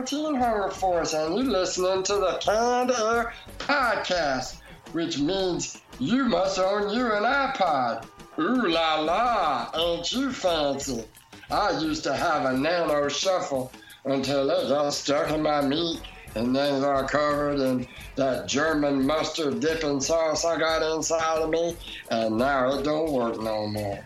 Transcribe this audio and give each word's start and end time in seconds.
Teen 0.00 0.34
Hunger 0.34 0.70
Force, 0.70 1.12
and 1.12 1.36
you're 1.36 1.44
listening 1.44 2.02
to 2.04 2.14
the 2.14 2.38
Canned 2.40 2.90
Podcast, 3.58 4.56
which 4.92 5.18
means 5.18 5.80
you 5.98 6.24
must 6.24 6.58
own 6.58 6.88
you 6.88 7.12
an 7.12 7.24
iPod. 7.24 8.06
Ooh 8.38 8.68
la 8.68 9.00
la, 9.00 9.70
ain't 9.74 10.10
you 10.10 10.32
fancy? 10.32 11.04
I 11.50 11.78
used 11.78 12.04
to 12.04 12.14
have 12.14 12.46
a 12.46 12.56
nano 12.56 13.08
shuffle 13.08 13.70
until 14.06 14.50
it 14.50 14.68
got 14.70 14.94
stuck 14.94 15.30
in 15.30 15.42
my 15.42 15.60
meat 15.60 16.00
and 16.34 16.56
then 16.56 16.80
got 16.80 17.10
covered 17.10 17.60
in 17.60 17.86
that 18.16 18.48
German 18.48 19.06
mustard 19.06 19.60
dipping 19.60 20.00
sauce 20.00 20.46
I 20.46 20.58
got 20.58 20.96
inside 20.96 21.42
of 21.42 21.50
me, 21.50 21.76
and 22.10 22.38
now 22.38 22.78
it 22.78 22.84
don't 22.84 23.12
work 23.12 23.38
no 23.38 23.66
more. 23.66 24.02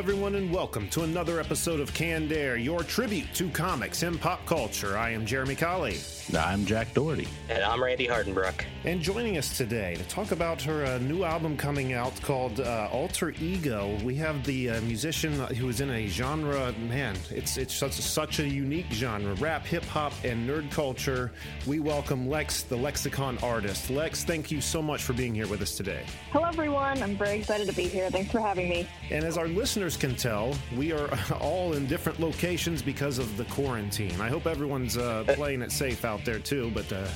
Everyone, 0.00 0.34
and 0.36 0.50
welcome 0.50 0.88
to 0.88 1.02
another 1.02 1.38
episode 1.38 1.78
of 1.78 1.92
Canned 1.92 2.32
Air, 2.32 2.56
your 2.56 2.82
tribute 2.82 3.34
to 3.34 3.50
comics 3.50 4.02
and 4.02 4.18
pop 4.18 4.46
culture. 4.46 4.96
I 4.96 5.10
am 5.10 5.26
Jeremy 5.26 5.54
Colley. 5.54 5.98
I'm 6.34 6.64
Jack 6.64 6.94
Doherty. 6.94 7.28
And 7.50 7.62
I'm 7.62 7.82
Randy 7.82 8.08
Hardenbrook. 8.08 8.64
And 8.84 9.02
joining 9.02 9.36
us 9.36 9.58
today 9.58 9.96
to 9.96 10.04
talk 10.04 10.32
about 10.32 10.62
her 10.62 10.86
uh, 10.86 10.96
new 10.98 11.24
album 11.24 11.54
coming 11.54 11.92
out 11.92 12.18
called 12.22 12.60
uh, 12.60 12.88
Alter 12.90 13.34
Ego, 13.42 13.94
we 14.02 14.14
have 14.14 14.42
the 14.46 14.70
uh, 14.70 14.80
musician 14.82 15.34
who 15.56 15.68
is 15.68 15.82
in 15.82 15.90
a 15.90 16.06
genre, 16.06 16.72
man, 16.88 17.14
it's 17.30 17.58
it's 17.58 17.74
such, 17.74 17.92
such 17.92 18.38
a 18.38 18.48
unique 18.48 18.90
genre 18.90 19.34
rap, 19.34 19.66
hip 19.66 19.84
hop, 19.84 20.14
and 20.24 20.48
nerd 20.48 20.70
culture. 20.70 21.30
We 21.66 21.78
welcome 21.78 22.26
Lex, 22.26 22.62
the 22.62 22.76
lexicon 22.76 23.36
artist. 23.42 23.90
Lex, 23.90 24.24
thank 24.24 24.50
you 24.50 24.62
so 24.62 24.80
much 24.80 25.02
for 25.02 25.12
being 25.12 25.34
here 25.34 25.46
with 25.46 25.60
us 25.60 25.76
today. 25.76 26.04
Hello, 26.30 26.46
everyone. 26.46 27.02
I'm 27.02 27.16
very 27.16 27.40
excited 27.40 27.68
to 27.68 27.74
be 27.74 27.86
here. 27.86 28.08
Thanks 28.08 28.32
for 28.32 28.40
having 28.40 28.70
me. 28.70 28.88
And 29.10 29.24
as 29.24 29.36
our 29.36 29.46
listeners 29.46 29.89
can 29.96 30.14
tell, 30.14 30.54
we 30.76 30.92
are 30.92 31.08
all 31.40 31.74
in 31.74 31.86
different 31.86 32.20
locations 32.20 32.82
because 32.82 33.18
of 33.18 33.36
the 33.36 33.44
quarantine. 33.44 34.20
I 34.20 34.28
hope 34.28 34.46
everyone's 34.46 34.96
uh, 34.96 35.24
playing 35.28 35.62
it 35.62 35.72
safe 35.72 36.04
out 36.04 36.24
there 36.24 36.38
too, 36.38 36.70
but 36.74 36.92
uh, 36.92 37.06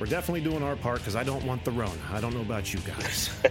we're 0.00 0.06
definitely 0.06 0.40
doing 0.40 0.62
our 0.62 0.76
part 0.76 0.98
because 0.98 1.14
I 1.14 1.22
don't 1.22 1.44
want 1.44 1.62
the 1.62 1.70
Rona. 1.70 1.92
I 2.10 2.20
don't 2.20 2.34
know 2.34 2.40
about 2.40 2.72
you 2.72 2.80
guys. 2.80 3.28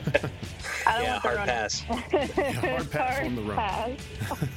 I 0.87 0.93
don't 0.95 1.03
Yeah, 1.03 1.11
want 1.11 1.23
the 1.23 1.27
hard 1.29 1.37
run- 1.37 1.47
pass. 1.47 1.83
Yeah, 2.11 2.51
hard 2.53 2.91
pass 2.91 3.23
on 3.25 3.35
the 3.35 3.41
Rona. 3.43 3.55
pass. 3.55 3.91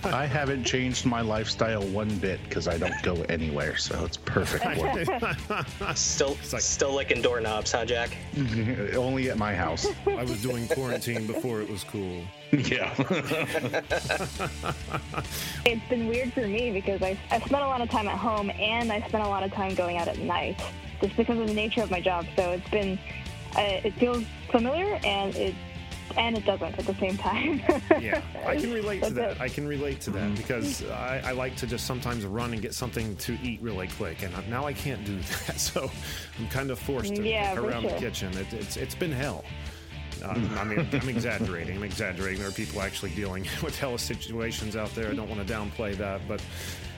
I 0.04 0.24
haven't 0.24 0.64
changed 0.64 1.04
my 1.04 1.20
lifestyle 1.20 1.82
one 1.88 2.08
bit 2.18 2.40
because 2.44 2.66
I 2.66 2.78
don't 2.78 3.00
go 3.02 3.22
anywhere, 3.28 3.76
so 3.76 4.02
it's 4.06 4.16
perfect. 4.16 4.64
work. 4.78 5.06
Still, 5.96 6.36
like- 6.52 6.62
still 6.62 6.94
licking 6.94 7.20
doorknobs, 7.20 7.72
huh, 7.72 7.84
Jack? 7.84 8.16
Mm-hmm. 8.34 8.96
Only 8.96 9.28
at 9.30 9.36
my 9.36 9.54
house. 9.54 9.86
I 10.06 10.22
was 10.22 10.40
doing 10.40 10.66
quarantine 10.68 11.26
before 11.26 11.60
it 11.60 11.68
was 11.68 11.84
cool. 11.84 12.22
Yeah. 12.52 12.94
It's 15.64 15.88
been 15.88 16.06
weird 16.08 16.32
for 16.32 16.46
me 16.46 16.70
because 16.70 17.02
I, 17.02 17.18
I 17.30 17.38
spent 17.40 17.62
a 17.62 17.66
lot 17.66 17.80
of 17.80 17.90
time 17.90 18.08
at 18.08 18.16
home 18.18 18.50
and 18.50 18.90
I 18.92 19.00
spent 19.08 19.24
a 19.24 19.28
lot 19.28 19.42
of 19.42 19.52
time 19.52 19.74
going 19.74 19.96
out 19.98 20.08
at 20.08 20.18
night 20.18 20.60
just 21.02 21.16
because 21.16 21.38
of 21.38 21.46
the 21.46 21.54
nature 21.54 21.82
of 21.82 21.90
my 21.90 22.00
job. 22.00 22.24
So 22.36 22.52
it's 22.52 22.70
been, 22.70 22.98
uh, 23.56 23.80
it 23.84 23.92
feels 23.94 24.24
familiar 24.50 24.98
and 25.04 25.34
it, 25.36 25.54
and 26.16 26.36
it 26.36 26.44
doesn't 26.44 26.78
at 26.78 26.86
the 26.86 26.94
same 26.94 27.16
time. 27.16 27.60
Yeah, 28.00 28.20
I 28.46 28.56
can 28.56 28.72
relate 28.72 29.02
to 29.04 29.10
that. 29.14 29.30
it. 29.32 29.40
I 29.40 29.48
can 29.48 29.66
relate 29.66 30.00
to 30.02 30.10
that 30.10 30.34
because 30.34 30.84
I, 30.90 31.22
I 31.26 31.32
like 31.32 31.54
to 31.56 31.66
just 31.66 31.86
sometimes 31.86 32.24
run 32.24 32.52
and 32.52 32.60
get 32.60 32.74
something 32.74 33.14
to 33.16 33.38
eat 33.42 33.60
really 33.62 33.88
quick, 33.88 34.22
and 34.22 34.32
now 34.50 34.66
I 34.66 34.72
can't 34.72 35.04
do 35.04 35.16
that. 35.46 35.58
So 35.60 35.90
I'm 36.38 36.48
kind 36.48 36.70
of 36.70 36.78
forced 36.78 37.14
to 37.14 37.22
Yeah, 37.22 37.54
around 37.54 37.84
the 37.84 37.94
kitchen. 37.96 38.36
It, 38.36 38.52
it's 38.52 38.76
it's 38.76 38.94
been 38.94 39.12
hell. 39.12 39.44
Um, 40.24 40.50
I 40.58 40.64
mean, 40.64 40.86
I'm 40.92 41.08
exaggerating. 41.08 41.76
I'm 41.76 41.82
exaggerating. 41.84 42.40
There 42.40 42.48
are 42.48 42.52
people 42.52 42.80
actually 42.82 43.10
dealing 43.10 43.46
with 43.62 43.78
hell 43.78 43.96
situations 43.98 44.74
out 44.76 44.92
there. 44.94 45.10
I 45.10 45.14
don't 45.14 45.28
want 45.28 45.46
to 45.46 45.52
downplay 45.52 45.96
that, 45.96 46.20
but 46.28 46.42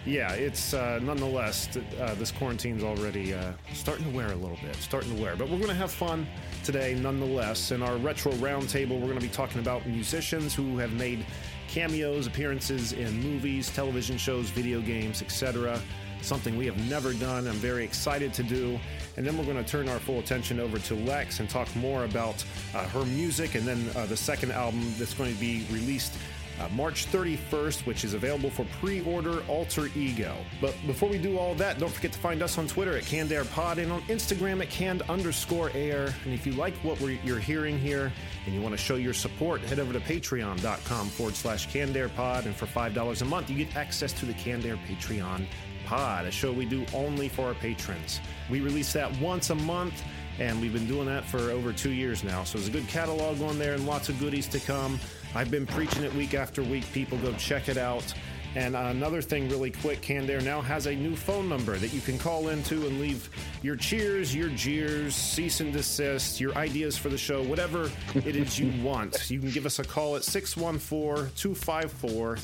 yeah, 0.06 0.32
it's 0.32 0.74
uh, 0.74 0.98
nonetheless 1.02 1.68
uh, 2.00 2.14
this 2.16 2.30
quarantine's 2.30 2.84
already 2.84 3.32
uh, 3.32 3.52
starting 3.72 4.04
to 4.04 4.10
wear 4.10 4.26
a 4.26 4.36
little 4.36 4.58
bit, 4.62 4.76
starting 4.76 5.14
to 5.16 5.22
wear. 5.22 5.34
But 5.34 5.48
we're 5.48 5.56
going 5.56 5.68
to 5.68 5.74
have 5.74 5.90
fun 5.90 6.26
today, 6.62 6.94
nonetheless. 6.94 7.70
In 7.70 7.82
our 7.82 7.96
retro 7.96 8.32
roundtable, 8.32 9.00
we're 9.00 9.06
going 9.06 9.18
to 9.18 9.26
be 9.26 9.32
talking 9.32 9.60
about 9.60 9.86
musicians 9.86 10.54
who 10.54 10.76
have 10.78 10.92
made 10.92 11.24
cameos, 11.68 12.26
appearances 12.26 12.92
in 12.92 13.18
movies, 13.20 13.70
television 13.74 14.18
shows, 14.18 14.50
video 14.50 14.80
games, 14.80 15.22
etc. 15.22 15.80
Something 16.20 16.56
we 16.56 16.66
have 16.66 16.78
never 16.88 17.14
done. 17.14 17.46
I'm 17.48 17.54
very 17.54 17.84
excited 17.84 18.34
to 18.34 18.42
do. 18.42 18.78
And 19.16 19.26
then 19.26 19.38
we're 19.38 19.44
going 19.44 19.62
to 19.62 19.70
turn 19.70 19.88
our 19.88 19.98
full 19.98 20.18
attention 20.18 20.60
over 20.60 20.78
to 20.78 20.94
Lex 20.94 21.40
and 21.40 21.48
talk 21.48 21.74
more 21.76 22.04
about 22.04 22.44
uh, 22.74 22.86
her 22.88 23.04
music 23.06 23.54
and 23.54 23.64
then 23.66 23.90
uh, 23.96 24.06
the 24.06 24.16
second 24.16 24.52
album 24.52 24.82
that's 24.98 25.14
going 25.14 25.32
to 25.32 25.40
be 25.40 25.66
released 25.70 26.14
uh, 26.60 26.68
March 26.74 27.06
31st, 27.06 27.86
which 27.86 28.04
is 28.04 28.14
available 28.14 28.50
for 28.50 28.64
pre-order 28.80 29.42
Alter 29.48 29.88
Ego. 29.96 30.36
But 30.60 30.74
before 30.86 31.08
we 31.08 31.18
do 31.18 31.38
all 31.38 31.54
that, 31.56 31.78
don't 31.78 31.92
forget 31.92 32.12
to 32.12 32.18
find 32.18 32.42
us 32.42 32.58
on 32.58 32.66
Twitter 32.66 32.96
at 32.96 33.04
Canned 33.04 33.32
Air 33.32 33.44
Pod 33.44 33.78
and 33.78 33.90
on 33.90 34.02
Instagram 34.02 34.60
at 34.62 34.70
canned 34.70 35.02
underscore 35.02 35.70
air. 35.74 36.14
And 36.24 36.32
if 36.34 36.46
you 36.46 36.52
like 36.52 36.74
what 36.76 37.00
we're, 37.00 37.18
you're 37.24 37.38
hearing 37.38 37.78
here 37.78 38.12
and 38.46 38.54
you 38.54 38.60
want 38.60 38.72
to 38.72 38.78
show 38.78 38.96
your 38.96 39.14
support, 39.14 39.60
head 39.62 39.78
over 39.78 39.92
to 39.92 40.00
patreon.com 40.00 41.08
forward 41.08 41.34
slash 41.34 41.66
Canned 41.72 41.96
Air 41.96 42.08
Pod. 42.08 42.46
And 42.46 42.54
for 42.54 42.66
$5 42.66 43.22
a 43.22 43.24
month, 43.24 43.50
you 43.50 43.56
get 43.56 43.76
access 43.76 44.12
to 44.14 44.26
the 44.26 44.34
Canned 44.34 44.64
Air 44.64 44.78
Patreon 44.88 45.46
Pod, 45.86 46.26
a 46.26 46.30
show 46.30 46.52
we 46.52 46.64
do 46.64 46.86
only 46.94 47.28
for 47.28 47.46
our 47.46 47.54
patrons. 47.54 48.20
We 48.50 48.60
release 48.60 48.92
that 48.94 49.14
once 49.18 49.50
a 49.50 49.54
month. 49.54 50.02
And 50.40 50.60
we've 50.60 50.72
been 50.72 50.88
doing 50.88 51.06
that 51.06 51.24
for 51.24 51.50
over 51.52 51.72
two 51.72 51.92
years 51.92 52.24
now. 52.24 52.42
So 52.42 52.58
there's 52.58 52.68
a 52.68 52.72
good 52.72 52.88
catalog 52.88 53.40
on 53.40 53.56
there 53.56 53.74
and 53.74 53.86
lots 53.86 54.08
of 54.08 54.18
goodies 54.18 54.48
to 54.48 54.58
come. 54.58 54.98
I've 55.34 55.50
been 55.50 55.66
preaching 55.66 56.04
it 56.04 56.14
week 56.14 56.34
after 56.34 56.62
week. 56.62 56.90
People 56.92 57.18
go 57.18 57.32
check 57.34 57.68
it 57.68 57.76
out. 57.76 58.14
And 58.56 58.76
another 58.76 59.20
thing, 59.20 59.48
really 59.48 59.72
quick, 59.72 60.00
Canned 60.00 60.30
Air 60.30 60.40
now 60.40 60.60
has 60.60 60.86
a 60.86 60.94
new 60.94 61.16
phone 61.16 61.48
number 61.48 61.76
that 61.76 61.92
you 61.92 62.00
can 62.00 62.18
call 62.18 62.50
into 62.50 62.86
and 62.86 63.00
leave 63.00 63.28
your 63.62 63.74
cheers, 63.74 64.32
your 64.32 64.48
jeers, 64.50 65.16
cease 65.16 65.58
and 65.58 65.72
desist, 65.72 66.40
your 66.40 66.54
ideas 66.54 66.96
for 66.96 67.08
the 67.08 67.18
show, 67.18 67.42
whatever 67.42 67.90
it 68.14 68.36
is 68.36 68.56
you 68.56 68.72
want. 68.84 69.28
You 69.28 69.40
can 69.40 69.50
give 69.50 69.66
us 69.66 69.80
a 69.80 69.84
call 69.84 70.14
at 70.14 70.22
614 70.22 71.32
254 71.34 72.36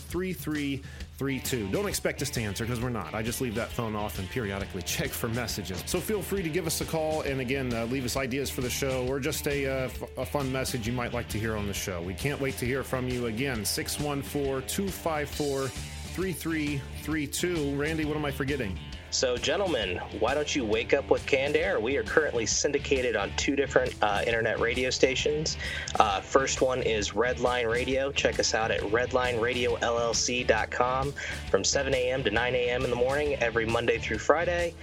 3332. 1.20 1.70
Don't 1.70 1.86
expect 1.86 2.22
us 2.22 2.30
to 2.30 2.40
answer 2.40 2.64
because 2.64 2.80
we're 2.80 2.88
not. 2.88 3.12
I 3.12 3.20
just 3.20 3.42
leave 3.42 3.54
that 3.56 3.70
phone 3.70 3.94
off 3.94 4.18
and 4.18 4.26
periodically 4.30 4.80
check 4.86 5.10
for 5.10 5.28
messages. 5.28 5.82
So 5.84 6.00
feel 6.00 6.22
free 6.22 6.42
to 6.42 6.48
give 6.48 6.66
us 6.66 6.80
a 6.80 6.86
call 6.86 7.20
and 7.22 7.42
again, 7.42 7.74
uh, 7.74 7.84
leave 7.84 8.06
us 8.06 8.16
ideas 8.16 8.48
for 8.48 8.62
the 8.62 8.70
show 8.70 9.06
or 9.06 9.20
just 9.20 9.46
a, 9.46 9.66
uh, 9.66 9.72
f- 9.84 10.02
a 10.16 10.24
fun 10.24 10.50
message 10.50 10.86
you 10.86 10.94
might 10.94 11.12
like 11.12 11.28
to 11.28 11.38
hear 11.38 11.58
on 11.58 11.66
the 11.66 11.74
show. 11.74 12.00
We 12.00 12.14
can't 12.14 12.40
wait 12.40 12.56
to 12.56 12.64
hear 12.64 12.82
from 12.82 13.06
you 13.06 13.26
again. 13.26 13.66
614 13.66 14.66
254 14.66 15.68
3332. 15.68 17.76
Randy, 17.76 18.06
what 18.06 18.16
am 18.16 18.24
I 18.24 18.30
forgetting? 18.30 18.78
So, 19.12 19.36
gentlemen, 19.36 19.96
why 20.20 20.34
don't 20.34 20.54
you 20.54 20.64
wake 20.64 20.94
up 20.94 21.10
with 21.10 21.26
Canned 21.26 21.56
Air? 21.56 21.80
We 21.80 21.96
are 21.96 22.04
currently 22.04 22.46
syndicated 22.46 23.16
on 23.16 23.32
two 23.36 23.56
different 23.56 23.92
uh, 24.02 24.22
internet 24.24 24.60
radio 24.60 24.88
stations. 24.90 25.56
Uh, 25.98 26.20
first 26.20 26.60
one 26.60 26.80
is 26.82 27.10
Redline 27.10 27.68
Radio. 27.68 28.12
Check 28.12 28.38
us 28.38 28.54
out 28.54 28.70
at 28.70 28.82
redlineradiolllc.com 28.82 31.12
from 31.50 31.64
7 31.64 31.92
a.m. 31.92 32.22
to 32.22 32.30
9 32.30 32.54
a.m. 32.54 32.84
in 32.84 32.90
the 32.90 32.96
morning 32.96 33.34
every 33.36 33.66
Monday 33.66 33.98
through 33.98 34.18
Friday. 34.18 34.74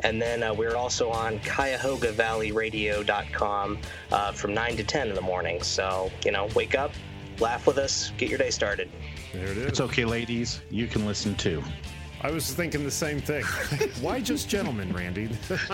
And 0.00 0.20
then 0.20 0.42
uh, 0.42 0.52
we're 0.52 0.74
also 0.74 1.08
on 1.10 1.38
CuyahogaValleyRadio.com 1.38 3.78
uh, 4.10 4.32
from 4.32 4.52
9 4.52 4.76
to 4.78 4.84
10 4.84 5.10
in 5.10 5.14
the 5.14 5.20
morning. 5.20 5.62
So, 5.62 6.10
you 6.24 6.32
know, 6.32 6.48
wake 6.56 6.74
up, 6.74 6.90
laugh 7.38 7.68
with 7.68 7.78
us, 7.78 8.10
get 8.18 8.28
your 8.28 8.38
day 8.38 8.50
started. 8.50 8.90
There 9.32 9.46
it 9.46 9.58
is. 9.58 9.66
It's 9.66 9.80
okay, 9.80 10.04
ladies. 10.04 10.60
You 10.70 10.88
can 10.88 11.06
listen 11.06 11.36
too. 11.36 11.62
I 12.26 12.30
was 12.32 12.52
thinking 12.52 12.82
the 12.82 12.90
same 12.90 13.20
thing. 13.20 13.44
Why 14.00 14.18
just 14.18 14.48
gentlemen, 14.48 14.92
Randy? 14.92 15.28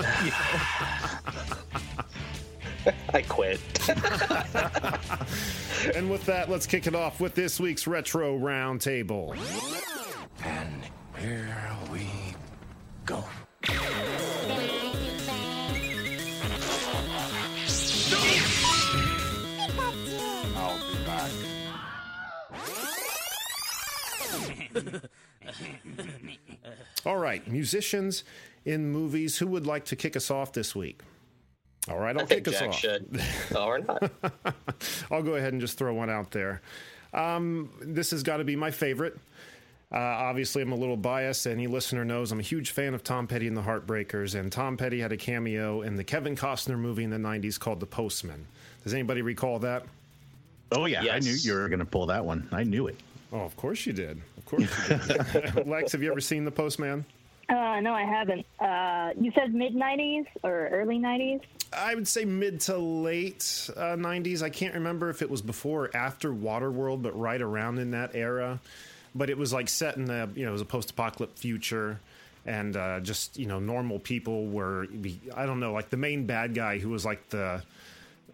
I 3.14 3.22
quit. 3.22 3.58
and 5.96 6.10
with 6.10 6.26
that, 6.26 6.50
let's 6.50 6.66
kick 6.66 6.87
it 6.87 6.94
off 6.94 7.22
with 7.22 7.34
this 7.34 7.58
week's 7.58 7.87
Retro 7.87 8.38
Roundtable. 8.38 9.34
And 10.44 10.82
here 11.19 11.56
we 11.90 12.06
go. 13.06 13.25
I'll 20.54 20.93
be 20.93 20.99
back. 21.06 21.31
All 27.04 27.19
right, 27.19 27.46
musicians 27.49 28.25
in 28.64 28.90
movies. 28.90 29.38
Who 29.38 29.46
would 29.49 29.66
like 29.66 29.84
to 29.87 29.96
kick 29.96 30.16
us 30.16 30.31
off 30.31 30.52
this 30.52 30.75
week? 30.75 31.00
All 31.88 31.99
right, 31.99 32.16
I'll 32.16 32.22
I 32.22 32.26
think 32.26 32.44
kick 32.44 32.54
us 32.54 32.60
Jack 32.60 32.69
off. 32.69 32.78
should. 32.78 33.22
Oh, 33.54 33.64
or 33.66 33.78
not. 33.81 34.10
I'll 35.10 35.22
go 35.22 35.34
ahead 35.34 35.52
and 35.52 35.60
just 35.60 35.76
throw 35.78 35.93
one 35.94 36.10
out 36.10 36.31
there. 36.31 36.62
Um, 37.12 37.70
this 37.81 38.12
has 38.12 38.22
got 38.22 38.37
to 38.38 38.44
be 38.44 38.54
my 38.56 38.70
favorite. 38.70 39.19
Uh, 39.90 39.99
obviously, 39.99 40.62
I'm 40.62 40.72
a 40.72 40.76
little 40.76 40.96
biased. 40.96 41.46
Any 41.46 41.66
listener 41.66 42.04
knows 42.04 42.32
I'm 42.32 42.38
a 42.38 42.43
huge 42.43 42.70
fan 42.70 42.94
of 42.94 43.04
Tom 43.04 43.26
Petty 43.26 43.46
and 43.46 43.56
the 43.56 43.62
Heartbreakers, 43.62 44.38
and 44.38 44.50
Tom 44.50 44.76
Petty 44.78 45.00
had 45.00 45.12
a 45.12 45.16
cameo 45.19 45.82
in 45.82 45.96
the 45.96 46.04
Kevin 46.04 46.34
Costner 46.34 46.78
movie 46.78 47.04
in 47.04 47.10
the 47.10 47.19
'90s 47.19 47.58
called 47.60 47.81
The 47.81 47.87
Postman. 47.87 48.46
Does 48.84 48.94
anybody 48.94 49.20
recall 49.20 49.58
that? 49.58 49.84
Oh 50.70 50.87
yeah, 50.87 51.04
I 51.12 51.19
knew 51.19 51.32
you 51.32 51.52
were 51.52 51.69
going 51.69 51.81
to 51.81 51.84
pull 51.84 52.06
that 52.06 52.25
one. 52.25 52.49
I 52.52 52.64
knew 52.64 52.87
it. 52.87 52.96
Oh, 53.32 53.40
of 53.40 53.54
course 53.56 53.84
you 53.84 53.93
did. 53.93 54.22
Of 54.52 55.54
course. 55.54 55.54
Lex, 55.66 55.93
have 55.93 56.02
you 56.02 56.10
ever 56.10 56.20
seen 56.20 56.44
The 56.44 56.50
Postman? 56.50 57.04
Uh, 57.49 57.81
no, 57.81 57.93
I 57.93 58.04
haven't. 58.04 58.46
Uh, 58.60 59.10
you 59.20 59.32
said 59.34 59.52
mid 59.54 59.75
'90s 59.75 60.26
or 60.43 60.69
early 60.69 60.99
'90s. 60.99 61.40
I 61.76 61.94
would 61.94 62.06
say 62.06 62.25
mid 62.25 62.60
to 62.62 62.76
late 62.76 63.70
uh, 63.76 63.96
90s. 63.96 64.43
I 64.43 64.50
can't 64.50 64.75
remember 64.75 65.08
if 65.08 65.22
it 65.22 65.31
was 65.31 65.43
before 65.43 65.87
or 65.87 65.96
after 65.96 66.31
Waterworld, 66.31 67.02
but 67.02 67.19
right 67.19 67.40
around 67.40 67.78
in 67.78 67.93
that 67.93 68.14
era. 68.14 68.60
But 69.14 69.31
it 69.31 69.38
was 69.38 69.52
like 69.52 69.69
set 69.69 69.96
in 69.96 70.04
the, 70.06 70.28
you 70.34 70.44
know, 70.44 70.50
it 70.50 70.52
was 70.52 70.60
a 70.60 70.66
post 70.66 70.90
apocalyptic 70.90 71.38
future. 71.38 72.00
And 72.44 72.76
uh, 72.76 73.00
just, 73.00 73.38
you 73.38 73.46
know, 73.46 73.58
normal 73.58 73.99
people 74.00 74.46
were, 74.46 74.87
I 75.34 75.46
don't 75.46 75.60
know, 75.60 75.72
like 75.72 75.90
the 75.90 75.96
main 75.96 76.26
bad 76.26 76.54
guy 76.54 76.78
who 76.78 76.90
was 76.90 77.04
like 77.04 77.28
the, 77.28 77.62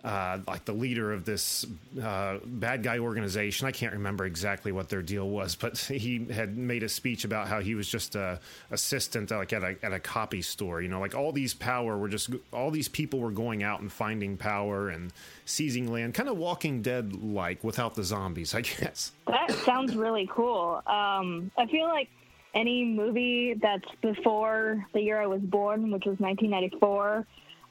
uh, 0.05 0.39
like 0.47 0.65
the 0.65 0.73
leader 0.73 1.13
of 1.13 1.25
this 1.25 1.67
uh, 2.03 2.39
bad 2.45 2.83
guy 2.83 2.99
organization. 2.99 3.67
I 3.67 3.73
can't 3.73 3.93
remember 3.93 4.27
exactly 4.27 4.71
what 4.71 4.89
their 4.89 5.03
deal 5.03 5.29
was, 5.29 5.57
but 5.57 5.77
he 5.89 6.25
had 6.27 6.57
made 6.57 6.83
a 6.83 6.89
speech 6.89 7.25
about 7.25 7.49
how 7.49 7.61
he 7.61 7.75
was 7.75 7.89
just 7.89 8.15
a 8.15 8.41
assistant, 8.71 9.31
like 9.31 9.53
at 9.53 9.63
a 9.63 9.77
at 9.83 9.93
a 9.93 9.99
copy 9.99 10.43
store. 10.43 10.81
You 10.81 10.89
know, 10.89 11.01
like 11.01 11.15
all 11.15 11.33
these 11.33 11.55
power 11.55 11.99
were 11.99 12.09
just 12.09 12.31
all 12.53 12.71
these 12.71 12.89
people 12.89 13.19
were 13.21 13.33
going 13.33 13.63
out 13.63 13.81
and 13.81 13.91
finding 13.91 14.37
power 14.37 14.89
and 14.89 15.13
seizing 15.45 15.91
land, 15.91 16.15
kind 16.15 16.29
of 16.29 16.37
Walking 16.37 16.81
Dead 16.83 17.13
like 17.23 17.65
without 17.65 17.95
the 17.95 18.05
zombies, 18.05 18.55
I 18.55 18.61
guess. 18.81 19.13
That 19.27 19.51
sounds 19.65 19.97
really 19.97 20.29
cool. 20.33 20.83
Um, 20.87 21.51
I 21.59 21.67
feel 21.67 21.87
like 21.87 22.09
any 22.55 22.85
movie 22.85 23.55
that's 23.55 23.89
before 24.01 24.87
the 24.93 25.01
year 25.01 25.21
I 25.21 25.27
was 25.27 25.41
born, 25.41 25.91
which 25.91 26.05
was 26.07 26.19
1994, 26.19 27.27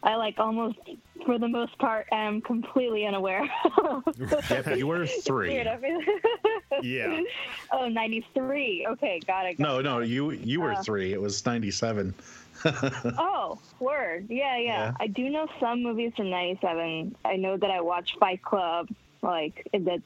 I 0.08 0.16
like 0.16 0.36
almost, 0.40 0.78
for 1.26 1.38
the 1.38 1.48
most 1.50 1.78
part, 1.80 2.08
am 2.12 2.40
completely 2.42 3.06
unaware. 3.06 3.48
You 4.78 4.88
were 4.88 5.06
three. 5.06 5.50
Weird, 5.50 5.68
I 5.68 5.78
feel- 5.78 6.02
Yeah. 6.82 7.22
oh, 7.72 7.88
93. 7.90 8.88
Okay, 8.92 9.20
got 9.28 9.46
it. 9.46 9.58
got 9.58 9.64
No, 9.68 9.80
it. 9.80 9.84
no, 9.84 10.00
you 10.00 10.32
you 10.32 10.62
were 10.62 10.74
Uh. 10.74 10.84
three. 10.84 11.12
It 11.14 11.22
was 11.22 11.46
ninety 11.46 11.72
seven. 11.72 12.14
Oh, 12.66 13.60
word. 13.80 14.28
Yeah, 14.30 14.58
yeah, 14.58 14.62
Yeah. 14.64 14.94
I 15.00 15.08
do 15.08 15.30
know 15.30 15.48
some 15.60 15.84
movies 15.84 16.14
from 16.18 16.30
97. 16.30 17.16
I 17.26 17.36
know 17.36 17.56
that 17.58 17.70
I 17.70 17.82
watched 17.82 18.18
Fight 18.20 18.42
Club, 18.42 18.90
like, 19.22 19.68
in 19.74 19.84
the 19.86 20.02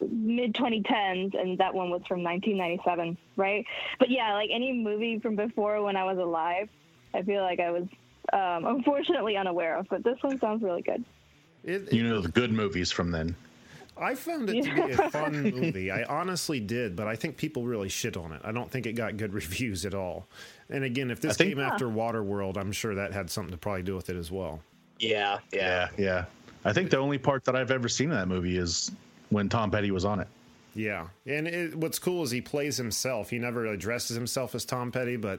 mid 0.00 0.54
2010s, 0.54 1.34
and 1.40 1.58
that 1.58 1.72
one 1.74 1.90
was 1.90 2.02
from 2.08 2.22
1997, 2.22 3.16
right? 3.36 3.64
But 3.98 4.10
yeah, 4.10 4.34
like 4.34 4.50
any 4.52 4.72
movie 4.72 5.18
from 5.20 5.36
before 5.36 5.82
when 5.82 5.96
I 5.96 6.04
was 6.04 6.18
alive, 6.18 6.68
I 7.14 7.22
feel 7.22 7.42
like 7.42 7.60
I 7.60 7.70
was 7.70 7.86
um, 8.32 8.64
unfortunately 8.76 9.36
unaware 9.36 9.76
of. 9.78 9.86
But 9.88 10.04
this 10.04 10.18
one 10.22 10.38
sounds 10.38 10.62
really 10.62 10.82
good. 10.82 11.04
It, 11.64 11.92
You 11.92 12.02
know 12.08 12.20
the 12.20 12.28
good 12.28 12.52
movies 12.52 12.90
from 12.90 13.10
then. 13.10 13.34
I 13.96 14.16
found 14.16 14.50
it 14.50 14.64
to 14.64 14.74
be 14.74 14.90
a 14.92 14.96
fun 15.10 15.40
movie. 15.42 15.90
I 15.92 16.02
honestly 16.04 16.58
did, 16.58 16.96
but 16.96 17.06
I 17.06 17.14
think 17.14 17.36
people 17.36 17.62
really 17.62 17.88
shit 17.88 18.16
on 18.16 18.32
it. 18.32 18.40
I 18.44 18.50
don't 18.50 18.68
think 18.70 18.86
it 18.86 18.94
got 18.94 19.16
good 19.16 19.32
reviews 19.42 19.86
at 19.86 19.94
all. 19.94 20.26
And 20.68 20.82
again, 20.84 21.10
if 21.10 21.20
this 21.20 21.36
think- 21.36 21.50
came 21.50 21.60
after 21.60 21.86
Waterworld, 21.86 22.56
I'm 22.56 22.72
sure 22.72 22.94
that 22.96 23.12
had 23.12 23.30
something 23.30 23.52
to 23.52 23.56
probably 23.56 23.82
do 23.82 23.94
with 23.94 24.10
it 24.10 24.16
as 24.16 24.30
well. 24.32 24.60
Yeah, 24.98 25.38
yeah. 25.52 25.88
Yeah, 25.96 26.04
yeah. 26.04 26.24
I 26.64 26.72
think 26.72 26.90
the 26.90 26.98
only 26.98 27.18
part 27.18 27.44
that 27.44 27.54
I've 27.54 27.70
ever 27.70 27.88
seen 27.88 28.10
in 28.10 28.16
that 28.16 28.26
movie 28.28 28.56
is 28.56 28.90
when 29.30 29.48
Tom 29.48 29.70
Petty 29.70 29.90
was 29.90 30.04
on 30.04 30.18
it. 30.20 30.28
Yeah, 30.74 31.06
and 31.26 31.46
it, 31.46 31.74
what's 31.76 32.00
cool 32.00 32.24
is 32.24 32.32
he 32.32 32.40
plays 32.40 32.76
himself. 32.76 33.30
He 33.30 33.38
never 33.38 33.66
addresses 33.66 34.16
himself 34.16 34.56
as 34.56 34.64
Tom 34.64 34.90
Petty, 34.90 35.16
but 35.16 35.38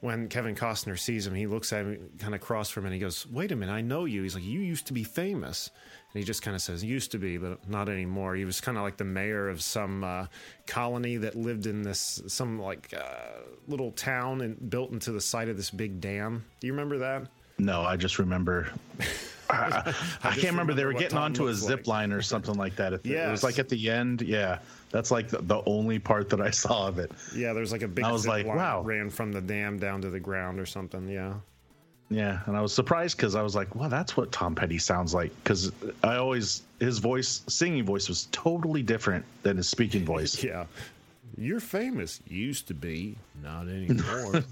when 0.00 0.28
Kevin 0.28 0.54
Costner 0.54 0.98
sees 0.98 1.26
him, 1.26 1.34
he 1.34 1.46
looks 1.46 1.72
at 1.72 1.84
him 1.84 2.10
kind 2.18 2.34
of 2.34 2.40
cross 2.40 2.70
from 2.70 2.82
him 2.82 2.86
and 2.86 2.94
he 2.94 3.00
goes, 3.00 3.26
"Wait 3.26 3.52
a 3.52 3.56
minute, 3.56 3.72
I 3.72 3.80
know 3.80 4.04
you." 4.06 4.22
He's 4.22 4.34
like, 4.34 4.44
"You 4.44 4.60
used 4.60 4.86
to 4.86 4.92
be 4.92 5.04
famous," 5.04 5.70
and 6.12 6.20
he 6.20 6.24
just 6.26 6.42
kind 6.42 6.54
of 6.54 6.62
says, 6.62 6.82
"Used 6.82 7.12
to 7.12 7.18
be, 7.18 7.36
but 7.36 7.68
not 7.68 7.88
anymore." 7.88 8.34
He 8.34 8.44
was 8.44 8.60
kind 8.60 8.76
of 8.78 8.82
like 8.82 8.96
the 8.96 9.04
mayor 9.04 9.48
of 9.48 9.62
some 9.62 10.02
uh, 10.02 10.26
colony 10.66 11.16
that 11.18 11.36
lived 11.36 11.66
in 11.66 11.82
this 11.82 12.22
some 12.26 12.58
like 12.58 12.94
uh, 12.96 13.40
little 13.68 13.92
town 13.92 14.40
and 14.40 14.70
built 14.70 14.90
into 14.90 15.12
the 15.12 15.20
side 15.20 15.48
of 15.48 15.56
this 15.56 15.70
big 15.70 16.00
dam. 16.00 16.44
Do 16.60 16.66
you 16.66 16.72
remember 16.72 16.98
that? 16.98 17.26
No, 17.58 17.82
I 17.82 17.96
just 17.96 18.18
remember. 18.18 18.72
I, 19.52 19.94
I 20.22 20.30
can't 20.34 20.52
remember. 20.52 20.74
They 20.74 20.84
were 20.84 20.92
getting 20.92 21.10
Tom 21.10 21.24
onto 21.24 21.48
a 21.48 21.54
zip 21.54 21.80
like. 21.80 21.86
line 21.86 22.12
or 22.12 22.22
something 22.22 22.54
like 22.54 22.76
that. 22.76 22.92
At 22.92 23.02
the, 23.02 23.14
It 23.14 23.30
was 23.30 23.42
like 23.42 23.58
at 23.58 23.68
the 23.68 23.90
end. 23.90 24.22
Yeah, 24.22 24.58
that's 24.90 25.10
like 25.10 25.28
the, 25.28 25.38
the 25.42 25.62
only 25.66 25.98
part 25.98 26.28
that 26.30 26.40
I 26.40 26.50
saw 26.50 26.88
of 26.88 26.98
it. 26.98 27.12
Yeah, 27.34 27.52
there's 27.52 27.72
like 27.72 27.82
a 27.82 27.88
big 27.88 28.04
I 28.04 28.12
was 28.12 28.22
zip 28.22 28.30
like, 28.30 28.46
wow. 28.46 28.82
ran 28.82 29.10
from 29.10 29.32
the 29.32 29.40
dam 29.40 29.78
down 29.78 30.00
to 30.02 30.10
the 30.10 30.20
ground 30.20 30.60
or 30.60 30.66
something. 30.66 31.08
Yeah. 31.08 31.34
Yeah, 32.12 32.40
and 32.46 32.56
I 32.56 32.60
was 32.60 32.74
surprised 32.74 33.16
because 33.16 33.36
I 33.36 33.42
was 33.42 33.54
like, 33.54 33.76
"Well, 33.76 33.88
that's 33.88 34.16
what 34.16 34.32
Tom 34.32 34.56
Petty 34.56 34.78
sounds 34.78 35.14
like." 35.14 35.32
Because 35.44 35.70
I 36.02 36.16
always 36.16 36.62
his 36.80 36.98
voice, 36.98 37.42
singing 37.46 37.84
voice, 37.84 38.08
was 38.08 38.26
totally 38.32 38.82
different 38.82 39.24
than 39.44 39.56
his 39.56 39.68
speaking 39.68 40.04
voice. 40.04 40.42
Yeah. 40.50 40.66
You're 41.38 41.60
famous. 41.60 42.20
Used 42.26 42.66
to 42.66 42.74
be, 42.74 43.16
not 43.40 43.68
anymore. 43.68 44.42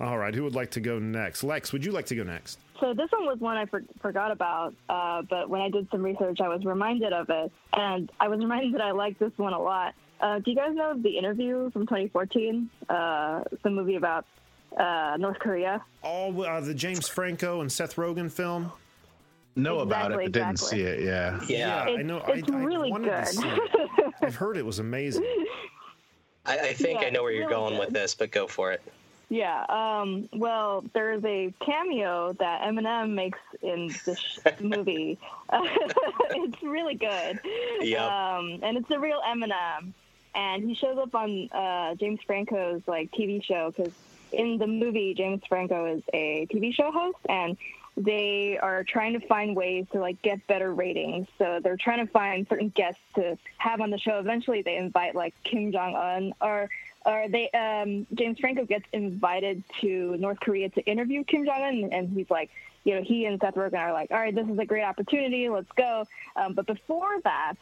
All 0.00 0.18
right. 0.18 0.34
Who 0.34 0.42
would 0.44 0.54
like 0.54 0.70
to 0.72 0.80
go 0.80 0.98
next? 0.98 1.44
Lex, 1.44 1.72
would 1.72 1.84
you 1.84 1.92
like 1.92 2.06
to 2.06 2.16
go 2.16 2.22
next? 2.24 2.58
So 2.80 2.92
this 2.94 3.10
one 3.12 3.26
was 3.26 3.38
one 3.38 3.56
I 3.56 3.66
for- 3.66 3.84
forgot 4.00 4.32
about, 4.32 4.74
uh, 4.88 5.22
but 5.22 5.48
when 5.48 5.60
I 5.60 5.70
did 5.70 5.88
some 5.92 6.02
research, 6.02 6.40
I 6.40 6.48
was 6.48 6.64
reminded 6.64 7.12
of 7.12 7.30
it, 7.30 7.52
and 7.72 8.10
I 8.18 8.26
was 8.28 8.40
reminded 8.40 8.74
that 8.74 8.80
I 8.80 8.90
liked 8.90 9.20
this 9.20 9.30
one 9.36 9.52
a 9.52 9.60
lot. 9.60 9.94
Uh, 10.20 10.38
do 10.40 10.50
you 10.50 10.56
guys 10.56 10.74
know 10.74 10.94
the 11.00 11.16
interview 11.18 11.70
from 11.70 11.82
2014? 11.86 12.68
Uh, 12.88 13.44
the 13.62 13.70
movie 13.70 13.94
about 13.96 14.24
uh, 14.76 15.16
North 15.20 15.38
Korea. 15.38 15.84
Oh, 16.02 16.42
uh, 16.42 16.60
the 16.60 16.74
James 16.74 17.06
Franco 17.08 17.60
and 17.60 17.70
Seth 17.70 17.94
Rogen 17.96 18.30
film. 18.30 18.72
Know 19.54 19.80
about 19.80 20.12
it, 20.12 20.16
but 20.16 20.32
didn't 20.32 20.50
exactly. 20.52 20.78
see 20.78 20.84
it. 20.84 21.00
Yeah, 21.02 21.40
Yeah. 21.46 21.82
I 21.82 22.02
know. 22.02 22.22
it's 22.26 22.50
I, 22.50 22.56
I 22.56 22.62
really 22.62 22.90
wanted 22.90 23.10
to 23.26 23.36
good. 23.36 23.58
it. 24.08 24.14
I've 24.22 24.34
heard 24.34 24.56
it 24.56 24.64
was 24.64 24.78
amazing. 24.78 25.24
I, 26.46 26.58
I 26.58 26.72
think 26.72 27.00
Yeah, 27.00 27.08
I 27.08 27.10
know 27.10 27.22
where 27.22 27.32
you're 27.32 27.48
really 27.48 27.54
going 27.70 27.78
with 27.78 27.90
this, 27.90 28.14
but 28.14 28.30
go 28.30 28.46
for 28.48 28.72
it. 28.72 28.80
Yeah. 29.32 29.64
Um, 29.70 30.28
well, 30.34 30.84
there's 30.92 31.24
a 31.24 31.54
cameo 31.64 32.34
that 32.34 32.60
Eminem 32.62 33.14
makes 33.14 33.38
in 33.62 33.90
this 34.04 34.18
sh- 34.18 34.38
movie. 34.60 35.18
it's 35.50 36.62
really 36.62 36.96
good. 36.96 37.40
Yep. 37.80 38.00
Um, 38.02 38.58
and 38.62 38.76
it's 38.76 38.88
the 38.88 39.00
real 39.00 39.22
Eminem. 39.26 39.94
And 40.34 40.64
he 40.64 40.74
shows 40.74 40.98
up 40.98 41.14
on 41.14 41.48
uh, 41.50 41.94
James 41.94 42.20
Franco's 42.26 42.82
like 42.86 43.10
TV 43.12 43.42
show 43.42 43.72
because 43.74 43.94
in 44.32 44.58
the 44.58 44.66
movie 44.66 45.14
James 45.14 45.40
Franco 45.48 45.86
is 45.86 46.02
a 46.12 46.46
TV 46.52 46.74
show 46.74 46.90
host 46.92 47.18
and 47.26 47.56
they 47.96 48.58
are 48.58 48.84
trying 48.84 49.18
to 49.18 49.26
find 49.26 49.56
ways 49.56 49.86
to 49.92 50.00
like 50.00 50.20
get 50.20 50.46
better 50.46 50.74
ratings. 50.74 51.26
So 51.38 51.58
they're 51.62 51.78
trying 51.78 52.06
to 52.06 52.12
find 52.12 52.46
certain 52.48 52.68
guests 52.68 53.00
to 53.14 53.38
have 53.56 53.80
on 53.80 53.90
the 53.90 53.98
show. 53.98 54.18
Eventually, 54.18 54.60
they 54.60 54.76
invite 54.76 55.14
like 55.14 55.34
Kim 55.42 55.72
Jong 55.72 55.94
Un 55.94 56.34
or 56.40 56.68
or 57.04 57.26
they 57.28 57.50
um, 57.50 58.06
James 58.14 58.38
Franco 58.38 58.64
gets 58.64 58.84
invited 58.92 59.62
to 59.80 60.16
North 60.18 60.40
Korea 60.40 60.68
to 60.70 60.82
interview 60.82 61.24
Kim 61.24 61.44
Jong 61.44 61.62
Un, 61.62 61.90
and 61.92 62.08
he's 62.10 62.30
like, 62.30 62.50
you 62.84 62.94
know, 62.94 63.02
he 63.02 63.26
and 63.26 63.40
Seth 63.40 63.54
Rogen 63.54 63.78
are 63.78 63.92
like, 63.92 64.10
all 64.10 64.18
right, 64.18 64.34
this 64.34 64.48
is 64.48 64.58
a 64.58 64.64
great 64.64 64.84
opportunity, 64.84 65.48
let's 65.48 65.70
go. 65.76 66.04
Um, 66.36 66.54
but 66.54 66.66
before 66.66 67.20
that, 67.24 67.54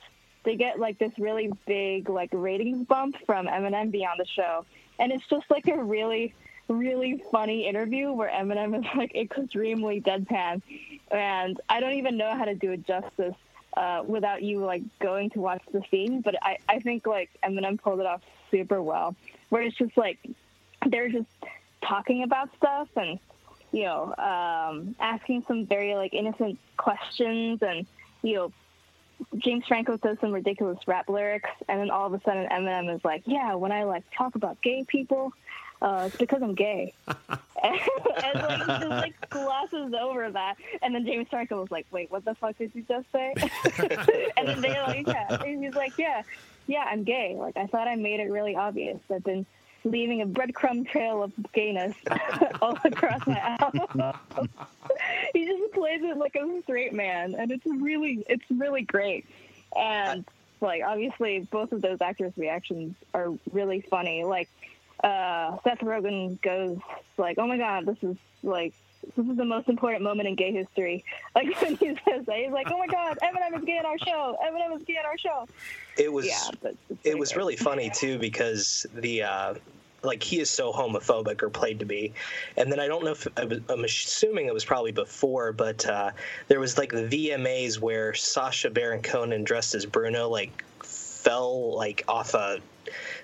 they 0.45 0.57
get 0.57 0.79
like 0.79 0.99
this 0.99 1.13
really 1.19 1.53
big 1.67 2.09
like 2.09 2.31
ratings 2.33 2.87
bump 2.87 3.17
from 3.27 3.47
Eminem 3.47 3.95
on 4.07 4.19
the 4.19 4.27
show, 4.27 4.65
and 4.99 5.13
it's 5.13 5.27
just 5.29 5.51
like 5.51 5.69
a 5.69 5.83
really 5.83 6.35
really 6.69 7.23
funny 7.33 7.67
interview 7.67 8.13
where 8.13 8.31
Eminem 8.31 8.79
is 8.79 8.85
like 8.97 9.15
extremely 9.15 10.01
deadpan, 10.01 10.63
and 11.11 11.61
I 11.69 11.81
don't 11.81 11.95
even 11.95 12.17
know 12.17 12.37
how 12.37 12.45
to 12.45 12.55
do 12.55 12.73
it 12.73 12.87
justice 12.87 13.35
uh, 13.77 14.03
without 14.07 14.43
you 14.43 14.65
like 14.65 14.83
going 15.01 15.31
to 15.31 15.41
watch 15.41 15.63
the 15.73 15.83
scene. 15.91 16.21
But 16.21 16.37
I 16.43 16.59
I 16.69 16.79
think 16.79 17.07
like 17.07 17.31
Eminem 17.45 17.81
pulled 17.81 18.01
it 18.01 18.07
off 18.07 18.23
super 18.50 18.83
well, 18.83 19.14
where 19.49 19.62
it's 19.62 19.76
just 19.76 19.97
like 19.97 20.19
they're 20.87 21.09
just 21.09 21.28
talking 21.83 22.23
about 22.23 22.50
stuff 22.57 22.88
and 22.97 23.19
you 23.73 23.85
know 23.85 24.14
um, 24.16 24.95
asking 24.99 25.45
some 25.47 25.66
very 25.66 25.95
like 25.95 26.14
innocent 26.14 26.59
questions 26.76 27.62
and 27.62 27.87
you 28.23 28.35
know, 28.35 28.52
James 29.37 29.64
Franco 29.66 29.99
says 30.02 30.16
some 30.21 30.33
ridiculous 30.33 30.78
rap 30.87 31.09
lyrics, 31.09 31.50
and 31.69 31.80
then 31.80 31.90
all 31.90 32.07
of 32.07 32.14
a 32.14 32.21
sudden 32.25 32.49
Eminem 32.49 32.95
is 32.95 33.04
like, 33.04 33.23
"Yeah, 33.26 33.54
when 33.54 33.71
I 33.71 33.85
like 33.85 34.04
talk 34.16 34.35
about 34.35 34.61
gay 34.62 34.85
people, 34.85 35.33
uh, 35.83 36.04
it's 36.07 36.16
because 36.16 36.42
I'm 36.42 36.54
gay," 36.54 36.95
and, 37.07 37.19
and 38.25 38.42
like 38.42 38.66
just 38.66 38.88
like 38.88 39.30
glosses 39.30 39.92
over 39.95 40.30
that, 40.30 40.57
and 40.80 40.95
then 40.95 41.04
James 41.04 41.28
Franco 41.28 41.61
was 41.61 41.71
like, 41.71 41.87
"Wait, 41.90 42.11
what 42.11 42.25
the 42.25 42.35
fuck 42.35 42.57
did 42.57 42.73
you 42.75 42.83
just 42.83 43.07
say?" 43.12 43.35
and 44.37 44.49
then 44.49 44.61
they're 44.62 44.83
like, 44.85 45.07
"Yeah," 45.07 45.42
and 45.42 45.64
he's 45.64 45.75
like, 45.75 45.92
"Yeah, 45.99 46.23
yeah, 46.71 46.85
I'm 46.89 47.03
gay. 47.03 47.37
Like 47.37 47.57
I 47.57 47.67
thought 47.67 47.89
I 47.89 47.97
made 47.97 48.21
it 48.21 48.31
really 48.31 48.57
obvious. 48.57 48.99
I've 49.11 49.25
been." 49.25 49.47
Leaving 49.83 50.21
a 50.21 50.27
breadcrumb 50.27 50.87
trail 50.87 51.23
of 51.23 51.33
gayness 51.55 51.97
all 52.61 52.77
across 52.85 53.27
my 53.27 53.57
album. 53.59 54.12
he 55.33 55.47
just 55.47 55.73
plays 55.73 56.03
it 56.03 56.19
like 56.19 56.35
a 56.35 56.61
straight 56.65 56.93
man, 56.93 57.35
and 57.35 57.50
it's 57.50 57.65
really, 57.65 58.23
it's 58.29 58.45
really 58.50 58.83
great. 58.83 59.25
And 59.75 60.27
like, 60.61 60.83
obviously, 60.87 61.49
both 61.50 61.73
of 61.73 61.81
those 61.81 62.03
actors' 62.03 62.35
reactions 62.37 62.95
are 63.15 63.33
really 63.53 63.81
funny. 63.81 64.23
Like, 64.23 64.50
uh, 65.03 65.57
Seth 65.65 65.79
Rogen 65.79 66.43
goes 66.43 66.77
like, 67.17 67.39
"Oh 67.39 67.47
my 67.47 67.57
god, 67.57 67.87
this 67.87 68.03
is 68.03 68.19
like." 68.43 68.75
This 69.17 69.26
is 69.26 69.37
the 69.37 69.45
most 69.45 69.69
important 69.69 70.02
moment 70.02 70.29
in 70.29 70.35
gay 70.35 70.52
history. 70.52 71.05
Like 71.35 71.61
when 71.62 71.76
he 71.76 71.88
says 71.88 72.26
that, 72.26 72.37
he's 72.37 72.50
like, 72.50 72.67
"Oh 72.71 72.79
my 72.79 72.87
God, 72.87 73.17
Eminem 73.23 73.57
is 73.57 73.64
gay 73.64 73.79
on 73.79 73.87
our 73.87 73.99
show. 73.99 74.37
Eminem 74.45 74.76
is 74.76 74.83
gay 74.83 74.97
on 74.97 75.07
our 75.07 75.17
show." 75.17 75.47
It 75.97 76.12
was 76.12 76.26
Yeah, 76.26 76.71
it 77.05 77.19
was 77.19 77.37
really 77.37 77.57
funny 77.57 77.90
too 77.90 78.19
because 78.19 78.85
the 78.95 79.23
uh, 79.23 79.55
like 80.02 80.23
he 80.23 80.40
is 80.40 80.50
so 80.50 80.73
homophobic 80.73 81.43
or 81.43 81.50
played 81.50 81.79
to 81.79 81.85
be, 81.85 82.12
and 82.57 82.71
then 82.71 82.81
I 82.81 82.88
don't 82.88 83.05
know 83.05 83.12
if 83.12 83.26
I 83.37 83.45
was, 83.45 83.61
I'm 83.69 83.85
assuming 83.85 84.47
it 84.47 84.55
was 84.55 84.64
probably 84.64 84.93
before, 84.93 85.52
but 85.52 85.87
uh, 85.87 86.11
there 86.49 86.61
was 86.61 86.76
like 86.79 86.90
the 86.90 87.07
VMAs 87.07 87.79
where 87.79 88.12
Sacha 88.14 88.71
Baron 88.71 89.02
Cohen 89.02 89.45
dressed 89.45 89.75
as 89.75 89.87
Bruno 89.87 90.29
like 90.29 90.64
fell 90.83 91.76
like 91.76 92.05
off 92.09 92.35
a 92.35 92.61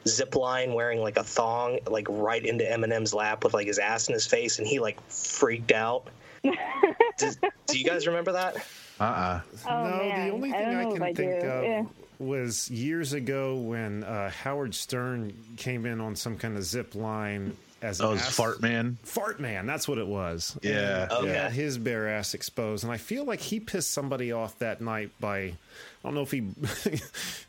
zip 0.07 0.35
line 0.37 0.75
wearing 0.75 1.01
like 1.01 1.17
a 1.17 1.25
thong 1.25 1.79
like 1.87 2.07
right 2.09 2.45
into 2.45 2.65
Eminem's 2.65 3.15
lap 3.15 3.45
with 3.45 3.55
like 3.55 3.67
his 3.67 3.79
ass 3.79 4.09
in 4.09 4.15
his 4.15 4.27
face, 4.27 4.59
and 4.59 4.67
he 4.67 4.79
like 4.81 5.01
freaked 5.11 5.73
out. 5.73 6.09
Does, 7.19 7.39
do 7.67 7.79
you 7.79 7.85
guys 7.85 8.07
remember 8.07 8.33
that? 8.33 8.57
Uh-uh. 9.01 9.41
Oh, 9.69 9.71
no, 9.71 9.99
man. 9.99 10.29
the 10.29 10.35
only 10.35 10.51
thing 10.53 10.61
don't 10.71 10.77
I, 10.77 10.93
can 10.95 11.03
I 11.03 11.13
think 11.15 11.41
do. 11.43 11.47
of 11.49 11.65
Yeah. 11.65 11.85
was 12.19 12.71
years 12.71 13.13
ago 13.13 13.57
when 13.57 14.05
uh, 14.05 14.31
Howard 14.31 14.75
Stern 14.75 15.35
came 15.57 15.85
in 15.87 16.01
on 16.01 16.17
some 16.17 16.39
kind 16.39 16.57
of 16.57 16.65
zip 16.65 16.95
line 16.95 17.57
as 17.83 18.01
Oh, 18.01 18.13
it's 18.13 18.23
ass- 18.23 18.35
Fart 18.37 18.61
Man. 18.63 18.97
Fart 19.03 19.39
man, 19.41 19.67
that's 19.67 19.87
what 19.87 19.99
it 19.99 20.07
was. 20.07 20.57
Yeah. 20.63 21.03
And 21.03 21.11
he 21.13 21.17
Okay. 21.19 21.33
had 21.39 21.53
his 21.53 21.79
bare 21.79 22.09
ass 22.09 22.35
exposed, 22.35 22.85
and 22.85 22.93
I 22.93 22.97
feel 22.97 23.25
like 23.25 23.41
he 23.41 23.61
pissed 23.61 23.93
somebody 23.93 24.33
off 24.33 24.59
that 24.61 24.81
night 24.81 25.11
by, 25.21 25.39
I 25.39 25.55
don't 26.03 26.15
know 26.15 26.23
if 26.23 26.31
he 26.31 26.41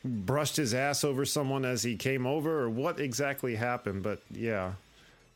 brushed 0.05 0.55
his 0.57 0.73
ass 0.73 1.03
over 1.03 1.25
someone 1.25 1.65
as 1.65 1.83
he 1.83 1.95
came 1.95 2.25
over 2.25 2.61
or 2.61 2.69
what 2.69 2.99
exactly 2.99 3.55
happened, 3.55 4.03
but 4.03 4.21
yeah, 4.31 4.73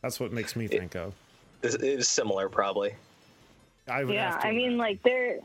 that's 0.02 0.18
what 0.20 0.32
makes 0.32 0.56
me 0.56 0.66
think 0.68 0.94
of. 0.94 1.14
It 1.62 1.82
it 1.82 1.96
was 1.98 2.08
similar, 2.08 2.48
probably. 2.48 2.94
I 3.88 4.04
would 4.04 4.14
yeah 4.14 4.32
have 4.32 4.42
to 4.42 4.46
i 4.48 4.52
mean 4.52 4.78
like 4.78 5.02
there 5.02 5.38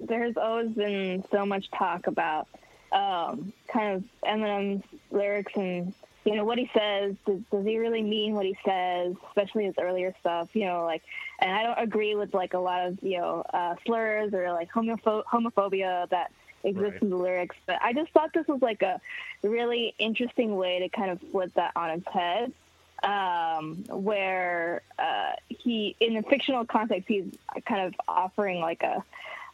there's 0.00 0.38
always 0.38 0.70
been 0.70 1.22
so 1.30 1.44
much 1.44 1.70
talk 1.72 2.06
about 2.06 2.48
um 2.92 3.52
kind 3.68 3.94
of 3.96 4.04
eminem's 4.26 4.82
lyrics 5.10 5.52
and 5.54 5.92
you 6.24 6.36
know 6.36 6.44
what 6.44 6.58
he 6.58 6.70
says 6.76 7.14
does, 7.26 7.40
does 7.50 7.64
he 7.64 7.78
really 7.78 8.02
mean 8.02 8.34
what 8.34 8.46
he 8.46 8.56
says 8.64 9.14
especially 9.28 9.64
his 9.64 9.74
earlier 9.80 10.14
stuff 10.20 10.48
you 10.52 10.64
know 10.64 10.84
like 10.84 11.02
and 11.40 11.50
i 11.50 11.62
don't 11.62 11.78
agree 11.78 12.14
with 12.14 12.32
like 12.34 12.54
a 12.54 12.58
lot 12.58 12.86
of 12.86 12.98
you 13.02 13.18
know 13.18 13.42
uh 13.52 13.74
slurs 13.84 14.32
or 14.32 14.52
like 14.52 14.70
homopho- 14.70 15.24
homophobia 15.24 16.08
that 16.10 16.30
exists 16.64 16.92
Right. 16.92 17.02
in 17.02 17.10
the 17.10 17.16
lyrics 17.16 17.56
but 17.66 17.78
i 17.82 17.92
just 17.92 18.12
thought 18.12 18.30
this 18.32 18.46
was 18.46 18.62
like 18.62 18.82
a 18.82 19.00
really 19.42 19.94
interesting 19.98 20.56
way 20.56 20.78
to 20.78 20.88
kind 20.88 21.10
of 21.10 21.20
flip 21.32 21.52
that 21.54 21.72
on 21.74 21.90
its 21.90 22.06
head 22.08 22.52
um, 23.02 23.84
where 23.88 24.82
uh, 24.98 25.32
he, 25.48 25.96
in 26.00 26.16
a 26.16 26.22
fictional 26.22 26.64
context, 26.64 27.08
he's 27.08 27.24
kind 27.66 27.80
of 27.86 27.94
offering 28.06 28.60
like 28.60 28.82
a 28.82 29.02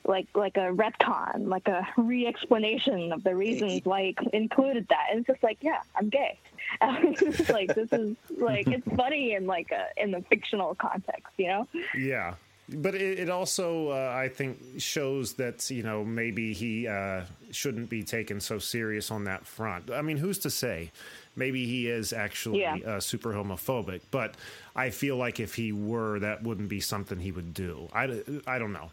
like 0.05 0.29
like 0.35 0.57
a 0.57 0.71
retcon, 0.73 1.49
like 1.49 1.69
a 1.69 1.87
re-explanation 1.97 3.13
of 3.13 3.25
the 3.25 3.35
reasons 3.35 3.85
why 3.85 4.03
he 4.03 4.17
included 4.33 4.87
that. 4.89 5.09
And 5.11 5.21
it's 5.21 5.27
just 5.27 5.43
like, 5.43 5.59
yeah, 5.61 5.81
I'm 5.97 6.09
gay. 6.09 6.39
It's 6.83 7.49
like 7.51 7.75
this 7.75 7.93
is 7.93 8.17
like 8.37 8.67
it's 8.69 8.87
funny 8.97 9.35
in 9.35 9.47
like 9.47 9.71
a 9.73 9.87
in 10.03 10.11
the 10.13 10.23
fictional 10.23 10.75
context, 10.75 11.33
you 11.37 11.47
know? 11.49 11.67
Yeah. 11.97 12.35
But 12.71 12.95
it, 12.95 13.19
it 13.21 13.31
also, 13.31 13.89
uh, 13.89 14.13
I 14.15 14.29
think, 14.29 14.59
shows 14.77 15.33
that, 15.35 15.71
you 15.71 15.83
know, 15.83 16.05
maybe 16.05 16.53
he 16.53 16.87
uh, 16.87 17.23
shouldn't 17.51 17.89
be 17.89 18.03
taken 18.05 18.41
so 18.41 18.59
serious 18.59 19.11
on 19.11 19.25
that 19.25 19.47
front. 19.47 19.91
I 19.91 20.03
mean, 20.03 20.19
who's 20.19 20.39
to 20.41 20.51
say? 20.51 20.91
Maybe 21.35 21.65
he 21.65 21.89
is 21.89 22.13
actually 22.13 22.61
Yeah. 22.61 22.77
uh, 22.87 23.01
super 23.01 23.33
homophobic, 23.33 24.03
but 24.11 24.35
I 24.77 24.91
feel 24.91 25.17
like 25.17 25.41
if 25.41 25.55
he 25.55 25.73
were, 25.73 26.19
that 26.19 26.43
wouldn't 26.43 26.69
be 26.69 26.81
something 26.81 27.19
he 27.19 27.33
would 27.33 27.55
do. 27.55 27.89
I, 27.95 28.23
I 28.47 28.59
don't 28.59 28.75
know. 28.75 28.91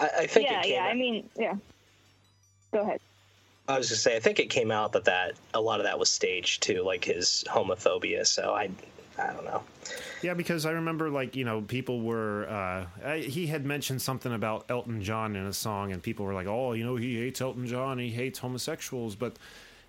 I, 0.00 0.08
I 0.20 0.26
think 0.26 0.48
Yeah, 0.48 0.60
it 0.60 0.62
came 0.62 0.72
yeah. 0.72 0.84
out- 0.84 0.90
I 0.90 0.94
mean, 0.94 1.28
yeah. 1.36 1.54
Go 2.72 2.80
ahead. 2.80 3.00
I 3.68 3.76
was 3.78 3.88
just 3.88 4.02
say 4.02 4.16
I 4.16 4.20
think 4.20 4.38
it 4.40 4.48
came 4.50 4.70
out 4.70 4.92
that 4.92 5.04
that 5.04 5.34
a 5.54 5.60
lot 5.60 5.78
of 5.80 5.84
that 5.84 5.98
was 5.98 6.08
staged 6.08 6.62
too, 6.62 6.82
like 6.82 7.04
his 7.04 7.44
homophobia. 7.48 8.26
So 8.26 8.54
I, 8.54 8.70
I 9.18 9.32
don't 9.32 9.44
know. 9.44 9.62
Yeah, 10.22 10.34
because 10.34 10.66
I 10.66 10.72
remember, 10.72 11.10
like, 11.10 11.36
you 11.36 11.44
know, 11.44 11.60
people 11.60 12.00
were, 12.00 12.48
uh, 12.48 12.86
I, 13.06 13.18
he 13.18 13.46
had 13.46 13.64
mentioned 13.64 14.02
something 14.02 14.32
about 14.32 14.64
Elton 14.68 15.00
John 15.00 15.36
in 15.36 15.46
a 15.46 15.52
song, 15.52 15.92
and 15.92 16.02
people 16.02 16.24
were 16.26 16.34
like, 16.34 16.48
oh, 16.48 16.72
you 16.72 16.84
know, 16.84 16.96
he 16.96 17.18
hates 17.18 17.40
Elton 17.40 17.66
John, 17.66 17.98
he 17.98 18.10
hates 18.10 18.38
homosexuals. 18.40 19.14
But, 19.14 19.36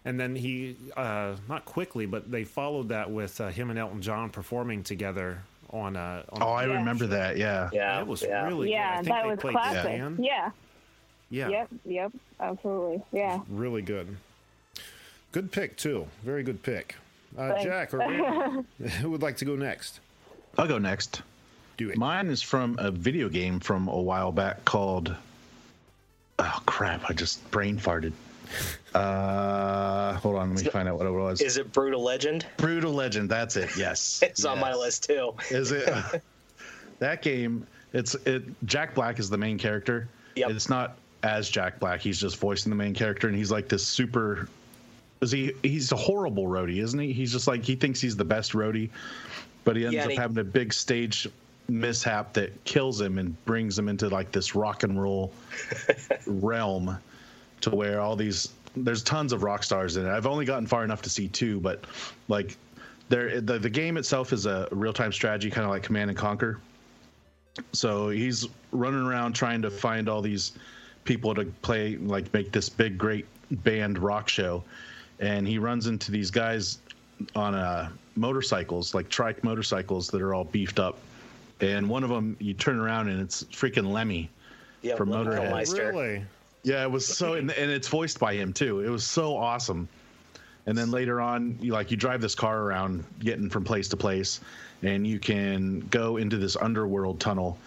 and 0.05 0.19
then 0.19 0.36
he, 0.36 0.75
uh, 0.95 1.36
not 1.48 1.65
quickly, 1.65 2.05
but 2.05 2.29
they 2.29 2.43
followed 2.43 2.89
that 2.89 3.09
with 3.09 3.41
uh, 3.41 3.48
him 3.50 3.71
and 3.71 3.79
Elton 3.79 4.01
John 4.03 4.29
performing 4.29 4.83
together 4.83 5.41
on, 5.71 5.95
a. 5.95 6.24
on 6.31 6.43
Oh, 6.43 6.50
I 6.51 6.67
Yeah. 6.67 6.74
remember 6.75 7.07
that. 7.07 7.38
Yeah. 7.38 7.69
Yeah, 7.74 8.00
It 8.00 8.07
was 8.07 8.21
yeah. 8.21 8.45
really 8.48 8.67
good. 8.67 8.75
I 8.75 8.79
yeah, 8.79 8.95
think 8.98 9.07
that 9.07 9.24
they 9.24 9.29
was 9.29 9.39
classic. 9.39 9.83
Dan. 9.83 10.17
Yeah. 10.21 10.51
Yeah, 11.29 11.50
Yep. 11.50 11.69
Yep. 11.86 12.12
Absolutely. 12.39 13.03
Yeah. 13.12 13.39
really 13.50 13.81
good. 13.81 14.15
Good 15.31 15.51
pick, 15.51 15.77
too. 15.77 16.07
Very 16.24 16.43
good 16.43 16.63
pick. 16.63 16.95
Uh, 17.38 17.62
Jack, 17.62 17.93
or 17.93 18.01
who 19.01 19.12
would 19.12 19.21
like 19.21 19.38
to 19.38 19.45
go 19.45 19.55
next? 19.55 20.00
I'll 20.57 20.67
go 20.67 20.79
next. 20.79 21.21
Do 21.77 21.89
it. 21.89 21.98
Mine 21.98 22.27
is 22.27 22.41
from 22.41 22.75
a 22.79 22.89
video 22.91 23.29
game 23.29 23.59
from 23.59 23.88
a 23.88 24.01
while 24.01 24.31
back 24.31 24.65
called. 24.65 25.15
Oh 26.39 26.59
crap! 26.65 27.09
I 27.09 27.13
just 27.13 27.50
brain 27.51 27.77
farted. 27.77 28.13
Uh, 28.95 30.13
hold 30.15 30.36
on, 30.36 30.55
let 30.55 30.63
me 30.65 30.69
find 30.71 30.89
out 30.89 30.98
what 30.98 31.05
it 31.05 31.12
was. 31.12 31.39
Is 31.41 31.57
it 31.57 31.71
Brutal 31.71 32.01
Legend? 32.01 32.48
Brutal 32.57 32.91
Legend. 32.91 33.29
That's 33.29 33.55
it. 33.55 33.69
Yes, 33.77 34.19
It's 34.24 34.43
on 34.43 34.59
my 34.59 34.74
list 34.74 35.03
too. 35.03 35.36
Is 35.51 35.71
it? 35.71 36.24
that 36.98 37.21
game. 37.21 37.67
It's 37.93 38.15
it. 38.25 38.43
Jack 38.65 38.95
Black 38.95 39.19
is 39.19 39.29
the 39.29 39.38
main 39.38 39.59
character. 39.59 40.07
Yep. 40.36 40.50
It's 40.50 40.67
not 40.69 40.98
as 41.23 41.49
Jack 41.49 41.79
Black. 41.79 41.99
He's 42.01 42.19
just 42.19 42.38
voicing 42.38 42.69
the 42.69 42.75
main 42.75 42.93
character, 42.93 43.27
and 43.27 43.35
he's 43.35 43.51
like 43.51 43.67
this 43.67 43.85
super. 43.85 44.47
Is 45.21 45.31
he? 45.31 45.53
He's 45.63 45.91
a 45.91 45.95
horrible 45.97 46.45
roadie, 46.45 46.81
isn't 46.81 46.99
he? 46.99 47.11
He's 47.11 47.31
just 47.31 47.47
like 47.47 47.63
he 47.63 47.75
thinks 47.75 47.99
he's 47.99 48.15
the 48.15 48.25
best 48.25 48.53
roadie, 48.53 48.89
but 49.65 49.75
he 49.75 49.83
ends 49.85 49.95
Yeah, 49.95 50.05
up 50.05 50.11
he- 50.11 50.15
having 50.15 50.38
a 50.38 50.43
big 50.43 50.71
stage 50.73 51.27
mishap 51.67 52.33
that 52.33 52.63
kills 52.63 52.99
him 52.99 53.19
and 53.19 53.45
brings 53.45 53.77
him 53.77 53.88
into 53.89 54.09
like 54.09 54.31
this 54.31 54.55
rock 54.55 54.81
and 54.83 54.99
roll 54.99 55.31
realm 56.25 56.97
to 57.61 57.69
where 57.69 58.01
all 58.01 58.15
these 58.15 58.49
there's 58.75 59.03
tons 59.03 59.33
of 59.33 59.43
rock 59.43 59.63
stars 59.63 59.97
in 59.97 60.05
it. 60.05 60.09
I've 60.09 60.25
only 60.25 60.45
gotten 60.45 60.65
far 60.65 60.83
enough 60.83 61.01
to 61.03 61.09
see 61.09 61.27
two, 61.27 61.59
but 61.59 61.83
like 62.27 62.55
there 63.09 63.41
the, 63.41 63.59
the 63.59 63.69
game 63.69 63.97
itself 63.97 64.31
is 64.33 64.45
a 64.45 64.67
real-time 64.71 65.11
strategy 65.11 65.49
kind 65.51 65.65
of 65.65 65.69
like 65.71 65.83
Command 65.83 66.09
and 66.09 66.17
Conquer. 66.17 66.59
So 67.73 68.09
he's 68.09 68.47
running 68.71 69.01
around 69.05 69.33
trying 69.33 69.61
to 69.63 69.69
find 69.69 70.07
all 70.07 70.21
these 70.21 70.53
people 71.03 71.33
to 71.35 71.45
play 71.61 71.97
like 71.97 72.31
make 72.33 72.51
this 72.51 72.69
big 72.69 72.97
great 72.97 73.25
band 73.63 73.97
rock 73.97 74.29
show 74.29 74.63
and 75.19 75.47
he 75.47 75.57
runs 75.57 75.87
into 75.87 76.11
these 76.11 76.29
guys 76.31 76.79
on 77.35 77.55
uh, 77.55 77.89
motorcycles 78.15 78.93
like 78.93 79.09
trike 79.09 79.43
motorcycles 79.43 80.07
that 80.07 80.21
are 80.21 80.33
all 80.33 80.45
beefed 80.45 80.79
up 80.79 80.99
and 81.61 81.87
one 81.89 82.03
of 82.03 82.09
them 82.09 82.37
you 82.39 82.53
turn 82.53 82.79
around 82.79 83.09
and 83.09 83.21
it's 83.21 83.43
freaking 83.45 83.91
Lemmy 83.91 84.29
Yeah, 84.81 84.95
From 84.95 85.09
Lemmy 85.09 85.31
Motorhead. 85.31 85.77
Really? 85.77 86.23
yeah, 86.63 86.83
it 86.83 86.91
was 86.91 87.05
so, 87.05 87.33
and, 87.33 87.51
and 87.51 87.71
it's 87.71 87.87
voiced 87.87 88.19
by 88.19 88.33
him 88.33 88.53
too. 88.53 88.81
It 88.81 88.89
was 88.89 89.05
so 89.05 89.35
awesome. 89.35 89.87
And 90.65 90.77
then 90.77 90.91
later 90.91 91.19
on, 91.19 91.57
you 91.61 91.73
like 91.73 91.89
you 91.89 91.97
drive 91.97 92.21
this 92.21 92.35
car 92.35 92.61
around, 92.61 93.03
getting 93.19 93.49
from 93.49 93.63
place 93.63 93.87
to 93.89 93.97
place, 93.97 94.39
and 94.83 95.07
you 95.07 95.19
can 95.19 95.79
go 95.89 96.17
into 96.17 96.37
this 96.37 96.55
underworld 96.55 97.19
tunnel, 97.19 97.57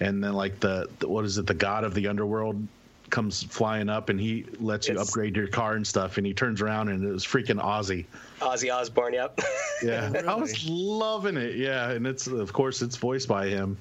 and 0.00 0.22
then 0.22 0.32
like 0.34 0.60
the, 0.60 0.88
the 0.98 1.08
what 1.08 1.24
is 1.24 1.38
it? 1.38 1.46
The 1.46 1.54
god 1.54 1.84
of 1.84 1.94
the 1.94 2.06
underworld 2.08 2.66
comes 3.10 3.42
flying 3.44 3.88
up, 3.88 4.08
and 4.08 4.18
he 4.20 4.44
lets 4.58 4.88
you 4.88 4.94
It's- 4.94 5.08
upgrade 5.08 5.36
your 5.36 5.46
car 5.46 5.74
and 5.74 5.86
stuff. 5.86 6.16
And 6.18 6.26
he 6.26 6.34
turns 6.34 6.60
around, 6.60 6.88
and 6.88 7.04
it 7.04 7.10
was 7.12 7.24
freaking 7.24 7.62
Ozzy. 7.62 8.06
Ozzy 8.40 8.74
Osbourne. 8.74 9.12
Yep. 9.14 9.40
Yeah, 9.82 10.10
I 10.28 10.34
was 10.34 10.66
loving 10.68 11.36
it. 11.36 11.56
Yeah, 11.56 11.90
and 11.90 12.06
it's 12.06 12.26
of 12.26 12.52
course 12.52 12.82
it's 12.82 12.96
voiced 12.96 13.28
by 13.28 13.46
him. 13.48 13.76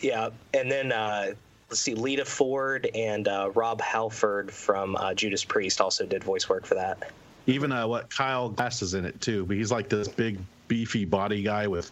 yeah, 0.00 0.28
and 0.54 0.70
then 0.70 0.92
uh, 0.92 1.32
let's 1.70 1.80
see, 1.80 1.94
Lita 1.94 2.24
Ford 2.24 2.88
and 2.94 3.26
uh, 3.26 3.50
Rob 3.54 3.80
Halford 3.80 4.52
from 4.52 4.94
uh, 4.96 5.14
Judas 5.14 5.44
Priest 5.44 5.80
also 5.80 6.06
did 6.06 6.22
voice 6.22 6.48
work 6.48 6.64
for 6.66 6.74
that. 6.76 7.10
Even 7.46 7.72
uh, 7.72 7.86
what 7.86 8.10
Kyle 8.10 8.48
Gass 8.48 8.82
is 8.82 8.94
in 8.94 9.04
it 9.04 9.20
too, 9.20 9.46
but 9.46 9.56
he's 9.56 9.70
like 9.70 9.88
this 9.88 10.08
big 10.08 10.38
beefy 10.68 11.04
body 11.04 11.42
guy 11.42 11.66
with 11.66 11.90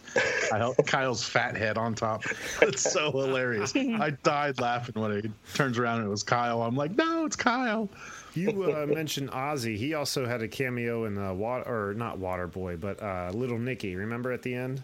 Kyle's 0.85 1.23
fat 1.23 1.55
head 1.55 1.77
on 1.77 1.95
top. 1.95 2.23
It's 2.61 2.81
so 2.81 3.11
hilarious. 3.11 3.75
I 3.75 4.11
died 4.23 4.59
laughing 4.59 5.01
when 5.01 5.21
he 5.21 5.31
turns 5.53 5.77
around 5.77 5.99
and 5.99 6.07
it 6.07 6.09
was 6.09 6.23
Kyle. 6.23 6.61
I'm 6.61 6.75
like, 6.75 6.95
no, 6.95 7.25
it's 7.25 7.35
Kyle. 7.35 7.89
You 8.33 8.75
uh, 8.75 8.85
mentioned 8.85 9.31
Ozzy. 9.31 9.77
He 9.77 9.93
also 9.93 10.25
had 10.25 10.41
a 10.41 10.47
cameo 10.47 11.05
in 11.05 11.15
the 11.15 11.33
water, 11.33 11.63
or 11.89 11.93
not 11.93 12.17
Water 12.17 12.47
Boy, 12.47 12.75
but 12.75 13.01
uh, 13.01 13.31
Little 13.33 13.57
Nicky. 13.57 13.95
Remember 13.95 14.31
at 14.33 14.41
the 14.41 14.53
end? 14.53 14.83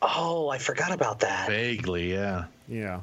Oh, 0.00 0.48
I 0.50 0.58
forgot 0.58 0.92
about 0.92 1.18
that. 1.20 1.48
Vaguely, 1.48 2.12
yeah. 2.12 2.44
Yeah. 2.68 3.00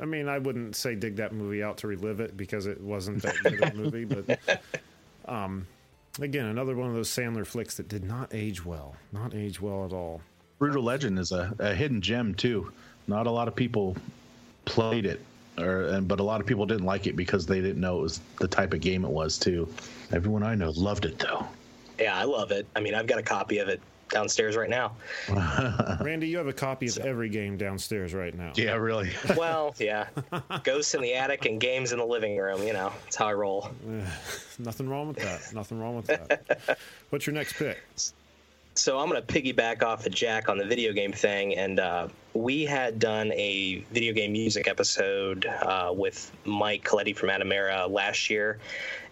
I 0.00 0.04
mean, 0.04 0.28
I 0.28 0.38
wouldn't 0.38 0.76
say 0.76 0.94
dig 0.94 1.16
that 1.16 1.32
movie 1.32 1.62
out 1.62 1.76
to 1.78 1.86
relive 1.86 2.20
it 2.20 2.36
because 2.36 2.66
it 2.66 2.80
wasn't 2.80 3.22
that 3.22 3.36
good 3.42 3.62
of 3.62 3.74
a 3.74 3.74
movie, 3.76 4.04
but 4.04 4.60
um, 5.26 5.66
again, 6.20 6.46
another 6.46 6.76
one 6.76 6.88
of 6.88 6.94
those 6.94 7.10
Sandler 7.10 7.46
flicks 7.46 7.76
that 7.76 7.88
did 7.88 8.04
not 8.04 8.34
age 8.34 8.64
well. 8.64 8.96
Not 9.12 9.34
age 9.34 9.60
well 9.60 9.84
at 9.84 9.92
all. 9.92 10.20
Brutal 10.58 10.82
Legend 10.82 11.18
is 11.18 11.32
a, 11.32 11.54
a 11.58 11.74
hidden 11.74 12.00
gem 12.00 12.34
too. 12.34 12.72
Not 13.06 13.26
a 13.26 13.30
lot 13.30 13.48
of 13.48 13.54
people 13.54 13.96
played 14.64 15.06
it, 15.06 15.20
or 15.58 15.82
and 15.84 16.08
but 16.08 16.20
a 16.20 16.22
lot 16.22 16.40
of 16.40 16.46
people 16.46 16.66
didn't 16.66 16.86
like 16.86 17.06
it 17.06 17.16
because 17.16 17.46
they 17.46 17.60
didn't 17.60 17.80
know 17.80 17.98
it 17.98 18.02
was 18.02 18.20
the 18.38 18.48
type 18.48 18.74
of 18.74 18.80
game 18.80 19.04
it 19.04 19.10
was 19.10 19.38
too. 19.38 19.68
Everyone 20.12 20.42
I 20.42 20.54
know 20.54 20.70
loved 20.70 21.04
it 21.04 21.18
though. 21.18 21.46
Yeah, 21.98 22.16
I 22.16 22.24
love 22.24 22.50
it. 22.50 22.66
I 22.76 22.80
mean, 22.80 22.94
I've 22.94 23.06
got 23.06 23.18
a 23.18 23.22
copy 23.22 23.58
of 23.58 23.68
it 23.68 23.80
downstairs 24.10 24.56
right 24.56 24.70
now. 24.70 24.92
Randy, 26.00 26.28
you 26.28 26.38
have 26.38 26.46
a 26.46 26.52
copy 26.52 26.86
of 26.88 26.98
every 26.98 27.28
game 27.28 27.56
downstairs 27.56 28.14
right 28.14 28.36
now. 28.36 28.52
Yeah, 28.54 28.74
really. 28.74 29.10
Well, 29.36 29.74
yeah. 29.78 30.08
Ghosts 30.64 30.94
in 30.94 31.00
the 31.00 31.14
attic 31.14 31.44
and 31.44 31.60
games 31.60 31.92
in 31.92 31.98
the 31.98 32.04
living 32.04 32.36
room. 32.36 32.62
You 32.62 32.72
know, 32.72 32.92
that's 33.04 33.16
how 33.16 33.26
I 33.26 33.34
roll. 33.34 33.70
Nothing 34.58 34.88
wrong 34.88 35.08
with 35.08 35.18
that. 35.18 35.54
Nothing 35.54 35.78
wrong 35.78 35.96
with 35.96 36.06
that. 36.06 36.78
What's 37.10 37.26
your 37.26 37.34
next 37.34 37.52
pick? 37.54 37.78
So 38.78 38.96
I'm 39.00 39.08
going 39.08 39.20
to 39.20 39.26
piggyback 39.26 39.82
off 39.82 40.06
of 40.06 40.12
Jack 40.14 40.48
on 40.48 40.56
the 40.56 40.64
video 40.64 40.92
game 40.92 41.10
thing, 41.10 41.56
and 41.56 41.80
uh, 41.80 42.06
we 42.32 42.64
had 42.64 43.00
done 43.00 43.32
a 43.32 43.84
video 43.90 44.12
game 44.12 44.30
music 44.30 44.68
episode 44.68 45.46
uh, 45.46 45.92
with 45.92 46.30
Mike 46.44 46.84
Coletti 46.84 47.12
from 47.12 47.28
Atamera 47.28 47.90
last 47.90 48.30
year, 48.30 48.60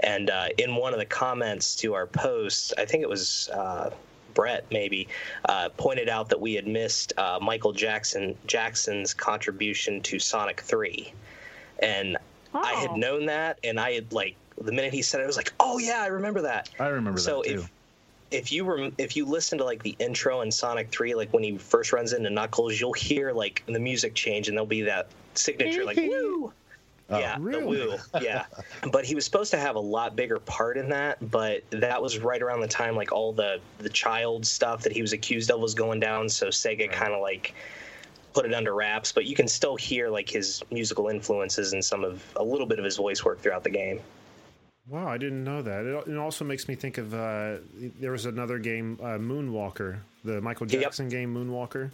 and 0.00 0.30
uh, 0.30 0.46
in 0.58 0.76
one 0.76 0.92
of 0.92 1.00
the 1.00 1.04
comments 1.04 1.74
to 1.76 1.94
our 1.94 2.06
post, 2.06 2.74
I 2.78 2.84
think 2.84 3.02
it 3.02 3.08
was 3.08 3.48
uh, 3.48 3.90
Brett 4.36 4.66
maybe 4.70 5.08
uh, 5.48 5.70
pointed 5.70 6.08
out 6.08 6.28
that 6.28 6.40
we 6.40 6.54
had 6.54 6.68
missed 6.68 7.12
uh, 7.18 7.40
Michael 7.42 7.72
Jackson 7.72 8.36
Jackson's 8.46 9.12
contribution 9.12 10.00
to 10.02 10.20
Sonic 10.20 10.60
Three, 10.60 11.12
and 11.80 12.16
I 12.54 12.74
had 12.74 12.90
Oh. 12.92 12.96
known 12.96 13.26
that, 13.26 13.58
and 13.64 13.80
I 13.80 13.92
had 13.92 14.12
like 14.12 14.36
the 14.62 14.70
minute 14.72 14.92
he 14.92 15.02
said 15.02 15.20
it, 15.20 15.24
I 15.24 15.26
was 15.26 15.36
like, 15.36 15.52
oh 15.58 15.78
yeah, 15.78 16.00
I 16.02 16.06
remember 16.06 16.42
that. 16.42 16.68
I 16.78 16.86
remember 16.88 17.18
So 17.18 17.38
that 17.42 17.48
too. 17.48 17.58
if 17.60 17.70
if 18.30 18.52
you 18.52 18.64
were 18.64 18.90
if 18.98 19.16
you 19.16 19.24
listen 19.24 19.58
to 19.58 19.64
like 19.64 19.82
the 19.82 19.96
intro 19.98 20.40
in 20.42 20.50
Sonic 20.50 20.90
3 20.90 21.14
like 21.14 21.32
when 21.32 21.42
he 21.44 21.56
first 21.58 21.92
runs 21.92 22.12
into 22.12 22.28
Knuckles 22.28 22.78
you'll 22.80 22.92
hear 22.92 23.32
like 23.32 23.62
the 23.66 23.78
music 23.78 24.14
change 24.16 24.48
and 24.48 24.56
there'll 24.56 24.66
be 24.66 24.82
that 24.82 25.06
signature 25.34 25.84
like 25.84 25.96
woo 26.02 26.52
yeah, 27.10 27.36
the 27.36 27.40
really? 27.40 27.64
woo. 27.64 27.96
Yeah, 28.20 28.46
but 28.92 29.04
he 29.04 29.14
was 29.14 29.24
supposed 29.24 29.50
to 29.52 29.58
have 29.58 29.76
a 29.76 29.80
lot 29.80 30.16
bigger 30.16 30.38
part 30.38 30.76
in 30.76 30.88
that. 30.90 31.30
But 31.30 31.62
that 31.70 32.00
was 32.02 32.18
right 32.18 32.42
around 32.42 32.60
the 32.60 32.68
time 32.68 32.96
like 32.96 33.12
all 33.12 33.32
the 33.32 33.60
the 33.78 33.88
child 33.88 34.44
stuff 34.46 34.82
that 34.82 34.92
he 34.92 35.02
was 35.02 35.12
accused 35.12 35.50
of 35.50 35.60
was 35.60 35.74
going 35.74 36.00
down. 36.00 36.28
So 36.28 36.48
Sega 36.48 36.90
kind 36.90 37.12
of 37.12 37.20
like 37.20 37.54
put 38.34 38.44
it 38.44 38.52
under 38.54 38.74
wraps. 38.74 39.12
But 39.12 39.26
you 39.26 39.34
can 39.36 39.48
still 39.48 39.76
hear 39.76 40.08
like 40.08 40.28
his 40.28 40.62
musical 40.70 41.08
influences 41.08 41.72
and 41.72 41.84
some 41.84 42.04
of 42.04 42.22
a 42.36 42.42
little 42.42 42.66
bit 42.66 42.78
of 42.78 42.84
his 42.84 42.96
voice 42.96 43.24
work 43.24 43.40
throughout 43.40 43.64
the 43.64 43.70
game. 43.70 44.00
Wow, 44.88 45.08
I 45.08 45.18
didn't 45.18 45.42
know 45.42 45.62
that. 45.62 45.84
It, 45.84 46.08
it 46.08 46.16
also 46.16 46.44
makes 46.44 46.68
me 46.68 46.76
think 46.76 46.98
of 46.98 47.12
uh, 47.12 47.56
there 47.98 48.12
was 48.12 48.26
another 48.26 48.58
game, 48.60 48.96
uh, 49.02 49.18
Moonwalker, 49.18 49.98
the 50.24 50.40
Michael 50.40 50.68
Yep. 50.68 50.80
Jackson 50.80 51.08
game, 51.08 51.34
Moonwalker. 51.34 51.90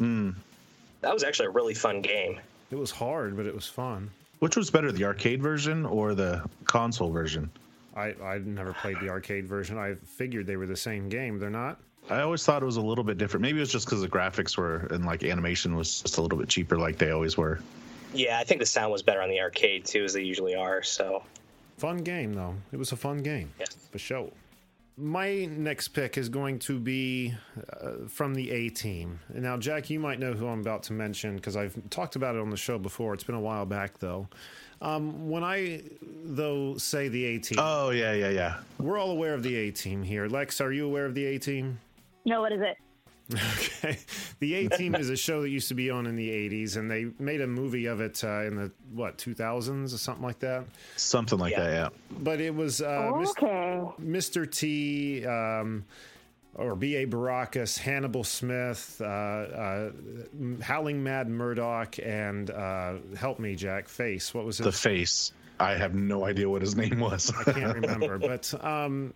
That 1.00 1.14
was 1.14 1.24
actually 1.24 1.46
a 1.46 1.50
really 1.50 1.72
fun 1.72 2.02
game. 2.02 2.38
It 2.70 2.76
was 2.76 2.90
hard, 2.90 3.34
but 3.36 3.46
it 3.46 3.54
was 3.54 3.66
fun. 3.66 4.10
Which 4.42 4.56
was 4.56 4.72
better, 4.72 4.90
the 4.90 5.04
arcade 5.04 5.40
version 5.40 5.86
or 5.86 6.16
the 6.16 6.42
console 6.64 7.12
version? 7.12 7.48
I 7.94 8.12
I 8.20 8.38
never 8.38 8.72
played 8.72 8.96
the 9.00 9.08
arcade 9.08 9.46
version. 9.46 9.78
I 9.78 9.94
figured 10.04 10.48
they 10.48 10.56
were 10.56 10.66
the 10.66 10.76
same 10.76 11.08
game. 11.08 11.38
They're 11.38 11.48
not. 11.48 11.78
I 12.10 12.22
always 12.22 12.44
thought 12.44 12.60
it 12.60 12.66
was 12.66 12.76
a 12.76 12.80
little 12.82 13.04
bit 13.04 13.18
different. 13.18 13.42
Maybe 13.42 13.58
it 13.58 13.60
was 13.60 13.70
just 13.70 13.86
because 13.86 14.00
the 14.00 14.08
graphics 14.08 14.58
were 14.58 14.88
and 14.90 15.06
like 15.06 15.22
animation 15.22 15.76
was 15.76 16.00
just 16.00 16.18
a 16.18 16.22
little 16.22 16.36
bit 16.36 16.48
cheaper, 16.48 16.76
like 16.76 16.98
they 16.98 17.12
always 17.12 17.36
were. 17.36 17.60
Yeah, 18.14 18.40
I 18.40 18.42
think 18.42 18.58
the 18.58 18.66
sound 18.66 18.90
was 18.90 19.00
better 19.00 19.22
on 19.22 19.28
the 19.28 19.40
arcade 19.40 19.84
too, 19.84 20.02
as 20.02 20.12
they 20.12 20.22
usually 20.22 20.56
are. 20.56 20.82
So 20.82 21.22
Fun 21.78 21.98
game 21.98 22.34
though. 22.34 22.56
It 22.72 22.78
was 22.78 22.90
a 22.90 22.96
fun 22.96 23.18
game. 23.22 23.48
Yes. 23.60 23.76
For 23.92 23.98
sure. 24.00 24.28
My 25.02 25.46
next 25.46 25.88
pick 25.88 26.16
is 26.16 26.28
going 26.28 26.60
to 26.60 26.78
be 26.78 27.34
uh, 27.80 28.06
from 28.08 28.34
the 28.34 28.52
A 28.52 28.68
team. 28.68 29.18
Now, 29.34 29.56
Jack, 29.56 29.90
you 29.90 29.98
might 29.98 30.20
know 30.20 30.32
who 30.32 30.46
I'm 30.46 30.60
about 30.60 30.84
to 30.84 30.92
mention 30.92 31.34
because 31.34 31.56
I've 31.56 31.76
talked 31.90 32.14
about 32.14 32.36
it 32.36 32.40
on 32.40 32.50
the 32.50 32.56
show 32.56 32.78
before. 32.78 33.12
It's 33.12 33.24
been 33.24 33.34
a 33.34 33.40
while 33.40 33.66
back, 33.66 33.98
though. 33.98 34.28
Um, 34.80 35.28
when 35.28 35.42
I, 35.42 35.82
though, 36.24 36.76
say 36.76 37.08
the 37.08 37.24
A 37.24 37.38
team, 37.38 37.58
Oh 37.60 37.90
yeah, 37.90 38.12
yeah, 38.12 38.28
yeah. 38.30 38.58
we're 38.78 38.96
all 38.96 39.10
aware 39.10 39.34
of 39.34 39.42
the 39.42 39.56
A 39.56 39.70
team 39.72 40.04
here. 40.04 40.28
Lex, 40.28 40.60
are 40.60 40.72
you 40.72 40.86
aware 40.86 41.06
of 41.06 41.16
the 41.16 41.24
A 41.26 41.38
team? 41.38 41.80
No, 42.24 42.40
what 42.40 42.52
is 42.52 42.60
it? 42.60 42.76
Okay. 43.34 43.98
The 44.40 44.54
A 44.54 44.68
Team 44.68 44.94
is 44.94 45.08
a 45.10 45.16
show 45.16 45.42
that 45.42 45.48
used 45.50 45.68
to 45.68 45.74
be 45.74 45.90
on 45.90 46.06
in 46.06 46.16
the 46.16 46.28
80s, 46.28 46.76
and 46.76 46.90
they 46.90 47.06
made 47.18 47.40
a 47.40 47.46
movie 47.46 47.86
of 47.86 48.00
it 48.00 48.22
uh, 48.24 48.42
in 48.44 48.56
the, 48.56 48.70
what, 48.92 49.18
2000s 49.18 49.94
or 49.94 49.98
something 49.98 50.24
like 50.24 50.38
that? 50.40 50.64
Something 50.96 51.38
like 51.38 51.52
Yeah. 51.52 51.62
that. 51.64 51.70
Yeah. 51.72 51.88
But 52.18 52.40
it 52.40 52.54
was 52.54 52.80
uh, 52.82 53.10
okay. 53.14 53.82
Mr. 54.00 54.50
T, 54.50 55.24
um, 55.26 55.84
or 56.54 56.76
B.A. 56.76 57.06
Baracus, 57.06 57.78
Hannibal 57.78 58.24
Smith, 58.24 59.00
uh, 59.00 59.04
uh, 59.04 59.90
Howling 60.60 61.02
Mad 61.02 61.28
Murdock, 61.28 61.96
and 62.04 62.50
uh, 62.50 62.94
help 63.16 63.38
me, 63.38 63.54
Jack, 63.56 63.88
Face. 63.88 64.34
What 64.34 64.44
was 64.44 64.58
his 64.58 64.66
The 64.66 64.72
face. 64.72 65.32
I 65.60 65.76
have 65.76 65.94
no 65.94 66.24
idea 66.24 66.48
what 66.50 66.60
his 66.62 66.74
name 66.76 66.98
was. 67.00 67.32
I 67.46 67.52
can't 67.52 67.74
remember, 67.74 68.18
but 68.18 68.52
um, 68.64 69.14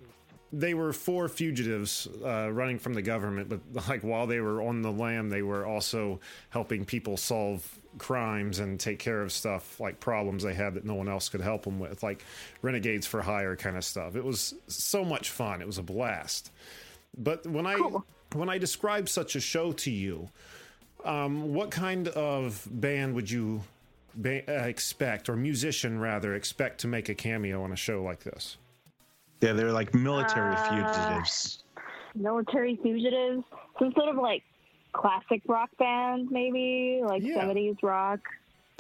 they 0.53 0.75
were 0.75 0.93
four 0.93 1.29
fugitives 1.29 2.09
uh, 2.25 2.51
running 2.53 2.79
from 2.79 2.95
the 2.95 3.03
government. 3.03 3.49
But 3.49 3.89
like 3.89 4.03
while 4.03 4.27
they 4.27 4.41
were 4.41 4.63
on 4.63 4.83
the 4.83 4.93
lam, 4.93 5.29
they 5.29 5.43
were 5.43 5.67
also 5.67 6.21
helping 6.51 6.85
people 6.85 7.17
solve 7.17 7.67
crimes 7.99 8.59
and 8.59 8.79
take 8.79 8.99
care 8.99 9.23
of 9.23 9.33
stuff 9.33 9.81
like 9.81 10.01
problems 10.01 10.43
they 10.43 10.55
had 10.55 10.75
that 10.75 10.85
no 10.85 10.95
one 10.95 11.09
else 11.09 11.29
could 11.29 11.41
help 11.41 11.65
them 11.65 11.79
with, 11.79 12.03
like 12.03 12.25
renegades 12.63 13.07
for 13.07 13.23
hire 13.23 13.57
kind 13.57 13.77
of 13.77 13.85
stuff. 13.85 14.17
It 14.17 14.25
was 14.25 14.55
so 14.67 15.05
much 15.05 15.31
fun. 15.31 15.61
It 15.61 15.67
was 15.67 15.79
a 15.79 15.83
blast. 15.83 16.51
But 17.17 17.47
when 17.47 17.67
I 17.67 17.79
when 18.35 18.49
I 18.49 18.59
describe 18.59 19.09
such 19.09 19.37
a 19.37 19.41
show 19.41 19.73
to 19.73 19.91
you, 19.91 20.29
um, 21.05 21.55
what 21.55 21.71
kind 21.71 22.09
of 22.09 22.67
band 22.71 23.15
would 23.15 23.31
you 23.31 23.63
ba- 24.15 24.49
uh, 24.49 24.67
expect, 24.67 25.29
or 25.29 25.37
musician 25.37 25.99
rather, 25.99 26.35
expect 26.35 26.81
to 26.81 26.89
make 26.89 27.09
a 27.09 27.15
cameo 27.15 27.63
on 27.63 27.73
a 27.73 27.77
show 27.77 28.03
like 28.03 28.25
this? 28.25 28.59
Yeah, 29.41 29.53
they're 29.53 29.73
like 29.73 29.95
military 29.95 30.55
Uh, 30.55 30.65
fugitives. 30.69 31.63
Military 32.15 32.77
fugitives. 32.83 33.43
Some 33.79 33.93
sort 33.93 34.09
of 34.09 34.17
like 34.17 34.43
classic 34.93 35.43
rock 35.47 35.69
band, 35.79 36.31
maybe 36.31 37.01
like 37.05 37.23
Yeah. 37.23 37.37
70s 37.43 37.77
rock. 37.83 38.21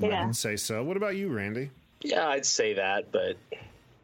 I 0.02 0.06
Yeah. 0.06 0.26
would 0.26 0.36
say 0.36 0.56
so. 0.56 0.82
What 0.82 0.96
about 0.96 1.16
you, 1.16 1.28
Randy? 1.28 1.70
yeah, 2.02 2.28
I'd 2.28 2.46
say 2.46 2.74
that, 2.74 3.10
but 3.10 3.36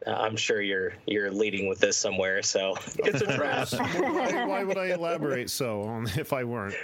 uh, 0.05 0.11
I'm 0.11 0.35
sure 0.35 0.61
you're 0.61 0.93
you're 1.07 1.31
leading 1.31 1.67
with 1.67 1.79
this 1.79 1.95
somewhere. 1.97 2.41
So 2.43 2.75
it's 2.99 3.21
a 3.21 3.35
trap. 3.37 3.67
why, 3.71 4.45
why 4.45 4.63
would 4.63 4.77
I 4.77 4.87
elaborate 4.87 5.49
so 5.49 5.81
on 5.83 6.07
if 6.17 6.33
I 6.33 6.43
weren't? 6.43 6.75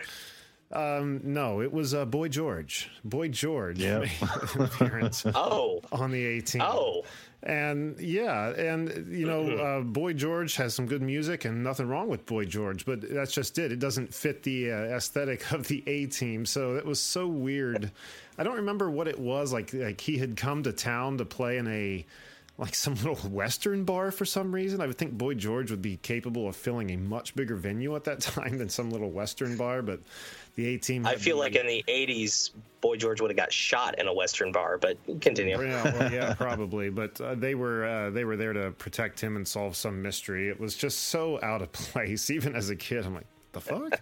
Um, 0.72 1.20
no, 1.24 1.62
it 1.62 1.74
was 1.74 1.94
uh, 1.96 2.06
Boy 2.06 2.28
George. 2.28 2.90
Boy 3.04 3.28
George 3.28 3.80
Yep. 3.80 4.02
made 4.02 4.12
an 4.56 4.62
appearance 4.62 5.26
oh, 5.34 5.82
on 5.92 6.12
the 6.12 6.24
A 6.26 6.42
Team. 6.42 6.62
oh, 6.62 7.04
And 7.42 7.98
yeah, 8.02 8.50
and 8.50 9.08
you 9.10 9.26
know, 9.26 9.50
uh, 9.50 9.82
Boy 9.82 10.12
George 10.12 10.58
has 10.58 10.76
some 10.76 10.88
good 10.88 11.02
music, 11.02 11.46
and 11.46 11.64
nothing 11.64 11.88
wrong 11.88 12.10
with 12.10 12.26
Boy 12.26 12.44
George, 12.44 12.86
but 12.86 13.00
that's 13.02 13.32
just 13.32 13.58
it. 13.58 13.72
It 13.72 13.80
doesn't 13.80 14.14
fit 14.14 14.44
the 14.44 14.72
uh, 14.72 14.76
aesthetic 14.76 15.50
of 15.54 15.68
the 15.70 15.82
A 15.88 16.08
Team, 16.08 16.46
so 16.46 16.76
it 16.76 16.86
was 16.86 17.00
so 17.00 17.28
weird. 17.28 17.92
I 18.38 18.44
don't 18.44 18.58
remember 18.58 18.90
what 18.90 19.08
it 19.08 19.18
was 19.18 19.54
like. 19.54 19.74
Like 19.74 20.02
he 20.02 20.18
had 20.18 20.36
come 20.36 20.64
to 20.64 20.74
town 20.74 21.18
to 21.20 21.26
play 21.26 21.58
in 21.58 21.68
a 21.68 22.06
like 22.60 22.76
some 22.76 22.94
little 22.96 23.16
Western 23.30 23.86
bar 23.86 24.12
for 24.12 24.26
some 24.26 24.54
reason. 24.54 24.82
I 24.82 24.88
would 24.88 24.98
think 24.98 25.14
Boy 25.18 25.34
George 25.34 25.72
would 25.72 25.82
be 25.82 25.98
capable 25.98 26.48
of 26.48 26.56
filling 26.56 26.92
a 26.92 26.98
much 26.98 27.34
bigger 27.34 27.56
venue 27.56 27.96
at 27.96 28.04
that 28.04 28.20
time 28.22 28.58
than 28.58 28.70
some 28.70 28.92
little 28.92 29.10
Western 29.10 29.56
bar, 29.58 29.82
but 29.82 30.02
the 30.56 30.68
A 30.76 30.78
Team. 30.78 31.06
I 31.08 31.16
feel 31.16 31.38
like 31.40 31.56
in 31.56 31.66
the 31.66 31.84
'80s, 31.88 32.52
Boy 32.82 32.98
George 32.98 33.22
would 33.22 33.32
have 33.32 33.38
got 33.38 33.54
shot 33.54 33.98
in 33.98 34.08
a 34.08 34.14
Western 34.14 34.52
bar. 34.52 34.78
But 34.78 34.98
continue. 35.22 35.60
Yeah, 35.62 35.84
well, 35.84 36.12
yeah, 36.12 36.34
probably. 36.38 36.90
But 36.90 37.20
uh, 37.22 37.36
they 37.36 37.56
were 37.56 37.86
uh, 37.86 38.10
they 38.10 38.26
were 38.26 38.36
there 38.36 38.54
to 38.54 38.72
protect 38.72 39.22
him 39.22 39.38
and 39.38 39.48
solve 39.48 39.76
some 39.78 40.02
mystery. 40.02 40.50
It 40.50 40.60
was 40.60 40.76
just 40.76 41.00
so 41.06 41.40
out 41.42 41.62
of 41.62 41.72
place. 41.74 42.30
Even 42.30 42.56
as 42.56 42.70
a 42.70 42.76
kid, 42.76 43.06
I'm 43.06 43.16
like, 43.16 43.28
the 43.54 43.62
fuck? 43.62 44.02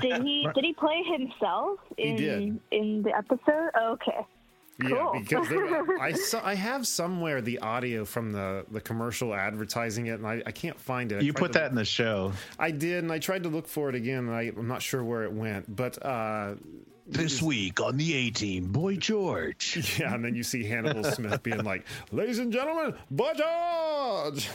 Did 0.00 0.22
he 0.22 0.48
did 0.54 0.64
he 0.64 0.72
play 0.72 1.02
himself 1.04 1.78
He 1.96 2.02
in 2.04 2.16
did. 2.16 2.60
in 2.72 3.02
the 3.02 3.16
episode? 3.16 3.70
Oh, 3.76 3.92
okay. 3.92 4.26
Yeah, 4.82 4.90
Cool. 4.90 5.20
because 5.20 5.48
they, 5.48 5.56
I 6.00 6.12
saw, 6.12 6.40
I 6.46 6.54
have 6.54 6.86
somewhere 6.86 7.40
the 7.40 7.58
audio 7.58 8.04
from 8.04 8.30
the 8.32 8.64
the 8.70 8.80
commercial 8.80 9.34
advertising 9.34 10.06
it, 10.06 10.12
and 10.20 10.26
I, 10.26 10.42
I 10.46 10.52
can't 10.52 10.78
find 10.80 11.10
it. 11.12 11.16
I 11.16 11.20
You 11.20 11.32
put 11.32 11.52
to- 11.52 11.58
that 11.58 11.70
in 11.70 11.76
the 11.76 11.84
show. 11.84 12.32
I 12.58 12.70
did, 12.70 13.02
and 13.02 13.12
I 13.12 13.18
tried 13.18 13.42
to 13.42 13.48
look 13.48 13.66
for 13.66 13.88
it 13.88 13.94
again, 13.96 14.28
and 14.28 14.34
I, 14.34 14.52
I'm 14.56 14.68
not 14.68 14.80
sure 14.82 15.02
where 15.02 15.24
it 15.24 15.32
went. 15.32 15.74
But 15.74 16.00
uh, 16.04 16.54
This 17.08 17.42
week 17.42 17.80
on 17.80 17.96
the 17.96 18.14
A 18.14 18.30
Team, 18.30 18.70
Boy 18.70 18.96
George. 18.96 19.96
yeah, 19.98 20.14
and 20.14 20.24
then 20.24 20.34
you 20.36 20.42
see 20.44 20.62
Hannibal 20.64 21.02
Smith 21.04 21.42
being 21.42 21.64
like, 21.64 21.84
"Ladies 22.12 22.38
and 22.38 22.52
gentlemen, 22.52 22.94
Boy 23.10 23.32
George." 23.34 24.48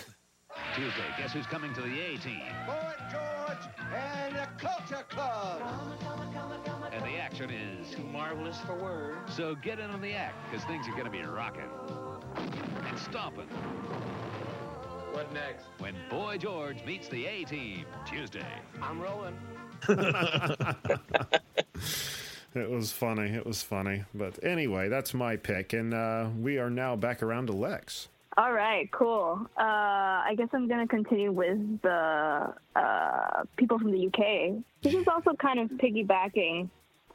Tuesday, 0.75 1.01
guess 1.17 1.33
who's 1.33 1.47
coming 1.47 1.73
to 1.73 1.81
the 1.81 1.99
A 1.99 2.17
team? 2.17 2.39
Boy 2.67 2.93
George 3.11 3.65
and 3.93 4.35
the 4.35 4.47
Culture 4.57 5.03
Club. 5.09 5.61
And 6.93 7.03
the 7.03 7.17
action 7.17 7.49
is. 7.49 7.89
Too 7.91 8.03
marvelous 8.03 8.59
for 8.61 8.75
words. 8.75 9.33
So 9.35 9.55
get 9.55 9.79
in 9.79 9.89
on 9.89 10.01
the 10.01 10.13
act, 10.13 10.35
because 10.49 10.63
things 10.65 10.87
are 10.87 10.91
going 10.91 11.05
to 11.05 11.09
be 11.09 11.21
rocking 11.23 11.63
and 12.37 12.99
stomping 12.99 13.47
What 15.11 15.31
next? 15.33 15.65
when 15.79 15.95
Boy 16.09 16.37
George 16.37 16.83
meets 16.85 17.07
the 17.07 17.25
A 17.25 17.43
team. 17.45 17.85
Tuesday. 18.05 18.45
I'm 18.81 19.01
rolling. 19.01 19.35
It 22.55 22.69
was 22.69 22.91
funny. 22.91 23.31
It 23.31 23.47
was 23.47 23.63
funny. 23.63 24.03
But 24.13 24.37
anyway, 24.43 24.87
that's 24.87 25.15
my 25.15 25.37
pick, 25.37 25.73
and 25.73 25.91
uh, 25.91 26.27
we 26.39 26.59
are 26.59 26.69
now 26.69 26.95
back 26.95 27.23
around 27.23 27.47
to 27.47 27.53
Lex. 27.53 28.09
All 28.37 28.53
right, 28.53 28.91
cool. 28.91 29.39
Uh, 29.57 29.61
I 29.63 30.35
guess 30.37 30.49
I'm 30.53 30.67
going 30.67 30.81
to 30.81 30.87
continue 30.87 31.31
with 31.31 31.81
the 31.81 32.53
uh, 32.75 33.43
people 33.57 33.79
from 33.79 33.91
the 33.91 34.05
UK. 34.05 34.61
This 34.83 34.93
is 34.93 35.07
also 35.07 35.33
kind 35.33 35.59
of 35.59 35.69
piggybacking 35.79 36.69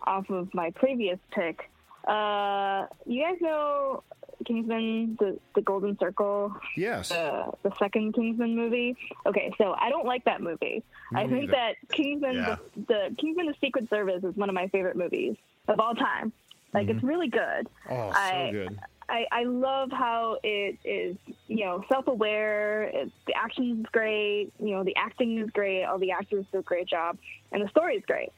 off 0.06 0.28
of 0.30 0.52
my 0.54 0.70
previous 0.70 1.18
pick. 1.32 1.70
Uh, 2.06 2.86
you 3.06 3.22
guys 3.22 3.36
know 3.40 4.02
Kingsman, 4.46 5.16
the, 5.18 5.38
the 5.54 5.60
Golden 5.60 5.98
Circle, 5.98 6.54
Yes. 6.76 7.10
uh, 7.10 7.50
the 7.62 7.72
second 7.78 8.14
Kingsman 8.14 8.56
movie? 8.56 8.96
Okay, 9.26 9.52
so 9.58 9.74
I 9.78 9.90
don't 9.90 10.06
like 10.06 10.24
that 10.24 10.40
movie. 10.40 10.82
I 11.14 11.22
think 11.26 11.32
neither. 11.50 11.52
that 11.52 11.74
Kingsman, 11.92 12.36
Yeah. 12.36 12.56
the, 12.76 12.82
the 13.10 13.14
Kingsman, 13.18 13.46
the 13.46 13.54
Secret 13.60 13.90
Service 13.90 14.24
is 14.24 14.36
one 14.36 14.48
of 14.48 14.54
my 14.54 14.68
favorite 14.68 14.96
movies 14.96 15.36
of 15.66 15.80
all 15.80 15.94
time. 15.94 16.32
Like, 16.72 16.88
it's 16.88 17.02
really 17.02 17.28
good. 17.28 17.68
Oh, 17.90 18.10
so 18.12 18.18
I- 18.18 18.50
good. 18.52 18.78
I, 19.10 19.24
I 19.32 19.44
love 19.44 19.90
how 19.90 20.36
it 20.42 20.76
is, 20.84 21.16
you 21.46 21.64
know, 21.64 21.82
self-aware. 21.88 22.82
It, 22.92 23.10
the 23.26 23.34
action's 23.34 23.86
great. 23.90 24.52
You 24.60 24.72
know, 24.72 24.84
the 24.84 24.94
acting 24.96 25.38
is 25.38 25.48
great. 25.48 25.84
All 25.84 25.98
the 25.98 26.10
actors 26.10 26.44
do 26.52 26.58
a 26.58 26.62
great 26.62 26.86
job, 26.88 27.16
and 27.50 27.62
the 27.64 27.68
story 27.70 27.96
is 27.96 28.02
great. 28.06 28.28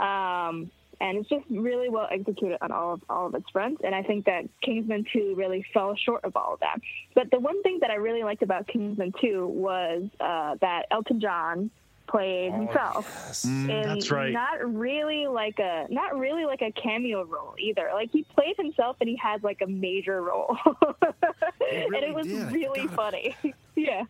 Um, 0.00 0.68
and 1.00 1.18
it's 1.18 1.28
just 1.28 1.44
really 1.50 1.88
well 1.88 2.08
executed 2.10 2.58
on 2.60 2.72
all 2.72 2.94
of 2.94 3.02
all 3.08 3.26
of 3.26 3.34
its 3.34 3.48
fronts. 3.50 3.82
And 3.84 3.94
I 3.94 4.02
think 4.02 4.26
that 4.26 4.44
Kingsman 4.62 5.06
Two 5.12 5.34
really 5.36 5.64
fell 5.74 5.94
short 5.96 6.24
of 6.24 6.36
all 6.36 6.54
of 6.54 6.60
that. 6.60 6.78
But 7.14 7.30
the 7.30 7.38
one 7.38 7.62
thing 7.62 7.78
that 7.80 7.90
I 7.90 7.94
really 7.94 8.22
liked 8.22 8.42
about 8.42 8.66
Kingsman 8.66 9.12
Two 9.20 9.46
was 9.46 10.04
uh, 10.20 10.56
that 10.60 10.86
Elton 10.90 11.20
John 11.20 11.70
played 12.06 12.52
himself 12.52 13.32
Mm, 13.44 13.70
and 13.70 13.90
that's 13.90 14.10
right. 14.10 14.32
not 14.32 14.74
really 14.74 15.26
like 15.26 15.58
a 15.58 15.86
not 15.90 16.16
really 16.16 16.44
like 16.44 16.62
a 16.62 16.70
cameo 16.72 17.24
role 17.24 17.54
either. 17.58 17.90
Like 17.92 18.10
he 18.12 18.22
played 18.22 18.56
himself 18.56 18.96
and 19.00 19.08
he 19.08 19.16
had 19.16 19.42
like 19.42 19.60
a 19.60 19.66
major 19.66 20.22
role. 20.22 20.56
and 21.02 21.94
it 21.94 22.14
was 22.14 22.26
did. 22.26 22.52
Really 22.52 22.86
funny. 22.88 23.36
yeah. 23.74 24.04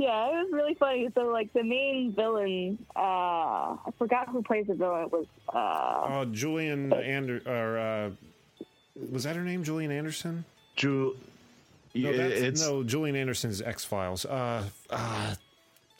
Yeah, 0.00 0.28
it 0.28 0.44
was 0.44 0.48
really 0.52 0.74
funny. 0.74 1.08
So 1.14 1.26
like 1.28 1.52
the 1.52 1.62
main 1.62 2.12
villain, 2.12 2.78
uh 2.96 3.00
I 3.86 3.90
forgot 3.98 4.28
who 4.30 4.42
plays 4.42 4.66
the 4.66 4.74
villain. 4.74 5.02
It 5.04 5.12
was 5.12 5.26
uh 5.52 6.06
Oh, 6.20 6.24
Julian 6.32 6.92
Ander 6.92 7.42
or 7.46 7.78
uh, 7.78 8.10
was 9.12 9.24
that 9.24 9.36
her 9.36 9.42
name? 9.42 9.62
Gillian 9.62 9.90
Anderson? 9.92 10.44
Ju- 10.76 11.16
No, 11.94 12.10
yeah, 12.10 12.16
that's, 12.16 12.40
it's 12.40 12.66
no. 12.66 12.82
Gillian 12.82 13.14
Anderson's 13.16 13.60
X 13.60 13.84
Files. 13.84 14.24
Uh, 14.24 14.64
uh, 14.88 15.34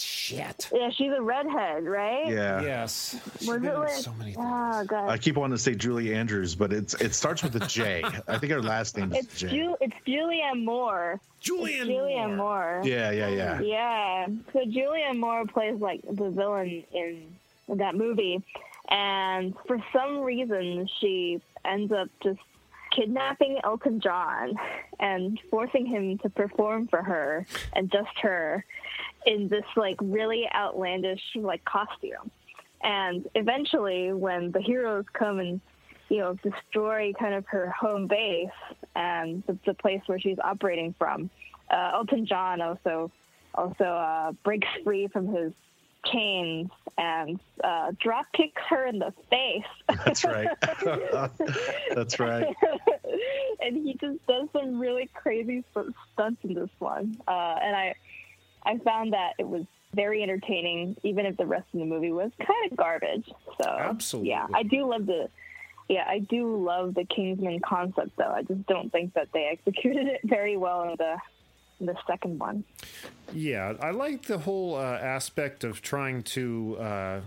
shit. 0.03 0.69
yeah, 0.75 0.91
she's 0.91 1.13
a 1.13 1.21
redhead, 1.23 1.85
right? 1.85 2.27
yeah. 2.29 2.61
Yes. 2.63 3.17
She's 3.39 3.49
Was 3.49 3.61
been 3.61 3.71
it 3.71 3.79
like, 3.79 3.91
so 3.91 4.13
many 4.15 4.35
oh, 4.37 4.43
things. 4.43 4.83
oh 4.83 4.85
god. 4.87 5.09
I 5.09 5.19
keep 5.19 5.37
wanting 5.37 5.57
to 5.57 5.63
say 5.63 5.75
Julie 5.75 6.15
Andrews, 6.15 6.55
but 6.55 6.73
it's 6.73 6.95
it 6.95 7.15
starts 7.15 7.43
with 7.43 7.57
a 7.57 7.67
J. 7.67 8.03
I 8.29 8.39
think 8.39 8.53
her 8.53 8.63
last 8.63 8.97
name 8.97 9.13
is 9.13 9.25
it's 9.25 9.39
J. 9.39 9.49
Ju- 9.49 9.77
it's 9.81 9.95
Julianne 10.07 10.65
Moore. 10.65 11.21
Julian. 11.41 11.89
Julianne 11.89 12.37
Moore. 12.37 12.83
yeah, 12.85 13.11
yeah, 13.11 13.29
yeah. 13.29 13.61
Yeah. 13.61 14.27
So 14.53 14.61
Julianne 14.61 15.19
Moore 15.19 15.47
plays 15.47 15.81
like 15.81 16.03
the 16.03 16.31
villain 16.31 16.85
in 16.93 17.27
that 17.69 17.95
movie, 17.95 18.43
and 18.89 19.55
for 19.67 19.83
some 19.93 20.21
reason 20.21 20.89
she 21.01 21.41
ends 21.65 21.93
up 21.93 22.09
just 22.23 22.41
kidnapping 22.91 23.59
Elton 23.65 24.01
John 24.01 24.55
and 24.99 25.39
forcing 25.51 25.87
him 25.87 26.19
to 26.19 26.31
perform 26.31 26.89
for 26.89 27.03
her 27.03 27.47
and 27.75 27.91
just 27.91 28.19
her 28.23 28.65
in 29.27 29.49
this 29.49 29.65
like 29.77 29.97
really 30.01 30.49
outlandish 30.55 31.23
like 31.37 31.65
costume. 31.65 32.31
And 32.83 33.29
eventually, 33.35 34.13
when 34.13 34.53
the 34.53 34.61
heroes 34.61 35.05
come 35.13 35.39
and 35.39 35.61
you 36.09 36.19
know 36.19 36.35
destroy 36.43 37.13
kind 37.19 37.35
of 37.35 37.47
her 37.47 37.71
home 37.71 38.07
base 38.07 38.49
and 38.97 39.43
the, 39.47 39.59
the 39.67 39.75
place 39.75 40.01
where 40.07 40.19
she's 40.19 40.39
operating 40.43 40.95
from, 40.99 41.31
uh, 41.71 41.93
Elton 41.95 42.27
John 42.27 42.61
also 42.61 43.11
also 43.55 43.85
uh, 43.85 44.33
breaks 44.45 44.69
free 44.85 45.09
from 45.09 45.27
his 45.27 45.53
chains 46.05 46.71
and 46.99 47.41
uh, 47.63 47.93
drop 47.99 48.27
kicks 48.35 48.63
her 48.69 48.87
in 48.87 48.99
the 48.99 49.13
face. 49.31 49.99
That's 50.05 50.25
right. 50.25 50.49
That's 51.95 52.19
right. 52.21 52.55
and 53.61 53.77
he 53.77 53.95
just 53.95 54.25
does 54.27 54.49
some 54.53 54.79
really 54.79 55.09
crazy 55.15 55.65
stunts 55.73 56.45
in 56.45 56.55
this 56.55 56.71
one. 56.79 57.17
Uh, 57.27 57.57
and 57.63 57.77
I, 57.77 57.95
I 58.65 58.79
found 58.79 59.13
that 59.13 59.35
it 59.39 59.49
was 59.49 59.65
very 59.95 60.23
entertaining, 60.23 60.97
even 61.03 61.27
if 61.27 61.37
the 61.37 61.47
rest 61.47 61.67
of 61.73 61.81
the 61.81 61.87
movie 61.87 62.13
was 62.13 62.31
kind 62.39 62.71
of 62.71 62.77
garbage. 62.77 63.29
So 63.61 63.69
Absolutely. 63.69 64.31
yeah, 64.31 64.47
I 64.55 64.63
do 64.63 64.87
love 64.89 65.07
the. 65.07 65.29
Yeah, 65.89 66.05
I 66.07 66.21
do 66.21 66.65
love 66.65 66.95
the 66.95 67.05
Kingsman 67.05 67.59
concept, 67.59 68.13
though. 68.17 68.31
I 68.31 68.43
just 68.43 68.65
don't 68.69 68.93
think 68.93 69.15
that 69.15 69.27
they 69.35 69.49
executed 69.51 70.07
it 70.07 70.21
very 70.23 70.57
well 70.57 70.85
in 70.85 70.95
the 70.97 71.17
the 71.87 71.97
second 72.07 72.39
one. 72.39 72.65
Yeah, 73.33 73.75
I 73.81 73.91
like 73.91 74.23
the 74.27 74.39
whole 74.39 74.77
uh, 74.77 74.81
aspect 74.83 75.65
of 75.65 75.83
trying 75.83 76.23
to 76.25 76.77
uh, 76.81 77.21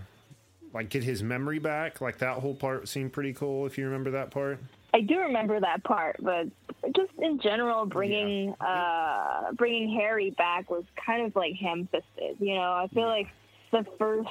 like 0.72 0.88
get 0.90 1.02
his 1.04 1.22
memory 1.22 1.58
back. 1.58 2.00
Like 2.00 2.18
that 2.18 2.38
whole 2.38 2.54
part 2.54 2.88
seemed 2.88 3.12
pretty 3.12 3.32
cool. 3.32 3.66
If 3.66 3.78
you 3.78 3.84
remember 3.86 4.10
that 4.12 4.30
part. 4.30 4.58
I 4.92 5.00
do 5.00 5.18
remember 5.18 5.58
that 5.58 5.82
part, 5.82 6.16
but 6.20 6.46
just 6.94 7.10
in 7.18 7.40
general, 7.40 7.84
bringing 7.84 8.54
uh, 8.60 9.50
bringing 9.54 9.92
Harry 9.98 10.30
back 10.30 10.70
was 10.70 10.84
kind 11.04 11.26
of 11.26 11.34
like 11.34 11.54
ham-fisted. 11.54 12.36
You 12.38 12.54
know, 12.54 12.72
I 12.72 12.86
feel 12.94 13.06
like 13.06 13.26
the 13.72 13.84
first 13.98 14.28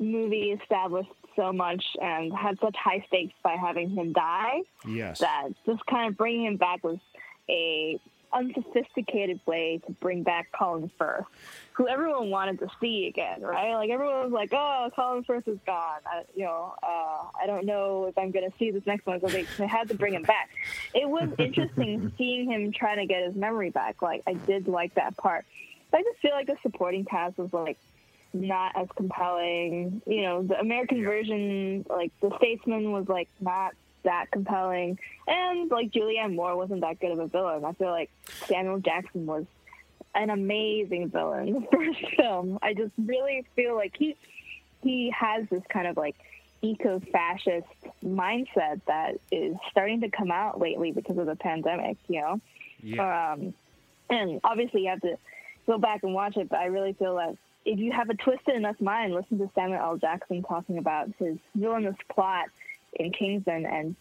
movie 0.00 0.58
established 0.60 1.10
so 1.36 1.52
much 1.52 1.84
and 2.02 2.32
had 2.32 2.58
such 2.60 2.74
high 2.76 3.04
stakes 3.06 3.34
by 3.44 3.54
having 3.60 3.90
him 3.90 4.12
die 4.12 4.60
Yes. 4.88 5.20
that 5.20 5.48
just 5.66 5.84
kind 5.86 6.10
of 6.10 6.16
bringing 6.16 6.46
him 6.46 6.56
back 6.56 6.82
was 6.82 6.98
a 7.48 8.00
unsophisticated 8.32 9.40
way 9.46 9.80
to 9.86 9.92
bring 9.92 10.22
back 10.22 10.50
Colin 10.52 10.90
Firth, 10.98 11.24
who 11.72 11.88
everyone 11.88 12.30
wanted 12.30 12.58
to 12.60 12.68
see 12.80 13.06
again, 13.06 13.42
right? 13.42 13.74
Like 13.74 13.90
everyone 13.90 14.24
was 14.24 14.32
like, 14.32 14.50
"Oh, 14.52 14.90
Colin 14.94 15.24
Firth 15.24 15.46
is 15.48 15.58
gone." 15.66 16.00
I, 16.06 16.22
you 16.34 16.44
know, 16.44 16.74
uh, 16.82 17.24
I 17.40 17.46
don't 17.46 17.66
know 17.66 18.06
if 18.06 18.16
I'm 18.18 18.30
going 18.30 18.50
to 18.50 18.56
see 18.58 18.70
this 18.70 18.86
next 18.86 19.06
one, 19.06 19.20
so 19.20 19.28
they, 19.28 19.42
they 19.58 19.66
had 19.66 19.88
to 19.88 19.94
bring 19.94 20.14
him 20.14 20.22
back. 20.22 20.50
It 20.94 21.08
was 21.08 21.28
interesting 21.38 22.12
seeing 22.18 22.50
him 22.50 22.72
trying 22.72 22.98
to 22.98 23.06
get 23.06 23.24
his 23.24 23.34
memory 23.34 23.70
back. 23.70 24.02
Like 24.02 24.22
I 24.26 24.34
did 24.34 24.68
like 24.68 24.94
that 24.94 25.16
part. 25.16 25.44
But 25.90 26.00
I 26.00 26.02
just 26.02 26.18
feel 26.20 26.32
like 26.32 26.46
the 26.46 26.56
supporting 26.62 27.04
cast 27.04 27.38
was 27.38 27.52
like 27.52 27.78
not 28.32 28.76
as 28.76 28.88
compelling. 28.96 30.02
You 30.06 30.22
know, 30.22 30.42
the 30.42 30.58
American 30.58 31.04
version, 31.04 31.86
like 31.88 32.12
the 32.20 32.30
Statesman, 32.38 32.92
was 32.92 33.08
like 33.08 33.28
not 33.40 33.74
that 34.06 34.30
compelling, 34.32 34.98
and 35.28 35.70
like 35.70 35.92
Julianne 35.92 36.34
Moore 36.34 36.56
wasn't 36.56 36.80
that 36.80 36.98
good 36.98 37.12
of 37.12 37.18
a 37.18 37.26
villain. 37.26 37.64
I 37.64 37.72
feel 37.74 37.90
like 37.90 38.10
Samuel 38.46 38.80
Jackson 38.80 39.26
was 39.26 39.44
an 40.14 40.30
amazing 40.30 41.10
villain 41.10 41.52
the 41.52 41.66
first 41.72 42.16
film. 42.16 42.58
I 42.62 42.74
just 42.74 42.92
really 42.98 43.44
feel 43.54 43.76
like 43.76 43.94
he 43.96 44.16
he 44.82 45.10
has 45.10 45.46
this 45.50 45.62
kind 45.68 45.86
of 45.86 45.96
like 45.96 46.16
eco-fascist 46.62 47.66
mindset 48.04 48.80
that 48.86 49.20
is 49.30 49.56
starting 49.70 50.00
to 50.00 50.08
come 50.08 50.30
out 50.30 50.58
lately 50.58 50.90
because 50.92 51.18
of 51.18 51.26
the 51.26 51.36
pandemic. 51.36 51.98
You 52.08 52.20
know. 52.22 52.40
yeah. 52.82 53.32
Um, 53.32 53.54
and 54.08 54.40
obviously, 54.42 54.82
you 54.82 54.90
have 54.90 55.02
to 55.02 55.18
go 55.66 55.78
back 55.78 56.02
and 56.02 56.14
watch 56.14 56.36
it. 56.36 56.48
But 56.48 56.60
I 56.60 56.66
really 56.66 56.94
feel 56.94 57.16
that 57.16 57.36
if 57.64 57.78
you 57.78 57.92
have 57.92 58.08
a 58.08 58.14
twisted 58.14 58.54
enough 58.54 58.80
mind, 58.80 59.12
listen 59.12 59.38
to 59.38 59.50
Samuel 59.54 59.80
L. 59.80 59.96
Jackson 59.96 60.42
talking 60.42 60.78
about 60.78 61.10
his 61.18 61.36
villainous 61.54 61.96
plot 62.08 62.46
in 62.98 63.12
Kingsman, 63.12 63.66
and 63.66 63.96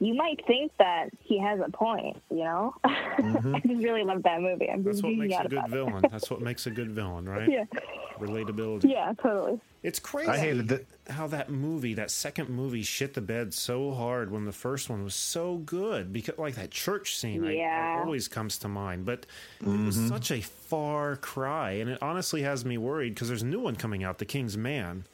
you 0.00 0.14
might 0.14 0.44
think 0.46 0.72
that 0.78 1.10
he 1.20 1.38
has 1.38 1.60
a 1.60 1.70
point. 1.70 2.16
You 2.30 2.44
know, 2.44 2.74
Mhm. 2.84 3.54
I 3.56 3.60
just 3.60 3.82
really 3.84 4.02
love 4.04 4.22
that 4.24 4.40
movie. 4.40 4.68
I'm 4.70 4.82
That's 4.82 5.02
what 5.02 5.14
makes 5.14 5.34
a 5.38 5.48
good 5.48 5.68
villain. 5.68 6.04
That's 6.10 6.30
what 6.30 6.40
makes 6.40 6.66
a 6.66 6.70
good 6.70 6.90
villain, 6.90 7.28
right? 7.28 7.48
Yeah. 7.50 7.64
Relatability. 8.18 8.90
Yeah, 8.92 9.12
totally. 9.20 9.60
It's 9.82 9.98
crazy 9.98 10.30
I 10.30 10.38
hated 10.38 10.68
that. 10.68 10.86
how 11.08 11.26
that 11.26 11.50
movie, 11.50 11.94
that 11.94 12.10
second 12.12 12.48
movie, 12.48 12.82
shit 12.82 13.12
the 13.14 13.20
bed 13.20 13.52
so 13.52 13.90
hard 13.92 14.30
when 14.30 14.44
the 14.44 14.52
first 14.52 14.88
one 14.88 15.02
was 15.02 15.14
so 15.16 15.56
good. 15.58 16.12
Because 16.12 16.38
like 16.38 16.54
that 16.54 16.70
church 16.70 17.16
scene, 17.16 17.44
I, 17.44 17.54
Yeah. 17.56 18.02
always 18.04 18.28
comes 18.28 18.56
to 18.58 18.68
mind. 18.68 19.04
But 19.04 19.26
it 19.60 19.66
was 19.66 19.98
Mhm. 19.98 20.08
such 20.08 20.30
a 20.30 20.40
far 20.40 21.16
cry, 21.16 21.72
and 21.72 21.90
it 21.90 21.98
honestly 22.00 22.42
has 22.42 22.64
me 22.64 22.78
worried 22.78 23.14
because 23.14 23.28
there's 23.28 23.42
a 23.42 23.46
new 23.46 23.60
one 23.60 23.74
coming 23.76 24.04
out, 24.04 24.18
The 24.18 24.24
King's 24.26 24.56
Man, 24.56 25.04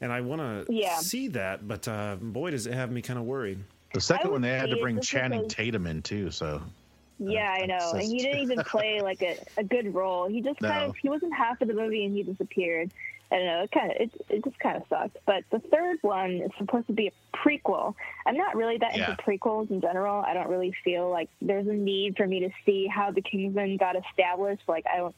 and 0.00 0.12
I 0.12 0.20
want 0.20 0.40
to 0.40 0.72
Yeah. 0.72 0.96
see 0.98 1.28
that. 1.28 1.66
But 1.66 1.86
uh, 1.88 2.16
boy, 2.20 2.50
does 2.50 2.66
it 2.66 2.74
have 2.74 2.90
me 2.90 3.02
kind 3.02 3.18
of 3.18 3.24
worried. 3.24 3.58
The 3.92 4.00
second 4.00 4.30
one, 4.32 4.40
they 4.42 4.50
had 4.50 4.70
to 4.70 4.76
bring 4.76 5.00
Channing 5.00 5.42
because- 5.42 5.54
Tatum 5.54 5.86
in 5.86 6.02
too. 6.02 6.30
So 6.30 6.60
Yeah, 7.20 7.54
I 7.58 7.66
know. 7.66 7.92
And 7.92 8.02
he 8.02 8.18
didn't 8.18 8.40
even 8.40 8.58
play 8.64 9.00
like 9.00 9.22
a, 9.22 9.36
a 9.56 9.62
good 9.64 9.94
role. 9.94 10.26
He 10.28 10.40
just 10.40 10.58
kind 10.60 10.80
No. 10.82 10.88
of 10.90 10.96
he 10.96 11.08
wasn't 11.08 11.32
half 11.34 11.60
of 11.60 11.68
the 11.68 11.74
movie 11.74 12.04
and 12.04 12.14
he 12.14 12.22
disappeared. 12.24 12.90
I 13.30 13.36
don't 13.36 13.46
know. 13.46 13.62
It 13.62 13.70
kind 13.70 13.90
of 13.92 13.96
it, 14.00 14.10
it 14.28 14.44
just 14.44 14.58
kind 14.58 14.76
of 14.76 14.82
sucked. 14.88 15.16
But 15.26 15.44
the 15.50 15.60
third 15.60 15.98
one 16.02 16.32
is 16.32 16.50
supposed 16.58 16.88
to 16.88 16.92
be 16.92 17.06
a 17.08 17.36
prequel. 17.36 17.94
I'm 18.26 18.36
not 18.36 18.56
really 18.56 18.78
that 18.78 18.96
Yeah. 18.96 19.10
into 19.12 19.22
prequels 19.22 19.70
in 19.70 19.80
general. 19.80 20.22
I 20.26 20.34
don't 20.34 20.48
really 20.48 20.74
feel 20.84 21.08
like 21.08 21.28
there's 21.40 21.66
a 21.68 21.72
need 21.72 22.16
for 22.16 22.26
me 22.26 22.40
to 22.40 22.50
see 22.66 22.86
how 22.88 23.12
the 23.12 23.22
Kingsman 23.22 23.76
got 23.76 23.96
established. 23.96 24.62
Like 24.68 24.84
I 24.92 24.96
don't. 24.98 25.14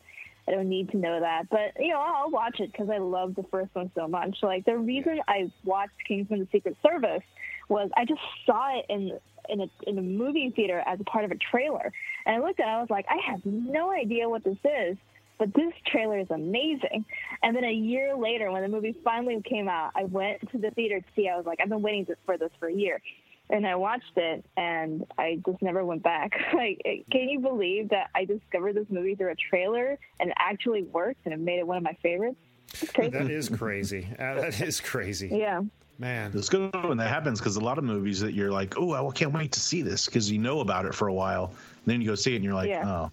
I 0.49 0.53
don't 0.53 0.69
need 0.69 0.91
to 0.91 0.97
know 0.97 1.21
that, 1.21 1.49
but 1.51 1.73
you 1.79 1.89
know 1.89 2.01
I'll 2.01 2.31
watch 2.31 2.61
it 2.61 2.71
because 2.73 2.89
I 2.89 2.99
love 2.99 3.35
the 3.35 3.45
first 3.51 3.75
one 3.75 3.91
so 3.95 4.07
much. 4.07 4.37
Like 4.43 4.65
the 4.65 4.77
reason 4.77 5.21
I 5.27 5.51
watched 5.65 5.95
Kingsman: 6.07 6.41
The 6.41 6.49
Secret 6.53 6.77
Service 6.83 7.23
was 7.69 7.91
I 7.97 8.05
just 8.05 8.21
saw 8.45 8.79
it 8.79 8.87
in 8.89 9.19
in 9.49 9.61
a 9.63 9.67
in 9.87 9.99
a 9.99 10.03
movie 10.03 10.53
theater 10.55 10.83
as 10.87 11.01
a 11.01 11.05
part 11.05 11.25
of 11.25 11.31
a 11.31 11.37
trailer, 11.37 11.93
and 12.25 12.37
I 12.37 12.47
looked 12.47 12.61
at 12.61 12.69
it. 12.69 12.71
I 12.71 12.81
was 12.81 12.91
like, 12.91 13.07
I 13.09 13.19
have 13.31 13.45
no 13.45 13.91
idea 13.91 14.29
what 14.29 14.45
this 14.45 14.59
is, 14.65 14.97
but 15.39 15.53
this 15.55 15.73
trailer 15.87 16.19
is 16.19 16.31
amazing. 16.31 17.05
And 17.43 17.57
then 17.57 17.65
a 17.65 17.73
year 17.73 18.17
later, 18.17 18.51
when 18.51 18.63
the 18.63 18.69
movie 18.69 18.97
finally 19.05 19.41
came 19.43 19.69
out, 19.69 19.93
I 19.95 20.05
went 20.05 20.51
to 20.53 20.59
the 20.59 20.71
theater 20.71 21.01
to 21.01 21.07
see. 21.15 21.29
I 21.29 21.37
was 21.37 21.47
like, 21.47 21.61
I've 21.61 21.69
been 21.69 21.83
waiting 21.83 22.07
for 22.25 22.39
this 22.39 22.51
for 22.59 22.69
a 22.69 22.75
year. 22.75 23.01
And 23.49 23.67
I 23.67 23.77
watched 23.77 24.17
it, 24.17 24.45
and 24.57 25.07
I 25.19 25.39
just 25.47 25.63
never 25.63 25.85
went 25.85 26.03
back. 26.03 26.33
Like, 26.55 26.81
it- 26.85 27.05
can 27.11 27.29
you 27.29 27.39
believe 27.41 27.91
that 27.91 28.11
I 28.15 28.25
discovered 28.25 28.75
this 28.75 28.87
movie 28.91 29.15
through 29.15 29.31
a 29.33 29.37
trailer 29.37 29.99
and 30.21 30.31
it 30.31 30.37
actually 30.39 30.83
worked, 30.85 31.21
and 31.25 31.33
it 31.35 31.39
made 31.41 31.59
it 31.59 31.67
one 31.67 31.77
of 31.77 31.83
my 31.83 31.97
favorites? 32.03 32.37
Crazy. 32.95 33.11
That 33.11 33.31
is 33.31 33.49
crazy. 33.49 34.07
Uh, 34.19 34.35
that 34.41 34.61
is 34.61 34.81
crazy. 34.81 35.29
yeah. 35.29 35.61
Man. 35.99 36.31
it's 36.35 36.51
good 36.51 36.75
when 36.85 36.99
that 36.99 37.09
happens 37.09 37.39
because 37.41 37.57
a 37.57 37.61
lot 37.61 37.79
of 37.79 37.85
movies 37.85 38.21
that 38.21 38.35
you're 38.35 38.51
like, 38.51 38.75
oh, 38.77 38.93
I 39.09 39.13
can't 39.13 39.33
wait 39.33 39.53
to 39.53 39.61
see 39.61 39.81
this 39.81 40.05
because 40.05 40.31
you 40.31 40.39
know 40.39 40.61
about 40.61 40.85
it 40.85 40.95
for 40.95 41.09
a 41.09 41.15
while. 41.15 41.47
And 41.47 41.55
then 41.87 42.03
you 42.03 42.07
go 42.09 42.15
see 42.15 42.33
it 42.33 42.37
and 42.37 42.45
you're 42.45 42.53
like, 42.53 42.69
Yeah. 42.69 42.87
oh, 42.87 43.11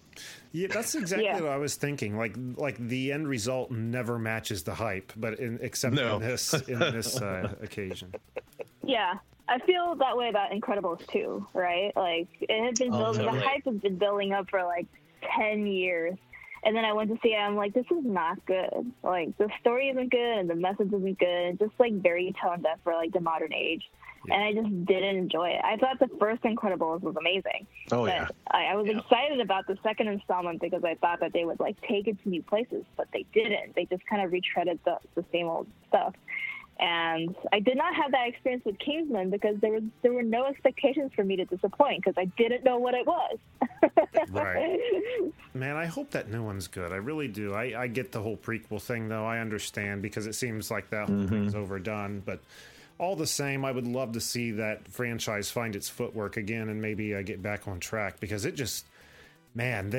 Yeah, 0.54 0.68
that's 0.68 0.94
exactly 1.02 1.26
Yeah. 1.26 1.40
what 1.40 1.50
I 1.50 1.56
was 1.58 1.74
thinking. 1.74 2.16
Like, 2.16 2.36
like 2.56 2.78
the 2.78 3.12
end 3.12 3.26
result 3.28 3.70
never 3.72 4.18
matches 4.18 4.62
the 4.62 4.72
hype, 4.74 5.12
but 5.16 5.38
in, 5.40 5.58
except 5.60 5.94
No. 5.96 6.16
in 6.16 6.22
this 6.22 6.54
in 6.68 6.78
this 6.78 7.20
uh, 7.20 7.52
occasion. 7.62 8.14
Yeah, 8.84 9.14
I 9.48 9.58
feel 9.60 9.96
that 9.96 10.16
way 10.16 10.28
about 10.28 10.52
Incredibles 10.52 11.04
too, 11.08 11.46
right? 11.54 11.92
Like 11.96 12.28
it 12.40 12.64
had 12.64 12.76
been 12.76 12.94
Oh, 12.94 12.98
building, 12.98 13.22
totally. 13.24 13.38
the 13.40 13.44
hype 13.46 13.64
has 13.64 13.76
been 13.78 13.98
building 13.98 14.32
up 14.32 14.48
for 14.48 14.62
like 14.62 14.86
ten 15.36 15.66
years, 15.66 16.14
and 16.64 16.76
then 16.76 16.84
I 16.84 16.92
went 16.92 17.10
to 17.10 17.18
see 17.22 17.30
it. 17.30 17.38
I'm 17.38 17.56
like, 17.56 17.74
this 17.74 17.86
is 17.90 18.04
not 18.04 18.44
good. 18.46 18.92
Like 19.02 19.36
the 19.38 19.48
story 19.60 19.88
isn't 19.88 20.10
good, 20.10 20.38
and 20.38 20.48
the 20.48 20.54
message 20.54 20.92
isn't 20.92 21.18
good. 21.18 21.58
Just 21.58 21.72
like 21.80 21.94
very 21.94 22.32
tone 22.40 22.62
deaf 22.62 22.78
for 22.84 22.92
like 22.94 23.12
the 23.12 23.20
modern 23.20 23.52
age, 23.52 23.82
and 24.30 24.42
I 24.42 24.52
just 24.52 24.86
didn't 24.86 25.16
enjoy 25.16 25.50
it. 25.50 25.60
I 25.64 25.76
thought 25.76 25.98
the 25.98 26.08
first 26.18 26.42
Incredibles 26.42 27.02
was 27.02 27.16
amazing. 27.16 27.66
oh 27.92 28.06
yeah. 28.06 28.28
I, 28.50 28.66
I 28.66 28.76
was 28.76 28.88
excited 28.88 29.40
about 29.40 29.66
the 29.66 29.78
second 29.82 30.08
installment 30.08 30.60
because 30.60 30.84
I 30.84 30.94
thought 30.94 31.20
that 31.20 31.32
they 31.32 31.44
would 31.44 31.60
like 31.60 31.80
take 31.82 32.08
it 32.08 32.22
to 32.22 32.28
new 32.28 32.42
places, 32.42 32.84
but 32.96 33.08
they 33.12 33.24
didn't. 33.32 33.74
They 33.74 33.84
just 33.86 34.06
kind 34.06 34.22
of 34.22 34.30
retreaded 34.30 34.78
the, 34.84 34.98
the 35.14 35.24
same 35.32 35.46
old 35.46 35.66
stuff. 35.88 36.14
And 36.80 37.36
I 37.52 37.60
did 37.60 37.76
not 37.76 37.94
have 37.94 38.10
that 38.10 38.26
experience 38.26 38.64
with 38.64 38.78
Kingsman 38.80 39.30
because 39.30 39.56
there 39.60 39.72
was 39.72 39.84
there 40.02 40.12
were 40.12 40.24
no 40.24 40.46
expectations 40.46 41.12
for 41.14 41.22
me 41.22 41.36
to 41.36 41.44
disappoint 41.44 42.02
because 42.04 42.14
I 42.18 42.24
didn't 42.36 42.64
know 42.64 42.78
what 42.78 42.94
it 42.94 43.06
was. 43.06 43.38
Right. 44.30 44.80
Man, 45.52 45.76
I 45.76 45.86
hope 45.86 46.10
that 46.12 46.28
new 46.30 46.42
one's 46.42 46.66
good. 46.66 46.92
I 46.92 46.96
really 46.96 47.28
do. 47.28 47.54
I, 47.54 47.82
I 47.82 47.86
get 47.86 48.10
the 48.10 48.20
whole 48.20 48.36
prequel 48.36 48.80
thing, 48.80 49.08
though. 49.08 49.24
I 49.24 49.38
understand 49.38 50.02
because 50.02 50.26
it 50.26 50.34
seems 50.34 50.70
like 50.70 50.90
that 50.90 51.08
whole 51.08 51.16
mm-hmm. 51.16 51.28
thing's 51.28 51.54
overdone. 51.54 52.22
But 52.24 52.40
all 53.04 53.16
the 53.16 53.26
same, 53.26 53.64
I 53.64 53.70
would 53.72 53.86
love 53.86 54.12
to 54.12 54.20
see 54.20 54.50
that 54.52 54.88
franchise 54.88 55.50
find 55.50 55.76
its 55.76 55.88
footwork 55.88 56.36
again 56.36 56.68
and 56.68 56.80
maybe 56.80 57.14
uh, 57.14 57.22
get 57.22 57.42
back 57.42 57.68
on 57.68 57.78
track 57.80 58.18
because 58.20 58.44
it 58.44 58.54
just, 58.54 58.86
man, 59.54 59.90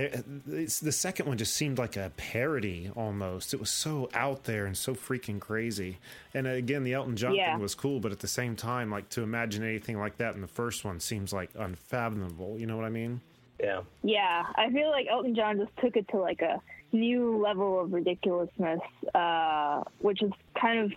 it's, 0.47 0.79
the 0.79 0.91
second 0.91 1.27
one 1.27 1.37
just 1.37 1.53
seemed 1.55 1.77
like 1.77 1.95
a 1.95 2.11
parody 2.17 2.89
almost. 2.95 3.53
It 3.53 3.59
was 3.59 3.69
so 3.69 4.09
out 4.13 4.43
there 4.45 4.65
and 4.65 4.75
so 4.75 4.95
freaking 4.95 5.39
crazy. 5.39 5.99
And 6.33 6.47
uh, 6.47 6.51
again, 6.51 6.83
the 6.83 6.93
Elton 6.93 7.15
John 7.15 7.35
Yeah. 7.35 7.53
thing 7.53 7.61
was 7.61 7.75
cool, 7.75 7.99
but 7.99 8.11
at 8.11 8.19
the 8.19 8.27
same 8.27 8.55
time, 8.55 8.89
like 8.91 9.07
to 9.09 9.21
imagine 9.21 9.63
anything 9.63 9.99
like 9.99 10.17
that 10.17 10.35
in 10.35 10.41
the 10.41 10.47
first 10.47 10.83
one 10.83 10.99
seems 10.99 11.31
like 11.31 11.49
unfathomable. 11.57 12.57
You 12.59 12.65
know 12.65 12.75
what 12.75 12.85
I 12.85 12.89
mean? 12.89 13.21
Yeah. 13.59 13.81
Yeah, 14.03 14.43
I 14.55 14.69
feel 14.71 14.89
like 14.89 15.07
Elton 15.09 15.35
John 15.35 15.57
just 15.57 15.71
took 15.77 15.95
it 15.95 16.07
to 16.09 16.17
like 16.17 16.41
a 16.41 16.59
new 16.91 17.41
level 17.41 17.79
of 17.79 17.93
ridiculousness, 17.93 18.79
uh, 19.13 19.83
which 19.99 20.21
is 20.21 20.31
kind 20.59 20.79
of 20.79 20.91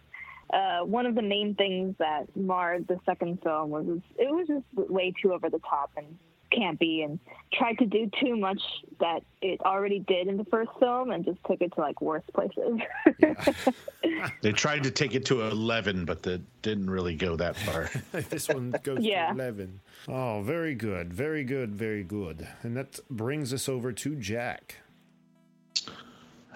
uh, 0.52 0.80
one 0.84 1.06
of 1.06 1.14
the 1.14 1.22
main 1.22 1.54
things 1.54 1.94
that 1.98 2.24
marred 2.36 2.86
the 2.88 2.98
second 3.06 3.42
film 3.42 3.70
was 3.70 3.86
it 4.18 4.30
was 4.30 4.46
just 4.48 4.90
way 4.90 5.12
too 5.22 5.32
over 5.32 5.48
the 5.50 5.60
top 5.60 5.90
and 5.96 6.06
campy 6.50 7.04
and 7.04 7.18
tried 7.52 7.76
to 7.78 7.84
do 7.84 8.10
too 8.22 8.34
much 8.34 8.60
that 9.00 9.20
it 9.42 9.60
already 9.60 9.98
did 9.98 10.28
in 10.28 10.38
the 10.38 10.46
first 10.46 10.70
film 10.80 11.10
and 11.10 11.22
just 11.26 11.38
took 11.46 11.60
it 11.60 11.70
to 11.74 11.80
like 11.80 12.00
worse 12.00 12.22
places. 12.34 12.80
They 14.40 14.52
tried 14.52 14.84
to 14.84 14.90
take 14.90 15.14
it 15.14 15.26
to 15.26 15.42
11, 15.42 16.04
but 16.04 16.22
that 16.22 16.40
didn't 16.62 16.88
really 16.88 17.14
go 17.14 17.36
that 17.36 17.56
far. 17.56 17.90
this 18.30 18.48
one 18.48 18.72
goes 18.82 19.00
Yeah. 19.02 19.26
to 19.28 19.32
11. 19.34 19.80
Oh, 20.06 20.42
very 20.42 20.74
good. 20.74 21.12
Very 21.12 21.44
good. 21.44 21.74
Very 21.74 22.04
good. 22.04 22.46
And 22.62 22.76
that 22.76 22.98
brings 23.10 23.52
us 23.52 23.68
over 23.68 23.92
to 23.92 24.14
Jack. 24.14 24.76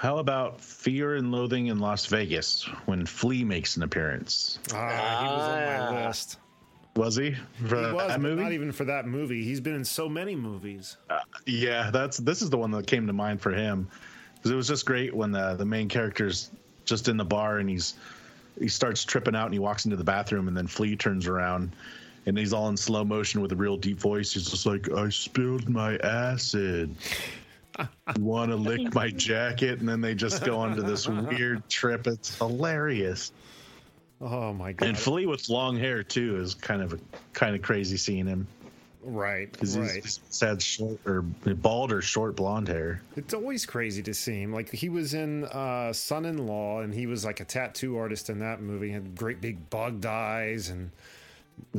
How 0.03 0.19
about 0.19 0.61
Fear 0.61 1.15
and 1.15 1.31
Loathing 1.31 1.69
in 1.69 1.79
Las 1.79 2.07
Vegas 2.07 2.65
when 2.87 3.07
Flea 3.07 3.45
makes 3.45 3.77
an 3.77 3.85
appearance? 3.85 4.59
Ah, 4.75 5.21
he 5.21 5.29
was 5.29 5.49
on 5.49 5.61
my 5.65 5.79
Ah. 5.79 6.07
list. 6.09 6.38
Was 6.97 7.15
he 7.15 7.37
for 7.69 7.77
He 7.87 7.93
was, 7.93 8.09
that 8.09 8.21
movie? 8.21 8.43
not 8.43 8.51
even 8.53 8.73
for 8.73 8.85
that 8.85 9.07
movie. 9.07 9.45
He's 9.45 9.61
been 9.61 9.77
in 9.77 9.85
so 9.85 10.09
many 10.09 10.35
movies. 10.35 10.97
Yeah, 11.47 11.93
that's 11.93 12.17
this 12.17 12.43
is 12.43 12.51
the 12.51 12.59
one 12.59 12.73
that 12.73 12.88
came 12.88 13.07
to 13.07 13.12
mind 13.12 13.41
for 13.41 13.53
him 13.53 13.87
because 14.35 14.51
it 14.51 14.57
was 14.57 14.67
just 14.67 14.85
great 14.87 15.15
when 15.15 15.31
the 15.31 15.55
the 15.55 15.65
main 15.65 15.88
character's 15.88 16.51
just 16.85 17.07
in 17.07 17.17
the 17.17 17.25
bar 17.25 17.59
and 17.59 17.71
he's 17.71 17.95
he 18.59 18.67
starts 18.69 19.05
tripping 19.05 19.37
out 19.37 19.45
and 19.47 19.55
he 19.55 19.61
walks 19.61 19.85
into 19.85 19.97
the 19.97 20.03
bathroom 20.05 20.49
and 20.49 20.57
then 20.57 20.67
Flea 20.67 20.97
turns 20.97 21.29
around 21.29 21.77
and 22.27 22.37
he's 22.37 22.53
all 22.53 22.69
in 22.69 22.77
slow 22.77 23.05
motion 23.05 23.41
with 23.41 23.53
a 23.53 23.57
real 23.57 23.77
deep 23.77 24.01
voice. 24.01 24.33
He's 24.35 24.51
just 24.51 24.67
like, 24.67 24.91
"I 24.91 25.09
spilled 25.11 25.69
my 25.69 25.97
acid. 25.99 26.95
You 27.79 28.25
want 28.25 28.51
to 28.51 28.57
lick 28.57 28.95
my 28.95 29.11
jacket?" 29.11 29.81
And 29.81 29.89
then 29.89 30.01
they 30.01 30.15
just 30.15 30.45
go 30.45 30.59
onto 30.59 30.83
this 30.83 31.09
weird 31.09 31.69
trip. 31.69 32.07
It's 32.07 32.37
hilarious. 32.37 33.33
Oh 34.21 34.53
my 34.53 34.73
god! 34.73 34.89
And 34.89 34.99
Flea 34.99 35.27
with 35.27 35.49
long 35.49 35.77
hair 35.77 36.03
too 36.03 36.37
is 36.37 36.55
kind 36.55 36.83
of 36.83 36.93
a 36.93 36.99
kind 37.33 37.55
of 37.55 37.63
crazy 37.63 37.97
seeing 37.97 38.27
him 38.27 38.47
right, 39.05 39.51
because 39.53 39.79
right. 39.79 40.03
he's, 40.03 40.41
had 40.41 40.63
short 40.63 40.99
or 41.07 41.23
bald 41.23 41.93
or 41.93 42.03
short 42.03 42.37
blonde 42.37 42.69
hair. 42.69 43.03
It's 43.17 43.35
always 43.35 43.67
crazy 43.67 44.03
to 44.03 44.15
see 44.15 44.43
him. 44.43 44.53
Like 44.53 44.71
he 44.71 44.89
was 44.89 45.15
in 45.15 45.45
uh, 45.45 45.93
Son-in-Law, 45.93 46.81
and 46.81 46.95
he 46.95 47.07
was 47.07 47.25
like 47.25 47.41
a 47.41 47.45
tattoo 47.45 47.97
artist 47.97 48.31
in 48.31 48.39
that 48.41 48.61
movie. 48.61 48.89
He 48.89 48.93
had 48.93 49.17
great 49.17 49.41
big 49.41 49.71
bugged 49.71 50.07
eyes, 50.07 50.69
and 50.69 50.91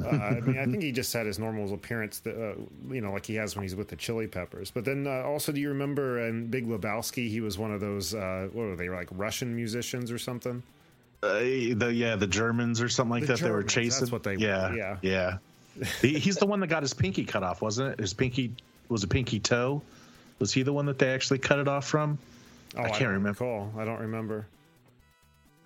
uh, 0.02 0.08
I 0.08 0.40
mean, 0.40 0.58
I 0.58 0.66
think 0.66 0.82
he 0.82 0.92
just 0.92 1.14
had 1.14 1.26
his 1.26 1.40
normal 1.40 1.72
appearance, 1.74 2.20
that, 2.20 2.36
uh, 2.36 2.56
you 2.94 3.02
know, 3.02 3.12
like 3.12 3.26
he 3.26 3.36
has 3.36 3.56
when 3.56 3.64
he's 3.64 3.76
with 3.76 3.88
the 3.90 3.96
Chili 3.96 4.28
Peppers. 4.28 4.72
But 4.72 4.86
then 4.86 5.06
uh, 5.08 5.24
also, 5.24 5.52
do 5.52 5.60
you 5.62 5.70
remember 5.70 6.20
in 6.28 6.48
Big 6.48 6.68
Lebowski, 6.68 7.30
he 7.30 7.42
was 7.42 7.58
one 7.58 7.72
of 7.72 7.80
those 7.82 8.14
uh, 8.14 8.50
what 8.54 8.64
were 8.64 8.76
they 8.76 8.90
like 8.90 9.08
Russian 9.12 9.56
musicians 9.56 10.12
or 10.12 10.18
something? 10.18 10.64
Uh, 11.22 11.40
the 11.40 11.92
yeah, 11.94 12.16
the 12.16 12.28
Germans 12.28 12.82
or 12.82 12.90
something 12.90 13.12
like 13.12 13.22
The 13.22 13.34
that. 13.36 13.40
They 13.40 13.52
were 13.52 13.64
chasing. 13.64 14.02
that's 14.02 14.12
what 14.12 14.24
they 14.24 14.36
were, 14.36 14.44
Yeah, 14.44 14.74
yeah. 14.74 14.98
yeah. 15.02 15.38
he, 16.02 16.20
he's 16.20 16.36
the 16.38 16.46
one 16.46 16.60
that 16.60 16.68
got 16.68 16.84
his 16.84 16.94
pinky 16.94 17.24
cut 17.24 17.44
off, 17.44 17.62
wasn't 17.62 17.94
it? 17.94 18.00
His 18.00 18.14
pinky 18.14 18.52
was 18.90 19.04
a 19.04 19.08
pinky 19.08 19.40
toe. 19.40 19.82
Was 20.40 20.52
he 20.52 20.64
the 20.64 20.74
one 20.74 20.86
that 20.88 21.00
they 21.00 21.14
actually 21.14 21.40
cut 21.40 21.60
it 21.60 21.68
off 21.68 21.88
from? 21.88 22.18
Oh, 22.76 22.82
I 22.82 22.90
can't 22.90 23.00
don't 23.02 23.14
remember 23.14 23.30
Recall. 23.46 23.74
I 23.78 23.86
don't 23.86 24.02
remember. 24.02 24.48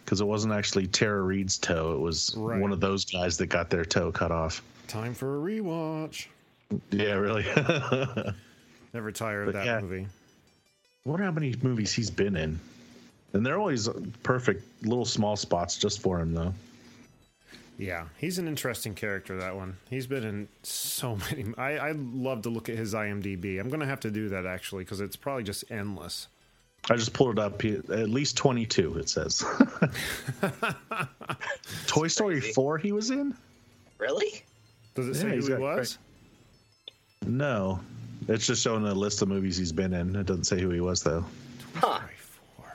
Because 0.08 0.22
it 0.22 0.26
wasn't 0.26 0.54
actually 0.54 0.88
Tara 0.88 1.22
Reid's 1.22 1.58
toe. 1.58 1.91
It 1.91 2.00
was 2.00 2.34
Right. 2.38 2.62
one 2.62 2.72
of 2.72 2.80
those 2.80 3.04
guys 3.04 3.36
that 3.39 3.48
got 3.48 3.70
their 3.70 3.84
toe 3.84 4.10
cut 4.10 4.32
off. 4.32 4.62
Time 4.88 5.13
for 5.13 5.36
a 5.36 5.52
rewatch. 5.52 6.28
Yeah, 6.91 7.15
really. 7.15 7.43
Never 8.93 9.12
tired 9.12 9.50
of 9.50 9.54
But 9.54 9.60
that 9.60 9.65
yeah. 9.65 9.82
movie. 9.82 10.08
I 11.06 11.10
wonder 11.10 11.26
how 11.26 11.32
many 11.32 11.56
movies 11.62 11.91
he's 11.91 12.10
been 12.10 12.38
in. 12.38 12.58
And 13.34 13.46
they're 13.46 13.60
always 13.60 13.89
perfect 14.24 14.63
little 14.86 15.04
small 15.04 15.36
spots 15.36 15.76
just 15.78 16.00
for 16.02 16.22
him, 16.22 16.34
though. 16.34 16.54
Yeah, 17.78 18.06
he's 18.17 18.39
an 18.39 18.48
interesting 18.48 18.96
character. 18.96 19.38
That 19.38 19.58
one. 19.58 19.76
He's 19.89 20.08
been 20.08 20.24
in 20.24 20.48
so 20.63 21.17
many. 21.32 21.54
I 21.58 21.89
I 21.89 21.91
love 21.91 22.43
to 22.43 22.50
look 22.50 22.70
at 22.70 22.78
his 22.78 22.93
IMDb. 22.93 23.60
I'm 23.60 23.70
gonna 23.70 23.86
have 23.86 24.00
to 24.02 24.10
do 24.10 24.30
that 24.30 24.46
actually 24.46 24.86
because 24.86 25.02
it's 25.02 25.17
probably 25.17 25.43
just 25.43 25.70
endless. 25.70 26.28
I 26.89 26.95
just 26.95 27.13
pulled 27.13 27.38
it 27.38 27.39
up. 27.39 27.63
At 27.65 28.10
least 28.10 28.38
22, 28.38 28.97
it 28.97 29.10
says. 29.10 29.43
Toy 31.88 32.08
Story 32.08 32.39
4 32.39 32.78
he 32.78 32.91
was 32.91 33.12
in? 33.12 33.36
Really? 33.97 34.43
Does 34.95 35.08
it 35.10 35.15
Yeah, 35.15 35.21
say 35.21 35.36
who 35.36 35.41
he 35.41 35.47
got 35.50 35.60
was? 35.60 35.97
No. 37.26 37.80
It's 38.28 38.47
just 38.47 38.63
showing 38.63 38.86
a 38.86 38.93
list 38.93 39.21
of 39.21 39.28
movies 39.28 39.58
he's 39.58 39.71
been 39.71 39.93
in. 39.93 40.15
It 40.15 40.26
doesn't 40.26 40.45
say 40.45 40.60
who 40.60 40.69
he 40.69 40.80
was, 40.80 41.04
though. 41.04 41.26
Huh. 41.76 42.00
Four. 42.56 42.65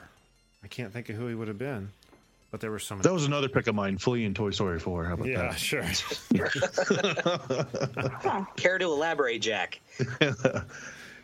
I 0.63 0.67
can't 0.67 0.91
think 0.93 1.09
of 1.09 1.15
who 1.15 1.27
he 1.27 1.35
would 1.35 1.47
have 1.47 1.57
been, 1.57 1.89
but 2.51 2.61
there 2.61 2.71
were 2.71 2.79
so 2.79 2.95
many. 2.95 3.03
That 3.03 3.13
was 3.13 3.25
another 3.25 3.49
pick 3.49 3.67
of 3.67 3.75
mine, 3.75 3.97
Flea 3.97 4.25
in 4.25 4.33
Toy 4.33 4.51
Story 4.51 4.79
4. 4.79 5.05
How 5.05 5.13
about 5.13 5.27
yeah, 5.27 5.51
that? 5.51 5.71
Yeah, 5.71 5.91
sure. 5.91 6.49
Care 8.57 8.77
to 8.77 8.85
elaborate, 8.85 9.41
Jack? 9.41 9.79
yeah, 10.21 10.33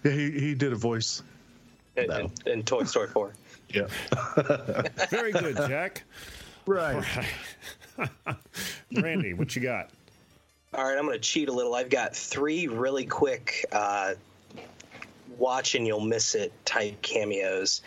he, 0.03 0.31
he 0.31 0.55
did 0.55 0.73
a 0.73 0.75
voice. 0.75 1.23
In, 2.05 2.11
in, 2.11 2.31
in 2.45 2.63
Toy 2.63 2.83
Story 2.83 3.07
4. 3.07 3.33
Yeah. 3.71 3.85
Very 5.11 5.31
good, 5.31 5.55
Jack. 5.55 6.01
right. 6.65 7.05
Randy, 8.91 9.35
what 9.35 9.55
you 9.55 9.61
got? 9.61 9.91
All 10.73 10.85
right, 10.85 10.97
I'm 10.97 11.05
going 11.05 11.15
to 11.15 11.19
cheat 11.19 11.49
a 11.49 11.51
little. 11.51 11.75
I've 11.75 11.91
got 11.91 12.15
three 12.15 12.67
really 12.67 13.05
quick 13.05 13.65
uh, 13.71 14.15
watch 15.37 15.75
and 15.75 15.85
you'll 15.85 15.99
miss 15.99 16.33
it 16.33 16.51
type 16.65 16.99
cameos. 17.03 17.83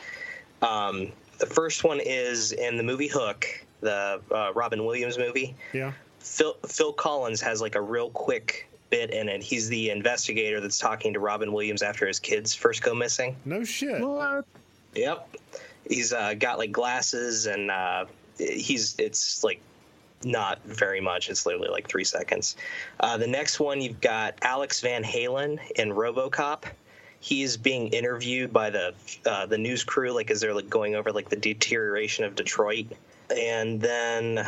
Um, 0.63 1.11
the 1.39 1.47
first 1.47 1.83
one 1.83 1.99
is 2.01 2.53
in 2.53 2.77
the 2.77 2.85
movie 2.85 3.09
Hook, 3.09 3.47
the 3.81 4.21
uh, 4.31 4.53
Robin 4.55 4.85
Williams 4.85 5.19
movie. 5.19 5.57
Yeah. 5.73 5.93
Phil, 6.21 6.55
Phil 6.67 6.93
Collins 6.93 7.41
has 7.41 7.61
like 7.61 7.75
a 7.75 7.81
real 7.81 8.11
quick 8.11 8.69
bit 8.93 9.11
in 9.11 9.29
it. 9.31 9.43
He's 9.43 9.69
the 9.69 9.89
investigator 9.89 10.61
that's 10.61 10.79
talking 10.79 11.15
to 11.15 11.19
Robin 11.19 11.51
Williams 11.51 11.81
after 11.83 12.07
his 12.07 12.21
kids 12.21 12.55
first 12.55 12.83
go 12.83 12.95
missing. 12.95 13.35
No 13.47 13.65
shit. 13.65 14.01
Yep. 14.95 15.37
He's 15.89 16.13
uh, 16.13 16.35
got 16.35 16.59
like 16.59 16.73
glasses 16.73 17.47
and 17.47 17.71
uh, 17.71 18.05
he's 18.39 18.95
it's 18.99 19.43
like 19.43 19.63
not 20.25 20.63
very 20.65 21.01
much. 21.01 21.31
It's 21.31 21.47
literally 21.47 21.71
like 21.71 21.89
three 21.89 22.05
seconds. 22.05 22.55
Uh, 23.01 23.17
the 23.17 23.27
next 23.27 23.59
one 23.59 23.81
you've 23.81 24.03
got 24.03 24.35
Alex 24.43 24.83
Van 24.83 25.03
Halen 25.03 25.59
in 25.77 25.89
RoboCop. 25.89 26.65
He's 27.19 27.57
being 27.57 27.89
interviewed 27.89 28.53
by 28.53 28.69
the 28.69 28.95
uh, 29.25 29.47
the 29.47 29.59
news 29.59 29.85
crew, 29.85 30.13
like 30.13 30.31
as 30.31 30.43
they're 30.43 30.55
like 30.55 30.69
going 30.69 30.97
over 30.97 31.13
like 31.13 31.31
the 31.31 31.37
deterioration 31.37 32.25
of 32.25 32.35
Detroit, 32.35 32.87
and 33.35 33.81
then 33.81 34.45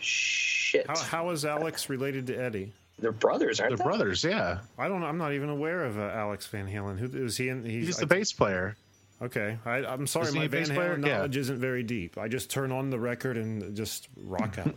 shit, 0.00 0.86
How, 0.88 0.98
how 0.98 1.30
is 1.30 1.44
Alex 1.44 1.88
related 1.88 2.26
to 2.28 2.34
Eddie? 2.36 2.72
They're 2.98 3.12
brothers, 3.12 3.60
aren't 3.60 3.72
The 3.72 3.76
they? 3.76 3.84
Are 3.84 3.86
brothers, 3.88 4.24
yeah. 4.24 4.58
I 4.78 4.88
don't. 4.88 5.00
know. 5.00 5.06
I'm 5.06 5.18
not 5.18 5.32
even 5.32 5.48
aware 5.50 5.84
of 5.84 5.98
uh, 5.98 6.02
Alex 6.02 6.46
Van 6.46 6.66
Halen. 6.68 6.98
Who 6.98 7.24
is 7.24 7.36
he? 7.36 7.48
In, 7.48 7.64
he's, 7.64 7.86
He's 7.86 7.96
the 7.98 8.04
I- 8.06 8.08
bass 8.18 8.32
player. 8.32 8.76
Okay, 9.22 9.56
I, 9.64 9.78
I'm 9.78 10.06
sorry, 10.06 10.30
my 10.32 10.40
Van 10.46 10.50
bass 10.50 10.68
Halen 10.68 10.74
player? 10.74 10.98
Yeah. 11.02 11.16
knowledge 11.16 11.36
isn't 11.38 11.58
very 11.58 11.82
deep. 11.82 12.18
I 12.18 12.28
just 12.28 12.50
turn 12.50 12.70
on 12.70 12.90
the 12.90 12.98
record 12.98 13.38
and 13.38 13.74
just 13.74 14.08
rock 14.24 14.58
out. 14.58 14.74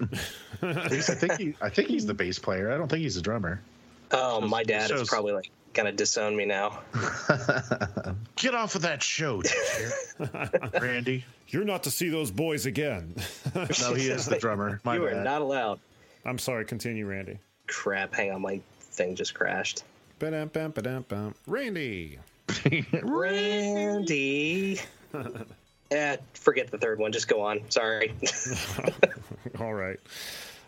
He's- 0.91 1.09
I 1.09 1.15
think 1.15 1.33
he, 1.37 1.55
I 1.61 1.69
think 1.69 1.89
he's 1.89 2.05
the 2.05 2.13
bass 2.13 2.39
player. 2.39 2.71
I 2.71 2.77
don't 2.77 2.87
think 2.87 3.01
he's 3.01 3.17
a 3.17 3.21
drummer. 3.21 3.61
Oh, 4.11 4.39
my 4.41 4.63
dad 4.63 4.91
is 4.91 5.09
probably 5.09 5.33
like 5.33 5.51
gonna 5.73 5.91
disown 5.91 6.35
me 6.37 6.45
now. 6.45 6.79
Get 8.37 8.55
off 8.55 8.75
of 8.75 8.83
that 8.83 9.03
show, 9.03 9.43
Randy. 10.81 11.25
You're 11.49 11.65
not 11.65 11.83
to 11.83 11.91
see 11.91 12.09
those 12.09 12.31
boys 12.31 12.65
again. 12.65 13.15
No, 13.55 13.93
he 13.93 14.07
is 14.07 14.25
the 14.25 14.37
drummer. 14.39 14.79
My 14.83 14.95
you 14.95 15.05
are 15.05 15.23
not 15.23 15.41
allowed. 15.41 15.79
I'm 16.25 16.37
sorry. 16.39 16.65
Continue, 16.65 17.05
Randy. 17.05 17.39
Crap, 17.69 18.13
hang 18.13 18.31
on, 18.31 18.41
my 18.41 18.59
thing 18.79 19.15
just 19.15 19.33
crashed. 19.33 19.83
Ba-dum, 20.19 20.49
bam, 20.49 20.71
ba-dum, 20.71 21.05
bam. 21.07 21.35
Randy. 21.47 22.19
Randy. 23.03 24.81
eh, 25.91 26.17
forget 26.33 26.71
the 26.71 26.77
third 26.77 26.99
one. 26.99 27.11
Just 27.11 27.27
go 27.27 27.41
on. 27.41 27.61
Sorry. 27.69 28.13
All 29.59 29.73
right. 29.73 29.99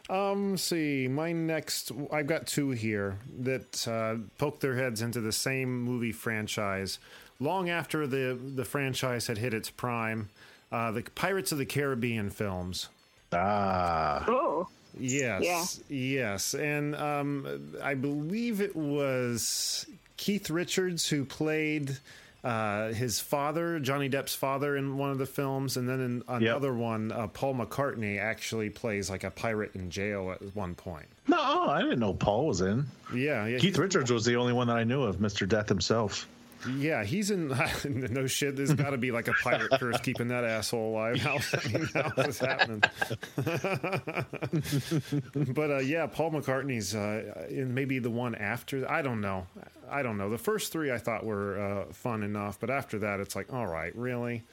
Um, 0.10 0.58
see, 0.58 1.08
my 1.08 1.32
next, 1.32 1.92
I've 2.12 2.28
got 2.28 2.48
two 2.48 2.72
here 2.72 3.18
that 3.40 3.88
uh, 3.88 4.16
poke 4.38 4.60
their 4.60 4.76
heads 4.76 5.02
into 5.02 5.22
the 5.22 5.32
same 5.32 5.82
movie 5.82 6.12
franchise. 6.12 7.00
Long 7.40 7.70
after 7.70 8.06
the 8.06 8.38
the 8.56 8.66
franchise 8.66 9.28
had 9.28 9.40
hit 9.40 9.54
its 9.54 9.70
prime, 9.70 10.30
uh, 10.72 10.92
the 10.92 11.02
Pirates 11.16 11.52
of 11.52 11.58
the 11.58 11.66
Caribbean 11.66 12.30
films. 12.30 12.90
Ah. 13.34 14.26
Oh, 14.28 14.68
Yes, 15.00 15.80
yes, 15.90 16.54
and 16.54 16.96
um, 16.96 17.76
I 17.82 17.94
believe 17.94 18.62
it 18.62 18.76
was 18.76 19.86
Keith 20.18 20.50
Richards 20.50 21.08
who 21.08 21.24
played 21.26 21.98
uh, 22.44 22.92
his 22.94 23.20
father, 23.20 23.80
Johnny 23.80 24.10
Depp's 24.10 24.34
father, 24.36 24.76
in 24.76 24.98
one 24.98 25.12
of 25.12 25.18
the 25.18 25.26
films, 25.26 25.78
and 25.78 25.88
then 25.88 26.00
in 26.00 26.24
another 26.28 26.74
one, 26.74 27.12
uh, 27.12 27.28
Paul 27.28 27.56
McCartney 27.56 28.20
actually 28.20 28.70
plays 28.70 29.10
like 29.10 29.24
a 29.24 29.32
pirate 29.32 29.76
in 29.76 29.90
jail 29.92 30.32
at 30.32 30.56
one 30.56 30.74
point. 30.76 31.06
No, 31.28 31.40
I 31.40 31.82
didn't 31.82 32.00
know 32.00 32.14
Paul 32.14 32.48
was 32.48 32.62
in. 32.62 32.86
Yeah, 33.14 33.46
yeah, 33.46 33.60
Keith 33.60 33.78
Richards 33.78 34.12
was 34.12 34.26
the 34.26 34.36
only 34.36 34.54
one 34.54 34.68
that 34.68 34.78
I 34.78 34.84
knew 34.84 35.04
of, 35.04 35.18
Mr. 35.18 35.48
Death 35.48 35.70
himself. 35.70 36.28
Yeah, 36.70 37.04
he's 37.04 37.32
in. 37.32 37.48
no 38.12 38.28
shit, 38.28 38.56
there's 38.56 38.74
got 38.74 38.92
to 38.92 38.98
be 38.98 39.12
like 39.12 39.28
a 39.28 39.34
pirate 39.34 39.72
curse 39.80 40.00
keeping 40.02 40.28
that 40.30 40.44
asshole 40.44 40.92
alive. 40.92 41.18
How, 41.18 41.38
how 41.94 42.22
is 42.24 42.40
happening? 42.40 42.84
but 45.54 45.72
uh, 45.72 45.80
yeah, 45.80 46.08
Paul 46.08 46.32
McCartney's 46.32 46.96
uh, 46.96 47.48
in 47.50 47.74
maybe 47.74 48.00
the 48.00 48.10
one 48.10 48.36
after. 48.36 48.90
I 48.90 49.02
don't 49.02 49.22
know. 49.22 49.48
I 49.90 50.04
don't 50.04 50.18
know. 50.18 50.30
The 50.30 50.38
first 50.38 50.72
three 50.72 50.92
I 50.92 50.98
thought 50.98 51.26
were 51.26 51.60
uh, 51.60 51.94
fun 51.94 52.24
enough, 52.24 52.60
but 52.60 52.70
after 52.70 53.00
that, 53.00 53.20
it's 53.20 53.36
like, 53.36 53.52
all 53.52 53.68
right, 53.68 53.96
really? 53.96 54.44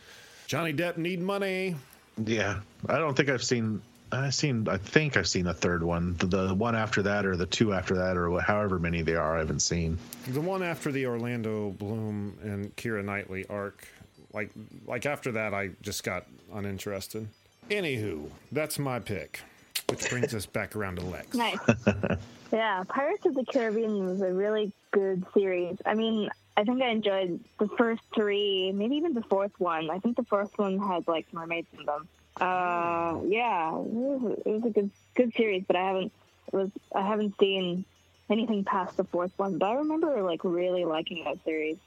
Johnny 0.46 0.72
Depp 0.72 0.96
need 0.96 1.20
money. 1.20 1.76
Yeah, 2.24 2.60
I 2.88 2.98
don't 2.98 3.16
think 3.16 3.28
I've 3.28 3.44
seen. 3.44 3.80
I've 4.10 4.34
seen. 4.34 4.68
I 4.68 4.78
think 4.78 5.16
I've 5.16 5.28
seen 5.28 5.46
a 5.46 5.54
third 5.54 5.82
one. 5.82 6.16
The, 6.16 6.26
the 6.48 6.54
one 6.54 6.74
after 6.74 7.02
that, 7.02 7.26
or 7.26 7.36
the 7.36 7.46
two 7.46 7.72
after 7.74 7.96
that, 7.96 8.16
or 8.16 8.40
however 8.40 8.78
many 8.78 9.02
they 9.02 9.14
are, 9.14 9.36
I 9.36 9.38
haven't 9.40 9.60
seen. 9.60 9.98
The 10.28 10.40
one 10.40 10.62
after 10.62 10.90
the 10.90 11.06
Orlando 11.06 11.70
Bloom 11.70 12.38
and 12.42 12.74
Keira 12.76 13.04
Knightley 13.04 13.46
arc, 13.48 13.86
like 14.32 14.50
like 14.86 15.06
after 15.06 15.32
that, 15.32 15.54
I 15.54 15.70
just 15.82 16.04
got 16.04 16.26
uninterested. 16.52 17.28
Anywho, 17.70 18.30
that's 18.50 18.78
my 18.78 18.98
pick, 18.98 19.40
which 19.88 20.08
brings 20.08 20.34
us 20.34 20.46
back 20.46 20.74
around 20.74 20.96
to 20.96 21.04
Lex. 21.04 21.34
nice. 21.34 21.58
yeah, 22.52 22.82
Pirates 22.88 23.26
of 23.26 23.34
the 23.34 23.44
Caribbean 23.44 24.06
was 24.06 24.22
a 24.22 24.32
really 24.32 24.72
good 24.90 25.24
series. 25.34 25.76
I 25.84 25.94
mean, 25.94 26.30
I 26.56 26.64
think 26.64 26.82
I 26.82 26.88
enjoyed 26.88 27.40
the 27.58 27.68
first 27.76 28.02
three, 28.14 28.72
maybe 28.72 28.96
even 28.96 29.12
the 29.12 29.22
fourth 29.22 29.52
one. 29.58 29.90
I 29.90 29.98
think 29.98 30.16
the 30.16 30.24
fourth 30.24 30.56
one 30.56 30.78
had 30.78 31.06
like 31.06 31.32
mermaids 31.32 31.68
in 31.78 31.84
them. 31.84 32.08
Uh, 32.36 33.20
yeah, 33.26 33.70
it 33.70 33.84
was, 33.84 34.38
it 34.46 34.50
was 34.50 34.64
a 34.64 34.70
good 34.70 34.90
good 35.14 35.32
series, 35.36 35.64
but 35.66 35.76
I 35.76 35.84
haven't 35.86 36.12
was 36.52 36.70
I 36.94 37.06
haven't 37.06 37.34
seen 37.40 37.84
anything 38.30 38.64
past 38.64 38.96
the 38.96 39.04
fourth 39.04 39.32
one. 39.36 39.58
But 39.58 39.66
I 39.66 39.74
remember 39.76 40.22
like 40.22 40.44
really 40.44 40.84
liking 40.84 41.24
that 41.24 41.38
series. 41.44 41.78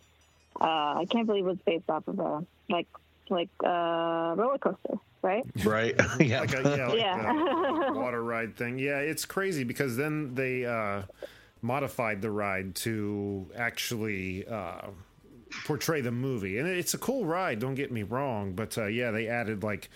Uh, 0.60 0.66
I 1.00 1.06
can't 1.10 1.26
believe 1.28 1.46
it 1.46 1.50
was 1.50 1.58
based 1.66 1.90
off 1.90 2.08
of 2.08 2.20
a 2.20 2.46
like 2.70 2.88
like 3.30 3.50
uh, 3.64 4.34
roller 4.36 4.58
coaster, 4.58 4.96
right? 5.22 5.44
Right? 5.64 5.96
yeah. 6.20 6.42
Like 6.42 6.54
a, 6.54 6.76
yeah, 6.78 6.88
like 6.88 6.98
Yeah. 6.98 7.88
a 7.90 7.94
water 7.94 8.22
ride 8.22 8.56
thing. 8.58 8.78
Yeah, 8.78 9.00
it's 9.00 9.26
crazy 9.26 9.64
because 9.64 9.96
then 9.96 10.36
they 10.36 10.66
uh, 10.66 11.04
modified 11.62 12.22
the 12.22 12.32
ride 12.32 12.76
to 12.76 13.50
actually 13.56 14.46
uh, 14.48 14.90
portray 15.64 16.02
the 16.02 16.12
movie, 16.12 16.58
and 16.58 16.68
it's 16.68 16.94
a 16.94 16.98
cool 16.98 17.26
ride. 17.26 17.60
Don't 17.60 17.76
get 17.76 17.92
me 17.92 18.04
wrong, 18.04 18.54
but 18.54 18.78
uh, 18.78 18.88
yeah, 18.88 19.12
they 19.12 19.28
added 19.28 19.64
like 19.64 19.90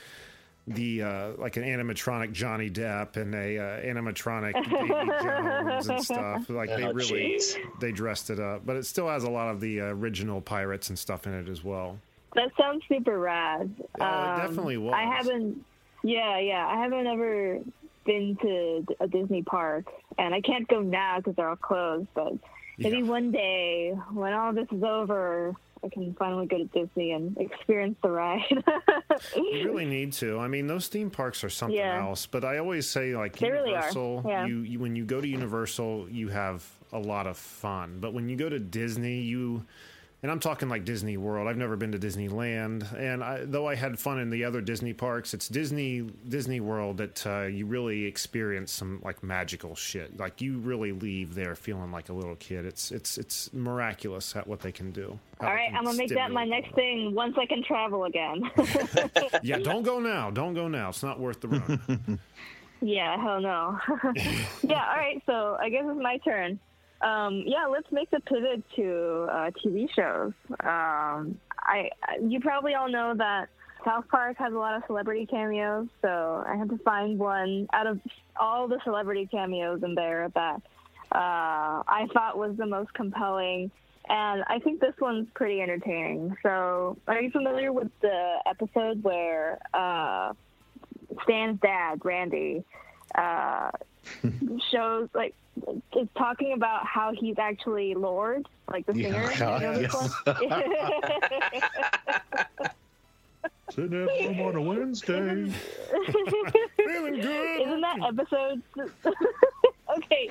the 0.68 1.04
uh, 1.04 1.32
like 1.38 1.58
an 1.58 1.64
animatronic 1.64 2.32
Johnny 2.32 2.70
Depp 2.70 3.18
and 3.18 3.36
a 3.36 3.58
uh, 3.60 3.82
animatronic 3.82 4.54
Davy 4.70 5.12
Jones 5.24 5.88
and 5.90 6.04
stuff. 6.04 6.50
Like 6.50 6.70
they 6.70 6.84
Oh, 6.84 6.92
really 6.94 7.36
jeez. 7.38 7.56
they 7.80 7.92
dressed 7.92 8.30
it 8.30 8.40
up, 8.40 8.66
but 8.66 8.76
it 8.76 8.86
still 8.86 9.08
has 9.08 9.24
a 9.24 9.30
lot 9.30 9.50
of 9.50 9.60
the 9.62 9.82
uh, 9.82 9.86
original 9.86 10.42
pirates 10.42 10.90
and 10.90 10.98
stuff 10.98 11.28
in 11.28 11.34
it 11.34 11.48
as 11.50 11.64
well. 11.64 12.00
That 12.34 12.50
sounds 12.60 12.84
super 12.90 13.18
rad. 13.20 13.74
Oh, 14.00 14.34
it 14.34 14.38
definitely 14.42 14.78
was. 14.78 14.94
I 14.96 15.04
haven't. 15.04 15.64
Yeah, 16.04 16.38
yeah. 16.40 16.68
I 16.68 16.78
haven't 16.82 17.08
ever 17.08 17.60
been 18.06 18.38
to 18.42 18.86
a 19.00 19.08
Disney 19.08 19.42
park, 19.44 19.86
and 20.18 20.34
I 20.36 20.42
can't 20.42 20.68
go 20.68 20.82
now 20.82 21.18
because 21.18 21.36
they're 21.36 21.50
all 21.50 21.56
closed. 21.56 22.08
But 22.14 22.34
maybe 22.78 22.98
Yeah. 22.98 23.04
one 23.04 23.32
day, 23.32 23.92
when 24.12 24.34
all 24.34 24.52
this 24.54 24.68
is 24.72 24.84
over, 24.84 25.54
I 25.86 25.90
can 25.90 26.16
finally 26.18 26.48
go 26.48 26.58
to 26.58 26.66
Disney 26.66 27.12
and 27.12 27.38
experience 27.38 27.96
the 28.02 28.10
ride. 28.10 28.42
You 29.36 29.66
really 29.72 29.86
need 29.86 30.12
to. 30.14 30.40
I 30.40 30.48
mean, 30.48 30.68
those 30.68 30.88
theme 30.88 31.10
parks 31.10 31.44
are 31.44 31.50
something 31.50 31.78
Yeah. 31.78 32.02
else. 32.06 32.26
But 32.26 32.44
I 32.44 32.58
always 32.58 32.90
say, 32.90 33.16
like 33.16 33.38
They 33.38 33.50
really. 33.52 33.70
Universal, 33.70 34.24
Yeah. 34.28 34.46
you, 34.46 34.60
you 34.60 34.80
when 34.80 34.96
you 34.96 35.06
go 35.06 35.22
to 35.22 35.28
Universal, 35.28 36.10
you 36.10 36.28
have 36.30 36.68
a 36.92 37.00
lot 37.00 37.28
of 37.28 37.38
fun. 37.38 38.00
But 38.02 38.14
when 38.14 38.28
you 38.30 38.36
go 38.36 38.50
to 38.50 38.60
Disney, 38.60 39.22
you 39.22 39.66
and 40.24 40.32
I'm 40.32 40.40
talking 40.40 40.70
like 40.70 40.86
Disney 40.86 41.18
World. 41.18 41.48
I've 41.48 41.58
never 41.58 41.76
been 41.76 41.92
to 41.92 42.00
Disneyland, 42.00 42.92
and 42.98 43.24
I, 43.24 43.46
though 43.46 43.68
I 43.68 43.76
had 43.76 44.00
fun 44.00 44.20
in 44.20 44.30
the 44.30 44.44
other 44.44 44.62
Disney 44.62 44.94
parks, 44.94 45.34
it's 45.34 45.48
Disney 45.48 46.02
Disney 46.02 46.60
World 46.60 46.98
that 46.98 47.26
uh, 47.28 47.42
you 47.44 47.66
really 47.66 48.06
experience 48.06 48.72
some 48.72 49.02
like 49.04 49.22
magical 49.24 49.76
shit. 49.76 50.18
Like 50.18 50.42
you 50.42 50.58
really 50.60 50.92
leave 50.92 51.36
there 51.36 51.56
feeling 51.56 51.92
like 51.92 52.10
a 52.10 52.14
little 52.14 52.36
kid. 52.36 52.66
It's 52.66 52.92
it's 52.92 53.18
it's 53.18 53.54
miraculous 53.54 54.36
at 54.36 54.48
what 54.48 54.62
they 54.62 54.72
can 54.72 54.92
do. 54.92 55.20
All 55.42 55.50
right, 55.50 55.72
I'm 55.76 55.84
gonna 55.84 55.98
make 55.98 56.10
that 56.10 56.32
my 56.32 56.46
next 56.46 56.74
thing 56.74 57.14
once 57.14 57.36
I 57.38 57.46
can 57.46 57.64
travel 57.64 58.06
again. 58.06 58.42
yeah, 59.44 59.60
don't 59.60 59.84
go 59.84 60.00
now. 60.00 60.32
Don't 60.32 60.54
go 60.54 60.68
now. 60.68 60.90
It's 60.90 61.04
not 61.04 61.20
worth 61.20 61.42
the 61.42 61.50
run. 61.50 62.20
yeah, 62.82 63.22
hell 63.22 63.42
no. 63.42 63.78
yeah, 64.64 64.88
all 64.90 64.96
right. 64.96 65.22
So 65.26 65.58
I 65.60 65.70
guess 65.70 65.84
it's 65.86 66.02
my 66.02 66.18
turn. 66.20 66.60
Um, 67.02 67.44
yeah, 67.46 67.66
let's 67.68 67.92
make 67.92 68.10
the 68.12 68.20
pivot 68.22 68.64
to 68.76 69.28
uh, 69.30 69.52
TV 69.64 69.88
shows. 69.94 70.34
Um, 70.62 71.40
I 71.60 71.90
you 72.22 72.40
probably 72.40 72.74
all 72.74 72.90
know 72.90 73.14
that 73.16 73.50
South 73.84 74.08
Park 74.10 74.38
has 74.38 74.54
a 74.54 74.58
lot 74.58 74.76
of 74.76 74.84
celebrity 74.88 75.26
cameos, 75.26 75.88
so 76.02 76.44
I 76.48 76.56
had 76.56 76.70
to 76.70 76.78
find 76.80 77.20
one 77.20 77.68
out 77.74 77.88
of 77.88 78.00
all 78.40 78.68
the 78.68 78.80
celebrity 78.84 79.28
cameos 79.30 79.84
in 79.84 79.94
there 79.96 80.32
that 80.34 80.62
uh, 81.12 81.84
I 81.88 82.08
thought 82.14 82.38
was 82.38 82.58
the 82.58 82.66
most 82.66 82.94
compelling. 82.94 83.72
And 84.08 84.44
I 84.48 84.60
think 84.60 84.82
this 84.82 84.94
one's 85.00 85.28
pretty 85.34 85.62
entertaining. 85.62 86.36
So, 86.44 86.98
are 87.08 87.22
you 87.22 87.32
familiar 87.32 87.72
with 87.74 87.90
the 88.02 88.38
episode 88.46 89.04
where 89.04 89.60
uh, 89.74 90.34
Stan's 91.24 91.60
dad, 91.60 92.02
Randy, 92.04 92.64
uh, 93.16 93.72
shows 94.72 95.10
like 95.14 95.34
is 95.96 96.08
talking 96.18 96.54
about 96.54 96.86
how 96.86 97.14
he's 97.14 97.38
actually 97.38 97.94
Lorde, 97.96 98.48
like 98.72 98.86
the 98.86 98.94
singer. 98.94 99.32
Yeah, 99.38 99.60
You 99.60 99.68
know 99.68 99.80
yes. 99.82 100.12
Sitting 103.72 104.04
at 104.04 104.36
home 104.36 104.42
on 104.42 104.56
a 104.56 104.62
Wednesday. 104.62 105.16
Feeling 106.78 107.20
good. 107.20 107.62
Isn't 107.62 107.82
that 107.82 107.98
episode? 108.08 108.62
okay, 109.98 110.30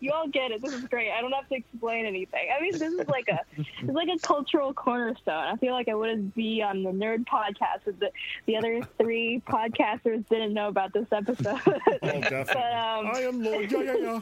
you 0.00 0.12
all 0.12 0.28
get 0.28 0.50
it. 0.50 0.62
This 0.62 0.74
is 0.74 0.84
great. 0.84 1.10
I 1.10 1.20
don't 1.20 1.32
have 1.32 1.48
to 1.48 1.56
explain 1.56 2.04
anything. 2.04 2.48
I 2.56 2.60
mean, 2.60 2.72
this 2.72 2.82
is 2.82 3.08
like 3.08 3.28
a 3.28 3.40
it's 3.56 3.90
like 3.90 4.08
a 4.14 4.18
cultural 4.18 4.72
cornerstone. 4.74 5.44
I 5.46 5.56
feel 5.56 5.72
like 5.72 5.88
I 5.88 5.94
wouldn't 5.94 6.34
be 6.34 6.62
on 6.62 6.82
the 6.82 6.90
nerd 6.90 7.24
podcast 7.26 7.86
if 7.86 7.98
the 7.98 8.10
the 8.46 8.56
other 8.56 8.82
three 8.98 9.42
podcasters 9.48 10.28
didn't 10.28 10.52
know 10.52 10.68
about 10.68 10.92
this 10.92 11.06
episode. 11.10 11.60
Oh, 11.66 12.20
definitely. 12.20 12.44
But, 12.44 12.56
um, 12.56 13.10
I 13.12 13.20
am 13.20 13.42
Lorde. 13.42 13.72
Yeah, 13.72 13.82
yeah, 13.82 13.96
yeah. 13.96 14.20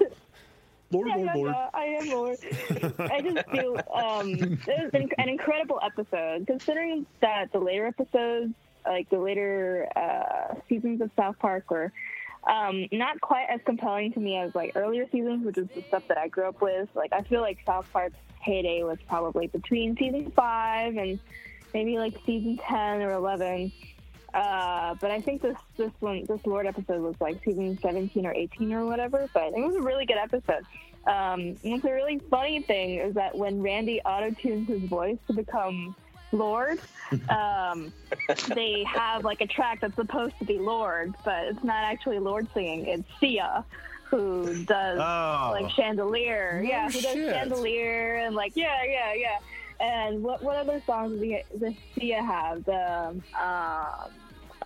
Lorde, 0.93 1.09
yeah, 1.09 1.17
Lorde, 1.17 1.27
yeah, 1.27 1.35
Lorde. 1.35 1.55
yeah, 1.55 1.71
I 1.75 1.85
am 1.85 2.11
Lorde. 2.11 3.11
I 3.11 3.21
just 3.21 3.49
feel 3.51 3.77
um, 3.95 4.29
it 4.31 4.67
was 4.67 4.91
an, 4.95 5.09
an 5.19 5.29
incredible 5.29 5.81
episode, 5.83 6.47
considering 6.47 7.07
that 7.21 7.53
the 7.53 7.59
later 7.59 7.87
episodes, 7.87 8.55
like 8.87 9.09
the 9.11 9.19
later 9.19 9.89
uh, 9.97 10.55
seasons 10.69 11.01
of 11.01 11.11
South 11.17 11.39
Park, 11.39 11.71
were 11.71 11.93
um, 12.47 12.87
not 12.93 13.21
quite 13.21 13.47
as 13.49 13.61
compelling 13.65 14.13
to 14.13 14.21
me 14.21 14.37
as 14.37 14.55
like 14.55 14.73
earlier 14.75 15.09
seasons, 15.11 15.47
which 15.47 15.59
is 15.59 15.69
the 15.75 15.83
stuff 15.83 16.07
that 16.09 16.19
I 16.19 16.29
grew 16.29 16.45
up 16.45 16.61
with. 16.61 16.89
Like 16.95 17.13
I 17.13 17.23
feel 17.23 17.41
like 17.41 17.59
South 17.65 17.91
Park's 17.93 18.17
heyday 18.41 18.83
was 18.83 18.99
probably 19.09 19.47
between 19.47 19.97
season 19.97 20.33
five 20.33 20.97
and 20.97 21.19
maybe 21.73 21.99
like 21.99 22.15
season 22.27 22.59
ten 22.59 23.03
or 23.03 23.13
eleven. 23.13 23.73
Uh, 24.35 24.95
but 25.01 25.11
I 25.11 25.21
think 25.21 25.43
this 25.43 25.57
this 25.77 25.91
one 26.01 26.25
this 26.27 26.41
Lorde 26.47 26.67
episode 26.67 27.03
was 27.03 27.15
like 27.21 27.43
season 27.45 27.79
seventeen 27.83 28.25
or 28.27 28.33
eighteen 28.35 28.73
or 28.73 28.87
whatever. 28.87 29.29
But 29.35 29.53
it 29.55 29.61
was 29.65 29.77
a 29.77 29.81
really 29.83 30.07
good 30.07 30.17
episode. 30.19 30.65
Um, 31.07 31.41
and 31.41 31.59
what's 31.73 31.85
a 31.85 31.93
really 31.93 32.21
funny 32.31 32.63
thing 32.63 32.99
is 32.99 33.15
that 33.15 33.37
when 33.37 33.61
Randy 33.63 34.01
auto 34.03 34.31
tunes 34.31 34.69
his 34.69 34.83
voice 34.83 35.19
to 35.27 35.33
become 35.33 35.97
Lorde, 36.31 36.81
um, 37.29 37.93
they 38.55 38.85
have 38.85 39.25
like 39.25 39.41
a 39.41 39.47
track 39.47 39.81
that's 39.81 39.97
supposed 39.97 40.39
to 40.39 40.45
be 40.45 40.59
Lorde, 40.59 41.15
but 41.25 41.45
it's 41.49 41.65
not 41.65 41.83
actually 41.85 42.19
Lorde 42.21 42.47
singing. 42.55 42.87
It's 42.87 43.09
Sia 43.21 43.65
who 44.05 44.65
does 44.65 44.99
Oh. 45.01 45.51
like 45.53 45.71
Chandelier. 45.71 46.61
No 46.63 46.69
yeah, 46.69 46.87
who 46.87 47.01
does 47.01 47.13
shit. 47.15 47.31
Chandelier 47.35 48.17
and 48.17 48.35
like 48.35 48.53
yeah, 48.55 48.83
yeah, 48.85 49.15
yeah. 49.15 49.39
And 49.81 50.23
what 50.23 50.43
what 50.43 50.57
other 50.57 50.81
songs 50.87 51.21
does, 51.21 51.61
does 51.61 51.75
Sia 51.99 52.23
have? 52.23 52.65
The 52.65 53.09
um, 53.09 53.23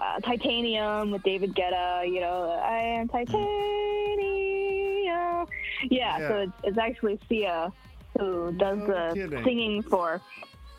uh, 0.01 0.21
Titanium 0.21 1.11
with 1.11 1.23
David 1.23 1.55
Guetta. 1.55 2.07
You 2.07 2.21
know, 2.21 2.51
I 2.63 2.79
am 2.79 3.09
Titanium. 3.09 3.49
Yeah, 5.05 5.47
Yeah. 5.91 6.29
so 6.29 6.37
it's, 6.39 6.53
it's 6.65 6.79
actually 6.79 7.19
Sia 7.29 7.73
who 8.19 8.53
does 8.53 8.79
No 8.79 8.87
the 8.87 9.15
kidding. 9.15 9.45
singing 9.45 9.83
for 9.83 10.21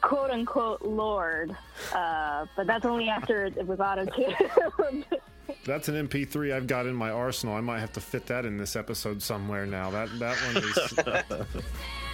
quote 0.01 0.31
unquote 0.31 0.81
Lorde. 0.81 1.55
Uh, 1.93 2.45
but 2.55 2.65
that's 2.67 2.85
only 2.85 3.09
after 3.09 3.45
it 3.45 3.65
was 3.67 3.79
auto 3.79 4.05
tuned. 4.05 5.05
That's 5.65 5.87
an 5.87 6.07
MP3 6.07 6.53
I've 6.53 6.67
got 6.67 6.87
in 6.87 6.95
my 6.95 7.09
arsenal. 7.09 7.55
I 7.55 7.61
might 7.61 7.79
have 7.79 7.93
to 7.93 8.01
fit 8.01 8.25
that 8.27 8.45
in 8.45 8.57
this 8.57 8.75
episode 8.75 9.21
somewhere 9.21 9.65
now. 9.65 9.89
That 9.91 10.09
that 10.19 10.35
one 10.53 10.63
is. 10.63 11.45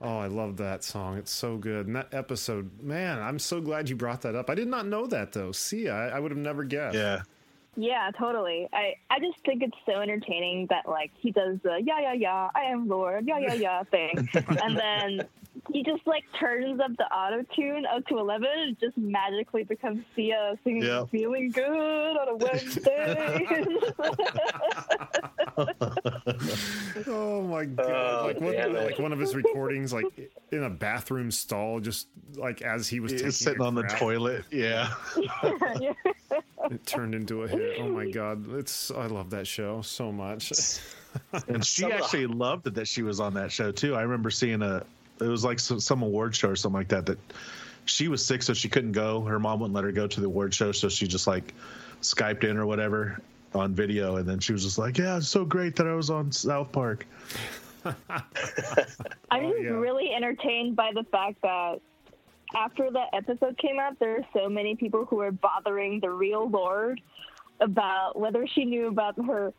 Oh, 0.00 0.18
I 0.18 0.26
love 0.26 0.58
that 0.58 0.84
song. 0.84 1.16
It's 1.16 1.30
so 1.32 1.56
good. 1.56 1.86
And 1.86 1.96
that 1.96 2.12
episode, 2.12 2.82
man, 2.82 3.18
I'm 3.18 3.38
so 3.38 3.60
glad 3.60 3.88
you 3.88 3.96
brought 3.96 4.20
that 4.22 4.34
up. 4.34 4.50
I 4.50 4.54
did 4.54 4.68
not 4.68 4.86
know 4.86 5.06
that 5.06 5.32
though. 5.32 5.52
See, 5.52 5.88
I, 5.88 6.08
I 6.10 6.18
would 6.18 6.30
have 6.30 6.38
never 6.38 6.64
guessed. 6.64 6.94
Yeah. 6.96 7.22
Yeah, 7.78 8.10
totally. 8.18 8.68
I, 8.72 8.94
I 9.10 9.18
just 9.20 9.38
think 9.44 9.62
it's 9.62 9.76
so 9.84 10.00
entertaining 10.00 10.66
that 10.70 10.88
like 10.88 11.10
he 11.18 11.30
does 11.30 11.58
the 11.62 11.78
yeah 11.84 12.00
yeah 12.00 12.12
yeah 12.14 12.48
I 12.54 12.62
am 12.70 12.88
Lorde 12.88 13.26
yeah 13.26 13.38
yeah 13.38 13.52
yeah 13.52 13.82
thing, 13.84 14.26
and 14.34 14.78
then 14.78 15.28
he 15.70 15.82
just 15.82 16.06
like 16.06 16.24
turns 16.40 16.80
up 16.80 16.96
the 16.96 17.04
auto 17.04 17.44
tune 17.54 17.84
up 17.84 18.06
to 18.06 18.16
eleven 18.18 18.48
and 18.48 18.80
just 18.80 18.96
magically 18.96 19.64
becomes 19.64 20.04
Sia 20.14 20.58
singing 20.64 20.84
Yeah. 20.84 21.04
"Feeling 21.04 21.50
Good" 21.50 21.66
on 22.16 22.28
a 22.28 22.36
Wednesday. 22.36 23.46
Oh 27.08 27.42
my 27.42 27.64
god! 27.66 27.86
Like, 28.36 28.44
one, 28.44 28.52
damn 28.52 28.72
like 28.74 28.98
one 28.98 29.12
of 29.12 29.18
his 29.18 29.34
recordings, 29.34 29.92
like 29.92 30.06
in 30.52 30.62
a 30.64 30.70
bathroom 30.70 31.30
stall, 31.30 31.80
just 31.80 32.08
like 32.34 32.62
as 32.62 32.88
he 32.88 33.00
was 33.00 33.12
taking 33.12 33.30
sitting 33.30 33.60
a 33.60 33.64
on 33.64 33.74
the 33.74 33.82
toilet. 33.84 34.44
Yeah. 34.50 34.92
Yeah. 35.80 35.92
it 36.70 36.84
turned 36.86 37.14
into 37.14 37.42
a 37.44 37.48
hit. 37.48 37.78
Oh 37.80 37.88
my 37.88 38.10
god! 38.10 38.52
It's 38.54 38.90
I 38.90 39.06
love 39.06 39.30
that 39.30 39.46
show 39.46 39.82
so 39.82 40.10
much. 40.12 40.52
And 41.48 41.64
she 41.64 41.82
Some 41.82 41.92
of 41.92 41.98
the- 41.98 42.04
actually 42.04 42.26
loved 42.26 42.66
it 42.66 42.74
that 42.74 42.86
she 42.86 43.02
was 43.02 43.20
on 43.20 43.32
that 43.34 43.50
show 43.50 43.72
too. 43.72 43.94
I 43.94 44.02
remember 44.02 44.30
seeing 44.30 44.60
a, 44.60 44.82
it 45.18 45.26
was 45.26 45.44
like 45.44 45.58
some, 45.58 45.80
some 45.80 46.02
award 46.02 46.36
show 46.36 46.50
or 46.50 46.56
something 46.56 46.76
like 46.78 46.88
that. 46.88 47.06
That 47.06 47.18
she 47.86 48.08
was 48.08 48.22
sick, 48.22 48.42
so 48.42 48.52
she 48.52 48.68
couldn't 48.68 48.92
go. 48.92 49.22
Her 49.22 49.38
mom 49.38 49.60
wouldn't 49.60 49.74
let 49.74 49.84
her 49.84 49.92
go 49.92 50.06
to 50.06 50.20
the 50.20 50.26
award 50.26 50.52
show, 50.52 50.72
so 50.72 50.90
she 50.90 51.06
just 51.06 51.26
like 51.26 51.54
Skyped 52.02 52.44
in 52.44 52.58
or 52.58 52.66
whatever 52.66 53.18
on 53.54 53.74
video, 53.74 54.16
and 54.16 54.28
then 54.28 54.40
she 54.40 54.52
was 54.52 54.62
just 54.62 54.76
like, 54.76 54.98
"Yeah, 54.98 55.16
it's 55.16 55.28
so 55.28 55.44
great 55.46 55.74
that 55.76 55.86
I 55.86 55.94
was 55.94 56.10
on 56.10 56.30
South 56.32 56.70
Park." 56.70 57.06
I'm 59.30 59.44
Oh, 59.44 59.50
just 59.52 59.62
yeah. 59.62 59.70
really 59.70 60.12
entertained 60.12 60.76
by 60.76 60.90
the 60.94 61.04
fact 61.04 61.40
that 61.42 61.80
after 62.54 62.90
that 62.92 63.08
episode 63.12 63.58
came 63.58 63.78
out, 63.78 63.98
there 63.98 64.16
are 64.18 64.26
so 64.32 64.48
many 64.48 64.76
people 64.76 65.04
who 65.04 65.20
are 65.20 65.32
bothering 65.32 66.00
the 66.00 66.10
real 66.10 66.48
Lorde 66.48 67.00
about 67.60 68.18
whether 68.18 68.46
she 68.46 68.64
knew 68.64 68.86
about 68.88 69.16
her 69.26 69.52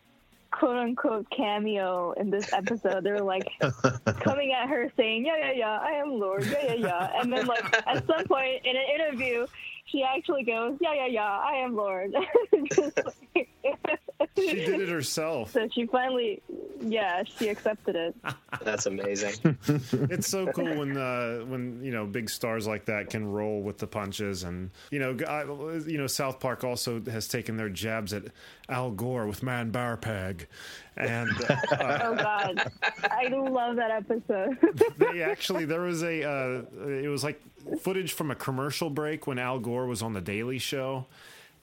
quote 0.52 0.78
unquote 0.78 1.28
cameo 1.30 2.14
in 2.14 2.30
this 2.30 2.54
episode. 2.54 3.04
They're 3.04 3.20
like 3.20 3.48
coming 4.22 4.54
at 4.54 4.70
her 4.70 4.92
saying, 4.96 5.26
Yeah, 5.26 5.38
yeah, 5.38 5.52
yeah, 5.52 5.80
I 5.82 5.92
am 5.92 6.12
Lorde, 6.20 6.46
yeah, 6.46 6.64
yeah, 6.68 6.74
yeah. 6.76 7.22
And 7.22 7.32
then 7.34 7.46
like 7.46 7.64
at 7.88 8.06
some 8.08 8.26
point 8.26 8.66
in 8.66 8.76
an 8.76 8.84
interview 8.96 9.46
she 9.86 10.04
actually 10.04 10.44
goes, 10.44 10.78
Yeah, 10.82 10.94
yeah, 10.94 11.06
yeah, 11.08 11.24
I 11.40 11.54
am 11.56 11.76
Lorde. 11.76 12.14
Just 12.74 13.00
like- 13.36 13.50
she 14.38 14.54
did 14.66 14.82
it 14.82 14.90
herself. 14.90 15.52
So 15.52 15.68
she 15.74 15.86
finally 15.86 16.42
yeah, 16.82 17.24
she 17.24 17.50
accepted 17.50 17.96
it. 17.96 18.16
That's 18.64 18.86
amazing. 18.86 19.58
It's 19.68 20.28
so 20.28 20.48
cool 20.48 20.78
when 20.78 20.98
uh, 20.98 21.40
when 21.40 21.84
you 21.84 21.92
know 21.92 22.06
big 22.06 22.30
stars 22.30 22.68
like 22.68 22.86
that 22.86 23.10
can 23.10 23.26
roll 23.26 23.62
with 23.62 23.78
the 23.78 23.88
punches, 23.88 24.44
and 24.44 24.72
you 24.92 25.00
know, 25.00 25.18
I, 25.28 25.44
you 25.88 25.98
know, 25.98 26.08
South 26.08 26.40
Park 26.40 26.64
also 26.64 27.02
has 27.02 27.28
taken 27.28 27.58
their 27.58 27.70
jabs 27.70 28.14
at 28.14 28.24
Al 28.70 28.92
Gore 28.92 29.28
with 29.28 29.42
ManBearPig, 29.42 30.46
and 30.96 31.30
uh, 31.50 31.56
Oh 32.04 32.16
god. 32.16 32.72
I 33.04 33.28
love 33.28 33.76
that 33.78 33.92
episode. 33.92 34.58
they 34.98 35.22
actually 35.22 35.66
there 35.66 35.82
was 35.82 36.04
a 36.04 36.24
uh, 36.24 36.62
it 36.88 37.10
was 37.10 37.24
like 37.24 37.42
footage 37.82 38.14
from 38.14 38.32
a 38.32 38.36
commercial 38.36 38.90
break 38.90 39.28
when 39.28 39.40
Al 39.40 39.60
Gore 39.60 39.88
was 39.88 40.02
on 40.02 40.14
the 40.14 40.22
Daily 40.22 40.60
Show. 40.60 41.06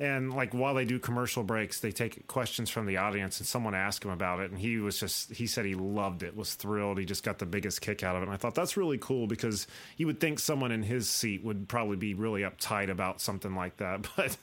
And 0.00 0.34
like 0.34 0.52
while 0.52 0.74
they 0.74 0.84
do 0.84 0.98
commercial 0.98 1.44
breaks, 1.44 1.78
they 1.78 1.92
take 1.92 2.26
questions 2.26 2.68
from 2.68 2.86
the 2.86 2.96
audience, 2.96 3.38
and 3.38 3.46
someone 3.46 3.74
asked 3.76 4.04
him 4.04 4.10
about 4.10 4.40
it, 4.40 4.50
and 4.50 4.58
he 4.58 4.78
was 4.78 4.98
just 4.98 5.32
he 5.32 5.46
said 5.46 5.64
he 5.64 5.76
loved 5.76 6.24
it, 6.24 6.36
was 6.36 6.54
thrilled, 6.54 6.98
he 6.98 7.04
just 7.04 7.22
got 7.22 7.38
the 7.38 7.46
biggest 7.46 7.80
kick 7.80 8.02
out 8.02 8.16
of 8.16 8.22
it. 8.22 8.26
And 8.26 8.34
I 8.34 8.36
thought 8.36 8.56
that's 8.56 8.76
really 8.76 8.98
cool 8.98 9.28
because 9.28 9.68
you 9.96 10.06
would 10.06 10.18
think 10.18 10.40
someone 10.40 10.72
in 10.72 10.82
his 10.82 11.08
seat 11.08 11.44
would 11.44 11.68
probably 11.68 11.96
be 11.96 12.14
really 12.14 12.42
uptight 12.42 12.90
about 12.90 13.20
something 13.20 13.54
like 13.54 13.76
that, 13.76 14.04
but 14.16 14.36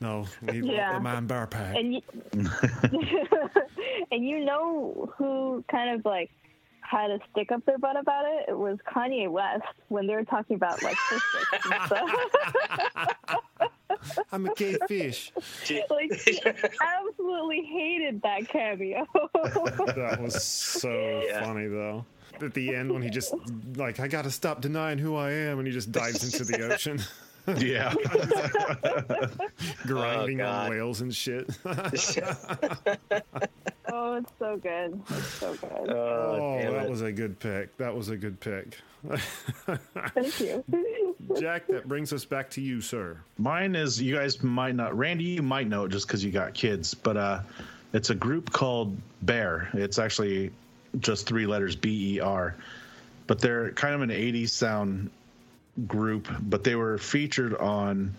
no, 0.00 0.26
he 0.50 0.60
Yeah. 0.60 0.98
the 0.98 1.04
ManBearPig. 1.06 1.78
and 1.78 1.94
you, 1.94 2.02
and 4.10 4.26
you 4.26 4.44
know 4.44 5.12
who 5.18 5.64
kind 5.70 5.98
of 5.98 6.04
like 6.04 6.30
had 6.88 7.10
a 7.10 7.18
stick 7.30 7.50
up 7.52 7.64
their 7.66 7.78
butt 7.78 7.96
about 7.98 8.24
it? 8.26 8.46
It 8.50 8.58
was 8.58 8.78
Kanye 8.86 9.28
West 9.30 9.64
when 9.88 10.06
they 10.06 10.14
were 10.14 10.24
talking 10.24 10.56
about 10.56 10.82
like 10.82 10.96
fish 10.96 11.22
sticks 11.48 11.66
and 11.70 11.86
stuff. 11.86 12.10
I'm 14.32 14.46
a 14.46 14.54
gay 14.54 14.76
fish. 14.88 15.32
like 15.90 16.12
he 16.24 16.40
absolutely 16.80 17.62
hated 17.64 18.22
that 18.22 18.48
cameo. 18.48 19.06
That 19.96 20.18
was 20.20 20.42
so 20.44 21.22
Yeah. 21.26 21.44
funny 21.44 21.66
though. 21.68 22.04
At 22.42 22.52
the 22.54 22.74
end 22.74 22.92
when 22.92 23.02
he 23.02 23.08
just 23.10 23.32
like 23.76 23.98
I 24.00 24.08
got 24.08 24.22
to 24.24 24.30
stop 24.30 24.60
denying 24.60 24.98
who 24.98 25.16
I 25.16 25.30
am, 25.32 25.58
and 25.58 25.66
he 25.66 25.72
just 25.72 25.90
dives 25.90 26.22
into 26.22 26.44
the 26.44 26.70
ocean, 26.70 27.00
Yeah. 27.56 27.94
grinding 29.86 30.42
oh, 30.42 30.46
on 30.48 30.70
whales 30.70 31.00
and 31.00 31.14
shit. 31.14 31.48
Oh, 33.96 34.14
it's 34.16 34.32
so 34.38 34.56
good. 34.56 35.00
It's 35.10 35.26
so 35.26 35.54
good. 35.54 35.90
Oh, 35.90 36.58
damn 36.60 36.72
that 36.72 36.84
it. 36.84 36.90
was 36.90 37.02
a 37.02 37.12
good 37.12 37.38
pick. 37.38 37.76
That 37.78 37.94
was 37.94 38.08
a 38.08 38.16
good 38.16 38.38
pick. 38.40 38.78
Thank 40.14 40.40
you. 40.40 40.64
Jack, 41.40 41.66
that 41.68 41.86
brings 41.86 42.12
us 42.12 42.24
back 42.24 42.50
to 42.50 42.60
you, 42.60 42.80
sir. 42.80 43.16
Mine 43.38 43.74
is 43.76 44.00
you 44.00 44.14
guys 44.14 44.42
might 44.42 44.74
not 44.74 44.96
Randy, 44.96 45.24
you 45.24 45.42
might 45.42 45.68
know 45.68 45.84
it 45.84 45.90
just 45.90 46.06
because 46.06 46.24
you 46.24 46.32
got 46.32 46.54
kids, 46.54 46.94
but 46.94 47.16
uh 47.16 47.40
it's 47.92 48.10
a 48.10 48.14
group 48.14 48.52
called 48.52 48.96
Bear. 49.22 49.70
It's 49.72 49.98
actually 49.98 50.50
just 50.98 51.26
three 51.26 51.46
letters 51.46 51.76
B 51.76 52.16
E 52.16 52.20
R. 52.20 52.54
But 53.26 53.40
they're 53.40 53.72
kind 53.72 53.94
of 53.94 54.02
an 54.02 54.10
80s 54.10 54.50
sound 54.50 55.10
group, 55.86 56.28
but 56.40 56.62
they 56.62 56.74
were 56.74 56.98
featured 56.98 57.54
on 57.56 58.14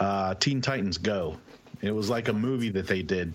uh, 0.00 0.34
Teen 0.34 0.60
Titans 0.60 0.98
Go. 0.98 1.36
It 1.80 1.92
was 1.92 2.10
like 2.10 2.28
a 2.28 2.32
movie 2.32 2.70
that 2.70 2.86
they 2.86 3.02
did. 3.02 3.34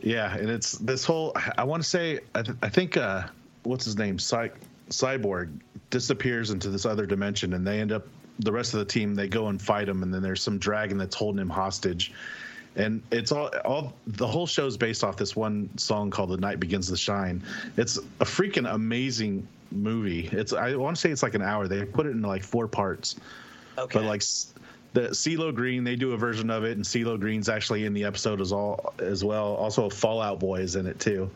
Yeah, 0.00 0.36
and 0.36 0.50
it's 0.50 0.72
this 0.72 1.04
whole. 1.04 1.32
I 1.56 1.64
want 1.64 1.82
to 1.82 1.88
say, 1.88 2.20
I, 2.34 2.42
th- 2.42 2.56
I 2.62 2.68
think, 2.68 2.96
uh, 2.96 3.24
what's 3.62 3.84
his 3.84 3.96
name? 3.96 4.18
Cy- 4.18 4.50
Cyborg 4.90 5.50
disappears 5.90 6.50
into 6.50 6.70
this 6.70 6.84
other 6.86 7.06
dimension, 7.06 7.54
and 7.54 7.66
they 7.66 7.80
end 7.80 7.92
up. 7.92 8.06
The 8.40 8.52
rest 8.52 8.74
of 8.74 8.80
the 8.80 8.84
team 8.84 9.14
they 9.14 9.28
go 9.28 9.48
and 9.48 9.60
fight 9.60 9.88
him, 9.88 10.02
and 10.02 10.12
then 10.12 10.20
there's 10.20 10.42
some 10.42 10.58
dragon 10.58 10.98
that's 10.98 11.16
holding 11.16 11.40
him 11.40 11.48
hostage. 11.48 12.12
And 12.76 13.02
it's 13.10 13.32
all, 13.32 13.48
all 13.64 13.94
the 14.06 14.26
whole 14.26 14.46
show's 14.46 14.76
based 14.76 15.02
off 15.02 15.16
this 15.16 15.34
one 15.34 15.70
song 15.78 16.10
called 16.10 16.28
"The 16.28 16.36
Night 16.36 16.60
Begins 16.60 16.88
to 16.90 16.96
Shine." 16.98 17.42
It's 17.78 17.96
a 17.96 18.26
freaking 18.26 18.70
amazing 18.70 19.48
movie. 19.72 20.28
It's 20.32 20.52
I 20.52 20.76
want 20.76 20.96
to 20.96 21.00
say 21.00 21.10
it's 21.10 21.22
like 21.22 21.34
an 21.34 21.40
hour. 21.40 21.66
They 21.66 21.86
put 21.86 22.04
it 22.04 22.10
in 22.10 22.20
like 22.20 22.42
four 22.42 22.68
parts. 22.68 23.16
Okay. 23.78 23.98
But 23.98 24.06
like 24.06 24.22
the 24.96 25.10
CeeLo 25.10 25.54
Green, 25.54 25.84
they 25.84 25.94
do 25.94 26.12
a 26.12 26.16
version 26.16 26.48
of 26.48 26.64
it, 26.64 26.72
and 26.72 26.82
CeeLo 26.82 27.20
Green's 27.20 27.50
actually 27.50 27.84
in 27.84 27.92
the 27.92 28.04
episode 28.04 28.40
as 28.40 28.50
all 28.50 28.94
as 28.98 29.22
well. 29.22 29.54
Also, 29.56 29.90
Fall 29.90 30.22
Out 30.22 30.40
Boy 30.40 30.60
is 30.60 30.74
in 30.74 30.86
it 30.86 30.98
too. 30.98 31.30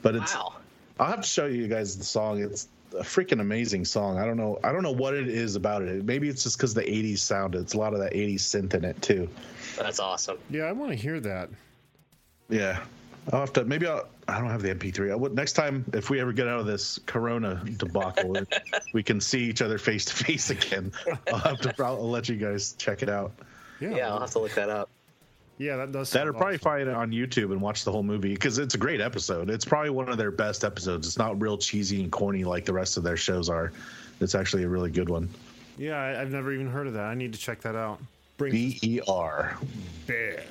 But 0.00 0.16
it's 0.16 0.34
wow. 0.34 0.54
I'll 0.98 1.08
have 1.08 1.20
to 1.20 1.28
show 1.28 1.44
you 1.44 1.68
guys 1.68 1.98
the 1.98 2.04
song. 2.04 2.40
It's 2.40 2.66
a 2.94 3.02
freaking 3.02 3.42
amazing 3.42 3.84
song. 3.84 4.18
I 4.18 4.24
don't 4.24 4.38
know. 4.38 4.58
I 4.64 4.72
don't 4.72 4.82
know 4.82 4.94
what 4.94 5.12
it 5.12 5.28
is 5.28 5.54
about 5.54 5.82
it. 5.82 6.02
Maybe 6.02 6.30
it's 6.30 6.42
just 6.42 6.56
because 6.56 6.72
the 6.72 6.80
'80s 6.80 7.18
sound. 7.18 7.54
It's 7.54 7.74
a 7.74 7.78
lot 7.78 7.92
of 7.92 8.00
that 8.00 8.14
'80s 8.14 8.36
synth 8.36 8.72
in 8.72 8.86
it 8.86 9.02
too. 9.02 9.28
That's 9.76 10.00
awesome. 10.00 10.38
Yeah, 10.48 10.62
I 10.62 10.72
want 10.72 10.90
to 10.90 10.96
hear 10.96 11.20
that. 11.20 11.50
Yeah, 12.48 12.82
I'll 13.32 13.40
have 13.40 13.52
to. 13.54 13.64
Maybe 13.64 13.86
I'll. 13.86 14.08
I 14.26 14.38
don't 14.38 14.50
have 14.50 14.60
the 14.62 14.74
MP3. 14.74 15.10
I 15.10 15.14
would, 15.14 15.34
next 15.34 15.54
time, 15.54 15.86
if 15.94 16.10
we 16.10 16.20
ever 16.20 16.32
get 16.34 16.48
out 16.48 16.60
of 16.60 16.66
this 16.66 16.98
Corona 17.06 17.62
debacle, 17.78 18.36
we 18.92 19.02
can 19.02 19.20
see 19.22 19.40
each 19.40 19.62
other 19.62 19.78
face 19.78 20.04
to 20.06 20.14
face 20.14 20.50
again. 20.50 20.92
I'll 21.32 21.38
have 21.38 21.60
to. 21.60 21.74
I'll 21.82 22.10
let 22.10 22.28
you 22.28 22.36
guys 22.36 22.72
check 22.74 23.02
it 23.02 23.08
out. 23.08 23.32
Yeah, 23.80 23.94
Yeah, 23.96 24.08
I'll 24.12 24.20
have 24.20 24.30
to 24.32 24.38
look 24.38 24.52
that 24.54 24.68
up. 24.68 24.90
yeah, 25.56 25.76
that 25.76 25.92
does. 25.92 26.10
That 26.10 26.18
sound 26.18 26.28
or 26.28 26.32
probably 26.34 26.58
find 26.58 26.88
it 26.88 26.94
on 26.94 27.10
YouTube 27.10 27.52
and 27.52 27.60
watch 27.62 27.84
the 27.84 27.92
whole 27.92 28.02
movie 28.02 28.34
because 28.34 28.58
it's 28.58 28.74
a 28.74 28.78
great 28.78 29.00
episode. 29.00 29.48
It's 29.50 29.64
probably 29.64 29.90
one 29.90 30.08
of 30.10 30.18
their 30.18 30.30
best 30.30 30.62
episodes. 30.64 31.06
It's 31.06 31.16
not 31.18 31.40
real 31.40 31.56
cheesy 31.56 32.02
and 32.02 32.12
corny 32.12 32.44
like 32.44 32.64
the 32.66 32.72
rest 32.74 32.96
of 32.98 33.02
their 33.04 33.16
shows 33.16 33.48
are. 33.48 33.72
It's 34.20 34.34
actually 34.34 34.64
a 34.64 34.68
really 34.68 34.90
good 34.90 35.08
one. 35.08 35.28
Yeah, 35.78 35.98
I've 36.20 36.30
never 36.32 36.52
even 36.52 36.68
heard 36.68 36.86
of 36.88 36.92
that. 36.94 37.04
I 37.04 37.14
need 37.14 37.32
to 37.32 37.38
check 37.38 37.60
that 37.62 37.76
out. 37.76 38.00
Bring 38.38 38.52
B 38.52 38.78
E 38.82 39.00
R. 39.06 39.58
bear. 40.06 40.42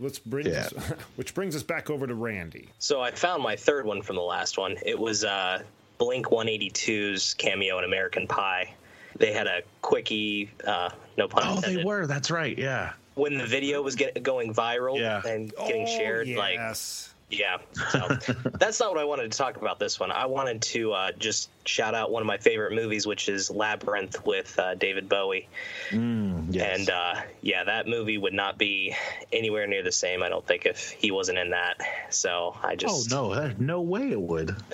Let's 0.00 0.18
bring 0.18 0.46
Yeah. 0.46 0.60
us, 0.60 0.72
which 1.16 1.34
brings 1.34 1.54
us 1.54 1.62
back 1.62 1.90
over 1.90 2.06
to 2.06 2.14
Randy. 2.14 2.68
So 2.78 3.02
I 3.02 3.10
found 3.10 3.42
my 3.42 3.56
third 3.56 3.84
one 3.84 4.00
from 4.00 4.16
the 4.16 4.22
last 4.22 4.56
one. 4.58 4.76
It 4.86 4.98
was 4.98 5.24
uh, 5.24 5.62
Blink 5.98 6.26
182's 6.26 7.34
cameo 7.34 7.78
in 7.78 7.84
American 7.84 8.26
Pie. 8.26 8.72
They 9.18 9.32
had 9.32 9.46
a 9.46 9.60
quickie, 9.82 10.50
uh, 10.66 10.90
no 11.18 11.28
pun 11.28 11.42
Oh, 11.46 11.56
intended. 11.56 11.80
they 11.80 11.84
were. 11.84 12.06
That's 12.06 12.30
right. 12.30 12.56
Yeah. 12.56 12.92
When 13.14 13.36
the 13.36 13.44
video 13.46 13.82
was 13.82 13.94
get, 13.94 14.22
going 14.22 14.54
viral 14.54 14.98
Yeah. 14.98 15.20
and 15.26 15.52
getting 15.66 15.86
shared, 15.86 16.28
like 16.28 16.54
yes. 16.54 17.12
Yeah. 17.32 17.58
So 17.90 18.08
that's 18.58 18.78
not 18.78 18.90
what 18.90 19.00
I 19.00 19.04
wanted 19.04 19.32
to 19.32 19.38
talk 19.38 19.56
about 19.56 19.78
this 19.78 19.98
one. 19.98 20.10
I 20.10 20.26
wanted 20.26 20.60
to 20.62 20.92
uh, 20.92 21.12
just 21.12 21.48
shout 21.66 21.94
out 21.94 22.10
one 22.10 22.22
of 22.22 22.26
my 22.26 22.36
favorite 22.36 22.74
movies, 22.74 23.06
which 23.06 23.28
is 23.28 23.50
Labyrinth 23.50 24.24
with 24.26 24.58
uh, 24.58 24.74
David 24.74 25.08
Bowie. 25.08 25.48
Mm, 25.90 26.54
yes. 26.54 26.78
And 26.78 26.90
uh, 26.90 27.14
yeah, 27.40 27.64
that 27.64 27.88
movie 27.88 28.18
would 28.18 28.34
not 28.34 28.58
be 28.58 28.94
anywhere 29.32 29.66
near 29.66 29.82
the 29.82 29.92
same, 29.92 30.22
I 30.22 30.28
don't 30.28 30.46
think, 30.46 30.66
if 30.66 30.90
he 30.90 31.10
wasn't 31.10 31.38
in 31.38 31.50
that. 31.50 31.80
So 32.10 32.54
I 32.62 32.72
oh 32.72 32.76
just. 32.76 33.10
no, 33.10 33.34
there's 33.34 33.58
no 33.58 33.80
way 33.80 34.10
it 34.10 34.20
would. 34.20 34.54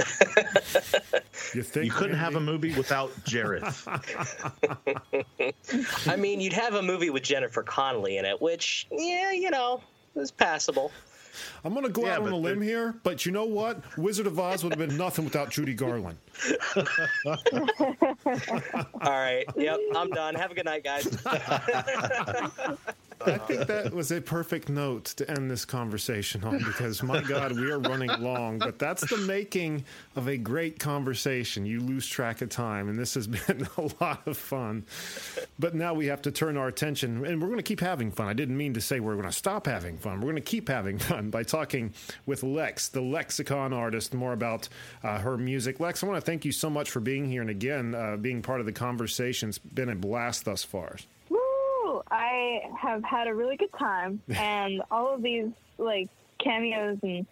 You 1.54 1.62
think 1.62 1.86
You 1.86 1.92
couldn't 1.92 2.16
have 2.16 2.34
a 2.34 2.40
movie 2.40 2.74
without 2.76 3.10
Jareth. 3.24 3.86
I 6.06 6.16
mean, 6.16 6.40
you'd 6.40 6.52
have 6.52 6.74
a 6.74 6.82
movie 6.82 7.10
with 7.10 7.22
Jennifer 7.22 7.62
Connelly 7.62 8.18
in 8.18 8.24
it, 8.24 8.42
which, 8.42 8.86
yeah, 8.90 9.32
you 9.32 9.50
know, 9.50 9.80
was 10.14 10.30
passable. 10.30 10.90
I'm 11.64 11.72
going 11.72 11.84
to 11.84 11.90
go 11.92 12.02
Yeah, 12.04 12.16
out 12.16 12.22
on 12.22 12.32
a 12.32 12.36
limb 12.36 12.60
here, 12.62 12.94
but 13.02 13.26
you 13.26 13.32
know 13.32 13.44
what? 13.44 13.82
Wizard 13.98 14.26
of 14.26 14.38
Oz 14.38 14.62
would 14.64 14.76
have 14.76 14.88
been 14.88 14.96
nothing 14.96 15.24
without 15.24 15.50
Judy 15.50 15.74
Garland. 15.74 16.18
All 17.26 17.36
right. 19.02 19.44
Yep. 19.56 19.78
I'm 19.94 20.10
done. 20.10 20.34
Have 20.34 20.50
a 20.50 20.54
good 20.54 20.64
night, 20.64 20.84
guys. 20.84 21.06
I 23.26 23.36
think 23.38 23.66
that 23.66 23.92
was 23.92 24.12
a 24.12 24.20
perfect 24.20 24.68
note 24.68 25.06
to 25.06 25.28
end 25.28 25.50
this 25.50 25.64
conversation 25.64 26.44
on 26.44 26.58
because, 26.58 27.02
my 27.02 27.20
God, 27.20 27.52
we 27.52 27.70
are 27.70 27.78
running 27.80 28.10
long. 28.20 28.58
But 28.58 28.78
that's 28.78 29.08
the 29.08 29.16
making 29.18 29.84
of 30.14 30.28
a 30.28 30.36
great 30.36 30.78
conversation. 30.78 31.66
You 31.66 31.80
lose 31.80 32.06
track 32.06 32.42
of 32.42 32.48
time, 32.48 32.88
and 32.88 32.98
this 32.98 33.14
has 33.14 33.26
been 33.26 33.66
a 33.76 33.90
lot 34.00 34.26
of 34.26 34.36
fun. 34.36 34.84
But 35.58 35.74
now 35.74 35.94
we 35.94 36.06
have 36.06 36.22
to 36.22 36.30
turn 36.30 36.56
our 36.56 36.68
attention, 36.68 37.24
and 37.24 37.42
we're 37.42 37.48
going 37.48 37.58
to 37.58 37.64
keep 37.64 37.80
having 37.80 38.10
fun. 38.12 38.28
I 38.28 38.34
didn't 38.34 38.56
mean 38.56 38.74
to 38.74 38.80
say 38.80 39.00
we're 39.00 39.14
going 39.14 39.26
to 39.26 39.32
stop 39.32 39.66
having 39.66 39.98
fun. 39.98 40.20
We're 40.20 40.30
going 40.30 40.36
to 40.36 40.40
keep 40.40 40.68
having 40.68 40.98
fun 40.98 41.30
by 41.30 41.42
talking 41.42 41.92
with 42.26 42.42
Lex, 42.42 42.88
the 42.88 43.00
lexicon 43.02 43.72
artist, 43.72 44.14
more 44.14 44.32
about 44.32 44.68
uh, 45.02 45.18
her 45.18 45.36
music. 45.36 45.80
Lex, 45.80 46.02
I 46.02 46.06
want 46.06 46.22
to 46.22 46.27
thank 46.28 46.44
you 46.44 46.52
so 46.52 46.68
much 46.68 46.90
for 46.90 47.00
being 47.00 47.24
here 47.24 47.40
and 47.40 47.48
again 47.48 47.94
uh, 47.94 48.14
being 48.14 48.42
part 48.42 48.60
of 48.60 48.66
the 48.66 48.72
conversation. 48.72 49.48
It's 49.48 49.56
been 49.56 49.88
a 49.88 49.94
blast 49.94 50.44
thus 50.44 50.62
far. 50.62 50.96
Woo! 51.30 52.02
I 52.10 52.60
have 52.78 53.02
had 53.02 53.28
a 53.28 53.34
really 53.34 53.56
good 53.56 53.72
time, 53.78 54.20
and 54.28 54.82
all 54.90 55.14
of 55.14 55.22
these 55.22 55.48
like 55.78 56.10
cameos 56.38 56.98
and 57.02 57.26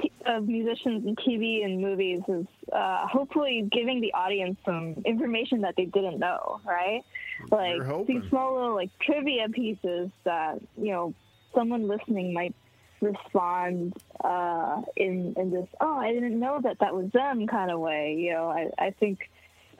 t- 0.00 0.10
of 0.24 0.48
musicians 0.48 1.04
and 1.04 1.18
TV 1.18 1.66
and 1.66 1.82
movies 1.82 2.22
is 2.28 2.46
uh, 2.72 3.06
hopefully 3.06 3.68
giving 3.70 4.00
the 4.00 4.14
audience 4.14 4.58
some 4.64 4.94
information 5.04 5.60
that 5.60 5.74
they 5.76 5.84
didn't 5.84 6.18
know, 6.18 6.62
right? 6.64 7.02
Like 7.50 8.06
these 8.06 8.22
small 8.30 8.54
little 8.54 8.74
like 8.74 8.90
trivia 9.00 9.50
pieces 9.50 10.08
that 10.24 10.60
you 10.78 10.92
know 10.92 11.12
someone 11.54 11.88
listening 11.88 12.32
might 12.32 12.54
respond 13.00 13.94
uh, 14.22 14.82
in 14.96 15.34
in 15.36 15.50
this 15.50 15.68
oh 15.80 15.98
I 15.98 16.12
didn't 16.12 16.38
know 16.38 16.60
that 16.62 16.78
that 16.80 16.94
was 16.94 17.10
them 17.12 17.46
kind 17.46 17.70
of 17.70 17.80
way. 17.80 18.16
You 18.18 18.32
know, 18.32 18.48
I, 18.48 18.70
I 18.78 18.90
think 18.90 19.30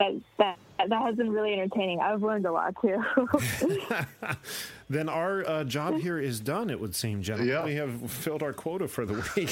that 0.01 0.21
that 0.37 0.89
that 0.89 1.01
has 1.01 1.15
been 1.15 1.31
really 1.31 1.53
entertaining. 1.53 1.99
I've 1.99 2.23
learned 2.23 2.45
a 2.45 2.51
lot 2.51 2.75
too. 2.81 3.03
Then 4.91 5.07
our 5.07 5.47
uh, 5.47 5.63
job 5.63 5.99
here 5.99 6.19
is 6.19 6.41
done, 6.41 6.69
it 6.69 6.77
would 6.77 6.93
seem, 6.93 7.21
gentlemen. 7.21 7.53
Yeah. 7.53 7.63
We 7.63 7.75
have 7.75 8.11
filled 8.11 8.43
our 8.43 8.51
quota 8.51 8.89
for 8.89 9.05
the 9.05 9.23
week. 9.37 9.51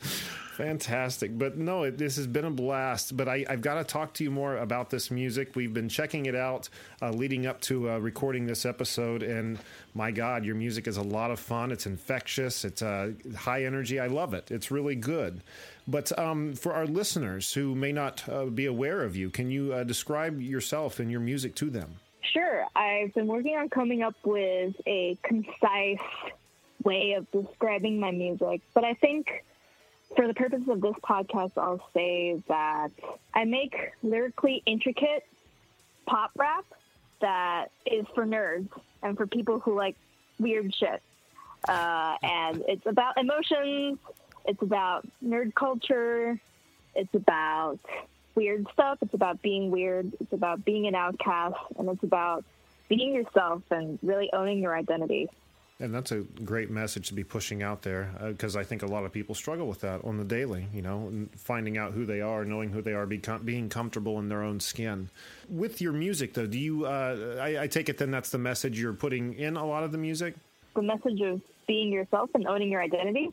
Fantastic. 0.56 1.38
But 1.38 1.58
no, 1.58 1.82
it, 1.82 1.98
this 1.98 2.16
has 2.16 2.26
been 2.26 2.46
a 2.46 2.50
blast. 2.50 3.14
But 3.14 3.28
I, 3.28 3.44
I've 3.46 3.60
got 3.60 3.74
to 3.74 3.84
talk 3.84 4.14
to 4.14 4.24
you 4.24 4.30
more 4.30 4.56
about 4.56 4.88
this 4.88 5.10
music. 5.10 5.54
We've 5.54 5.74
been 5.74 5.90
checking 5.90 6.24
it 6.24 6.34
out 6.34 6.70
uh, 7.02 7.10
leading 7.10 7.46
up 7.46 7.60
to 7.62 7.90
uh, 7.90 7.98
recording 7.98 8.46
this 8.46 8.64
episode. 8.64 9.22
And 9.22 9.58
my 9.92 10.10
God, 10.10 10.46
your 10.46 10.54
music 10.54 10.86
is 10.88 10.96
a 10.96 11.02
lot 11.02 11.30
of 11.30 11.38
fun. 11.38 11.70
It's 11.70 11.84
infectious, 11.84 12.64
it's 12.64 12.80
uh, 12.80 13.12
high 13.36 13.64
energy. 13.64 14.00
I 14.00 14.06
love 14.06 14.32
it. 14.32 14.50
It's 14.50 14.70
really 14.70 14.96
good. 14.96 15.42
But 15.90 16.16
um, 16.16 16.54
for 16.54 16.72
our 16.72 16.86
listeners 16.86 17.52
who 17.52 17.74
may 17.74 17.90
not 17.90 18.28
uh, 18.28 18.44
be 18.44 18.66
aware 18.66 19.02
of 19.02 19.16
you, 19.16 19.28
can 19.28 19.50
you 19.50 19.72
uh, 19.72 19.82
describe 19.82 20.40
yourself 20.40 21.00
and 21.00 21.10
your 21.10 21.20
music 21.20 21.56
to 21.56 21.68
them? 21.68 21.96
Sure. 22.32 22.64
I've 22.76 23.12
been 23.14 23.26
working 23.26 23.56
on 23.56 23.68
coming 23.68 24.02
up 24.02 24.14
with 24.24 24.74
a 24.86 25.18
concise 25.24 25.98
way 26.84 27.14
of 27.14 27.28
describing 27.32 27.98
my 27.98 28.12
music, 28.12 28.60
but 28.72 28.84
I 28.84 28.94
think 28.94 29.44
for 30.14 30.28
the 30.28 30.34
purpose 30.34 30.62
of 30.68 30.80
this 30.80 30.94
podcast, 31.02 31.52
I'll 31.56 31.88
say 31.92 32.40
that 32.46 32.90
I 33.34 33.44
make 33.44 33.74
lyrically 34.02 34.62
intricate 34.66 35.26
pop 36.06 36.30
rap 36.36 36.64
that 37.20 37.66
is 37.84 38.06
for 38.14 38.24
nerds 38.24 38.68
and 39.02 39.16
for 39.16 39.26
people 39.26 39.58
who 39.58 39.74
like 39.74 39.96
weird 40.38 40.72
shit. 40.74 41.02
Uh, 41.68 42.16
and 42.22 42.62
it's 42.68 42.86
about 42.86 43.18
emotions, 43.18 43.98
it's 44.46 44.62
about 44.62 45.06
nerd 45.24 45.54
culture, 45.54 46.38
it's 46.94 47.14
about 47.14 47.78
weird 48.34 48.66
stuff, 48.72 48.98
it's 49.02 49.14
about 49.14 49.42
being 49.42 49.70
weird, 49.70 50.12
it's 50.20 50.32
about 50.32 50.64
being 50.64 50.86
an 50.86 50.94
outcast, 50.94 51.56
and 51.78 51.88
it's 51.88 52.02
about 52.02 52.44
being 52.88 53.14
yourself 53.14 53.62
and 53.70 53.98
really 54.02 54.30
owning 54.32 54.58
your 54.58 54.74
identity. 54.74 55.28
And 55.80 55.94
that's 55.94 56.12
a 56.12 56.20
great 56.44 56.70
message 56.70 57.08
to 57.08 57.14
be 57.14 57.24
pushing 57.24 57.62
out 57.62 57.80
there 57.80 58.10
because 58.28 58.54
uh, 58.54 58.60
I 58.60 58.64
think 58.64 58.82
a 58.82 58.86
lot 58.86 59.04
of 59.04 59.12
people 59.12 59.34
struggle 59.34 59.66
with 59.66 59.80
that 59.80 60.04
on 60.04 60.18
the 60.18 60.24
daily, 60.24 60.66
you 60.74 60.82
know, 60.82 61.10
finding 61.36 61.78
out 61.78 61.94
who 61.94 62.04
they 62.04 62.20
are, 62.20 62.44
knowing 62.44 62.68
who 62.68 62.82
they 62.82 62.92
are, 62.92 63.06
become, 63.06 63.42
being 63.44 63.70
comfortable 63.70 64.18
in 64.18 64.28
their 64.28 64.42
own 64.42 64.60
skin. 64.60 65.08
With 65.48 65.80
your 65.80 65.94
music, 65.94 66.34
though, 66.34 66.46
do 66.46 66.58
you, 66.58 66.84
uh, 66.84 67.38
I, 67.40 67.62
I 67.62 67.66
take 67.66 67.88
it 67.88 67.96
then 67.96 68.10
that's 68.10 68.28
the 68.28 68.38
message 68.38 68.78
you're 68.78 68.92
putting 68.92 69.32
in 69.32 69.56
a 69.56 69.64
lot 69.64 69.82
of 69.82 69.90
the 69.90 69.96
music? 69.96 70.34
The 70.76 70.82
message 70.82 71.20
of 71.22 71.40
being 71.66 71.90
yourself 71.90 72.28
and 72.34 72.46
owning 72.46 72.70
your 72.70 72.82
identity? 72.82 73.32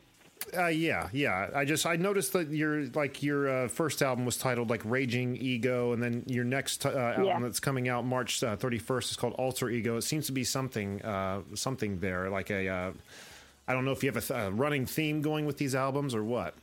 Uh, 0.56 0.66
yeah, 0.66 1.08
yeah. 1.12 1.48
I 1.54 1.64
just 1.64 1.84
I 1.86 1.96
noticed 1.96 2.32
that 2.32 2.48
your 2.48 2.86
like 2.86 3.22
your 3.22 3.48
uh, 3.48 3.68
first 3.68 4.02
album 4.02 4.24
was 4.24 4.36
titled 4.36 4.70
like 4.70 4.82
Raging 4.84 5.36
Ego, 5.36 5.92
and 5.92 6.02
then 6.02 6.22
your 6.26 6.44
next 6.44 6.86
uh, 6.86 6.90
album 6.90 7.24
yeah. 7.26 7.38
that's 7.40 7.60
coming 7.60 7.88
out 7.88 8.04
March 8.04 8.42
uh, 8.42 8.56
thirty 8.56 8.78
first 8.78 9.10
is 9.10 9.16
called 9.16 9.34
Alter 9.34 9.68
Ego. 9.68 9.96
It 9.96 10.02
seems 10.02 10.26
to 10.26 10.32
be 10.32 10.44
something 10.44 11.02
uh, 11.02 11.42
something 11.54 12.00
there, 12.00 12.30
like 12.30 12.50
a 12.50 12.68
uh, 12.68 12.92
I 13.66 13.72
don't 13.74 13.84
know 13.84 13.92
if 13.92 14.02
you 14.02 14.10
have 14.10 14.16
a, 14.16 14.26
th- 14.26 14.48
a 14.48 14.50
running 14.50 14.86
theme 14.86 15.20
going 15.20 15.44
with 15.44 15.58
these 15.58 15.74
albums 15.74 16.14
or 16.14 16.24
what. 16.24 16.54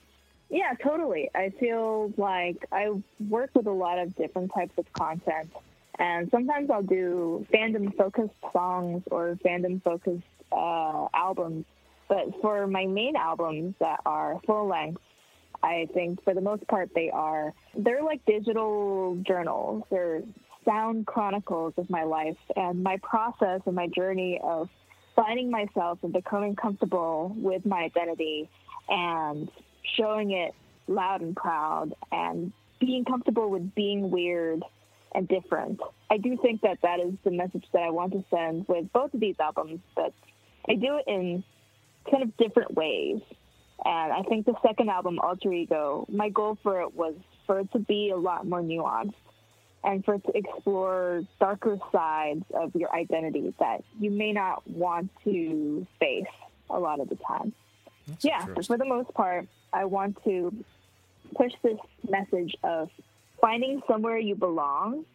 Yeah, 0.49 0.73
totally. 0.82 1.30
I 1.36 1.49
feel 1.49 2.13
like 2.17 2.65
I 2.71 2.89
work 3.30 3.51
with 3.53 3.67
a 3.67 3.71
lot 3.71 3.99
of 3.99 4.15
different 4.15 4.51
types 4.53 4.73
of 4.78 4.91
content, 4.93 5.51
and 5.99 6.30
sometimes 6.32 6.69
I'll 6.69 6.84
do 6.84 7.45
fandom 7.53 7.95
focused 7.95 8.34
songs 8.51 9.03
or 9.11 9.38
fandom 9.43 9.82
focused 9.84 10.23
albums 10.51 11.65
but 12.08 12.26
for 12.41 12.68
my 12.68 12.86
main 12.86 13.16
albums 13.16 13.76
that 13.80 14.01
are 14.06 14.39
full 14.45 14.68
length, 14.68 15.01
I 15.64 15.88
think 15.93 16.24
for 16.24 16.34
the 16.34 16.41
most 16.41 16.68
part 16.68 16.89
they 16.93 17.10
are 17.10 17.53
they're 17.76 18.03
like 18.03 18.24
digital 18.26 19.18
journals. 19.26 19.84
They're 19.89 20.22
sound 20.66 21.06
chronicles 21.06 21.74
of 21.78 21.89
my 21.89 22.03
life 22.03 22.38
and 22.56 22.84
my 22.84 22.97
process 23.03 23.62
and 23.66 23.76
my 23.76 23.88
journey 23.88 24.39
of 24.43 24.70
finding 25.16 25.49
myself 25.49 25.99
and 26.03 26.12
becoming 26.12 26.56
comfortable 26.56 27.34
with 27.38 27.66
my 27.66 27.84
identity 27.84 28.49
and 28.89 29.49
showing 29.97 30.32
it 30.32 30.53
loud 30.88 31.22
and 31.22 31.36
proud 31.36 31.93
and 32.12 32.51
being 32.80 33.06
comfortable 33.06 33.49
with 33.49 33.74
being 33.76 34.12
weird 34.12 34.62
and 35.14 35.28
different. 35.28 35.80
I 36.10 36.18
do 36.18 36.38
think 36.41 36.62
that 36.62 36.80
that 36.82 36.99
is 36.99 37.14
the 37.24 37.32
message 37.32 37.66
that 37.74 37.84
I 37.84 37.89
want 37.89 38.12
to 38.14 38.24
send 38.30 38.68
with 38.68 38.91
both 38.91 39.14
of 39.14 39.20
these 39.20 39.36
albums, 39.39 39.80
but 39.95 40.14
I 40.68 40.76
do 40.76 40.97
it 40.97 41.06
in 41.08 41.43
kind 42.10 42.24
of 42.24 42.36
different 42.38 42.74
ways. 42.76 43.22
And 43.84 44.14
I 44.14 44.22
think 44.24 44.45
the 44.45 44.56
second 44.66 44.89
album, 44.89 45.20
Alter 45.20 45.51
Ego, 45.51 46.06
my 46.10 46.30
goal 46.30 46.58
for 46.64 46.82
it 46.82 46.95
was 46.95 47.16
for 47.45 47.60
it 47.60 47.72
to 47.74 47.80
be 47.80 48.10
a 48.10 48.18
lot 48.18 48.47
more 48.47 48.62
nuanced 48.62 49.14
and 49.84 50.03
for 50.03 50.16
it 50.16 50.24
to 50.26 50.36
explore 50.36 51.24
darker 51.39 51.78
sides 51.91 52.43
of 52.53 52.76
your 52.76 52.93
identity 52.93 53.53
that 53.60 53.84
you 53.99 54.10
may 54.10 54.32
not 54.32 54.68
want 54.70 55.12
to 55.24 55.86
face 55.99 56.26
a 56.70 56.80
lot 56.80 56.99
of 56.99 57.10
the 57.10 57.18
time. 57.28 57.53
That's 58.08 58.26
yeah, 58.26 58.45
for 58.66 58.78
the 58.78 58.86
most 58.86 59.14
part, 59.14 59.47
I 59.72 59.86
want 59.86 60.24
to 60.24 60.53
push 61.36 61.51
this 61.62 61.78
message 62.10 62.56
of 62.64 62.89
finding 63.41 63.82
somewhere 63.88 64.18
you 64.18 64.36
belong 64.36 65.06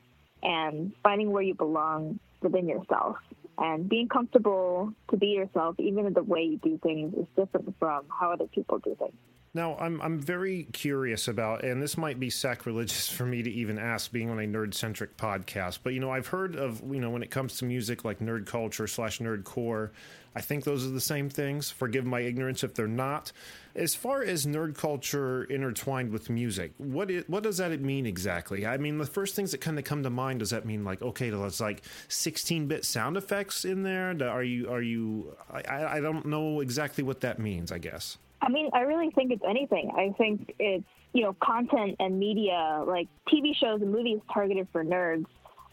and 0.43 0.93
finding 1.03 1.31
where 1.33 1.43
you 1.43 1.55
belong 1.55 2.21
within 2.41 2.69
yourself 2.69 3.17
and 3.61 3.89
being 3.89 4.09
comfortable 4.09 4.93
to 5.11 5.17
be 5.17 5.29
yourself, 5.29 5.77
even 5.79 6.07
if 6.07 6.15
the 6.15 6.23
way 6.23 6.43
you 6.43 6.57
do 6.57 6.79
things 6.83 7.15
is 7.15 7.27
different 7.37 7.75
from 7.79 8.07
how 8.09 8.33
other 8.33 8.47
people 8.47 8.79
do 8.79 8.97
things. 8.99 9.15
Now, 9.53 9.77
I'm 9.79 10.01
I'm 10.01 10.21
very 10.21 10.69
curious 10.73 11.27
about, 11.27 11.65
and 11.65 11.83
this 11.83 11.97
might 11.97 12.21
be 12.21 12.31
sacrilegious 12.31 13.09
for 13.09 13.27
me 13.27 13.43
to 13.43 13.51
even 13.51 13.81
ask, 13.81 14.13
being 14.13 14.31
on 14.31 14.39
a 14.39 14.45
nerd 14.45 14.75
centric 14.75 15.17
podcast. 15.17 15.81
But 15.83 15.93
you 15.93 15.99
know, 15.99 16.13
I've 16.13 16.29
heard 16.29 16.55
of 16.55 16.81
you 16.89 17.01
know 17.01 17.11
when 17.11 17.25
it 17.25 17.33
comes 17.33 17.57
to 17.57 17.65
music 17.65 18.05
like 18.05 18.21
nerd 18.21 18.47
culture 18.47 18.87
slash 18.87 19.19
nerd 19.19 19.43
core, 19.43 19.91
I 20.37 20.41
think 20.41 20.63
those 20.63 20.87
are 20.87 20.91
the 20.91 21.01
same 21.01 21.29
things. 21.29 21.69
Forgive 21.69 22.07
my 22.07 22.21
ignorance 22.21 22.63
if 22.63 22.75
they're 22.75 22.87
not. 22.87 23.33
As 23.75 23.97
far 23.97 24.23
as 24.23 24.47
nerd 24.47 24.77
culture 24.77 25.43
intertwined 25.43 26.13
with 26.13 26.31
music, 26.31 26.73
what 26.79 27.11
is, 27.11 27.25
what 27.27 27.43
does 27.43 27.57
that 27.57 27.73
mean 27.81 28.07
exactly? 28.07 28.65
I 28.65 28.77
mean, 28.77 28.99
the 28.99 29.07
first 29.07 29.35
things 29.35 29.51
that 29.51 29.61
kind 29.61 29.81
of 29.81 29.85
come 29.85 30.05
to 30.05 30.11
mind 30.11 30.39
does 30.39 30.51
that 30.51 30.65
mean 30.65 30.85
like 30.85 31.03
okay, 31.03 31.29
there's 31.29 31.61
like 31.61 31.83
16-bit 32.09 32.85
sound 32.85 33.17
effects 33.17 33.65
in 33.65 33.83
there? 33.83 34.17
Are 34.31 34.45
you 34.45 34.71
are 34.71 34.83
you? 34.83 35.35
I, 35.51 35.97
I 35.97 36.01
don't 36.01 36.27
know 36.27 36.61
exactly 36.61 37.03
what 37.03 37.23
that 37.23 37.41
means. 37.41 37.73
I 37.73 37.79
guess. 37.79 38.17
I 38.43 38.49
mean, 38.49 38.71
I 38.73 38.81
really 38.81 39.11
think 39.11 39.33
it's 39.33 39.43
anything. 39.49 39.91
I 39.97 40.15
think 40.17 40.55
it's 40.59 40.85
you 41.13 41.23
know 41.23 41.37
content 41.43 41.97
and 41.99 42.19
media 42.19 42.83
like 42.87 43.09
TV 43.29 43.55
shows 43.55 43.83
and 43.83 43.93
movies 43.93 44.21
targeted 44.33 44.69
for 44.73 44.85
nerds. 44.85 45.27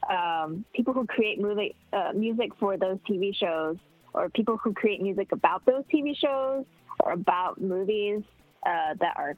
Um, 0.10 0.64
people 0.74 0.94
who 0.94 1.06
create 1.06 1.40
movie, 1.40 1.76
uh, 1.92 2.12
music 2.14 2.52
for 2.60 2.78
those 2.78 2.98
TV 3.10 3.36
shows 3.36 3.78
or 4.14 4.30
people 4.30 4.58
who 4.58 4.74
create 4.74 5.02
music 5.02 5.32
about 5.32 5.66
those 5.66 5.84
TV 5.94 6.16
shows 6.16 6.66
or 7.02 7.12
about 7.12 7.60
movies 7.60 8.22
uh, 8.66 8.94
that 9.00 9.14
are 9.18 9.36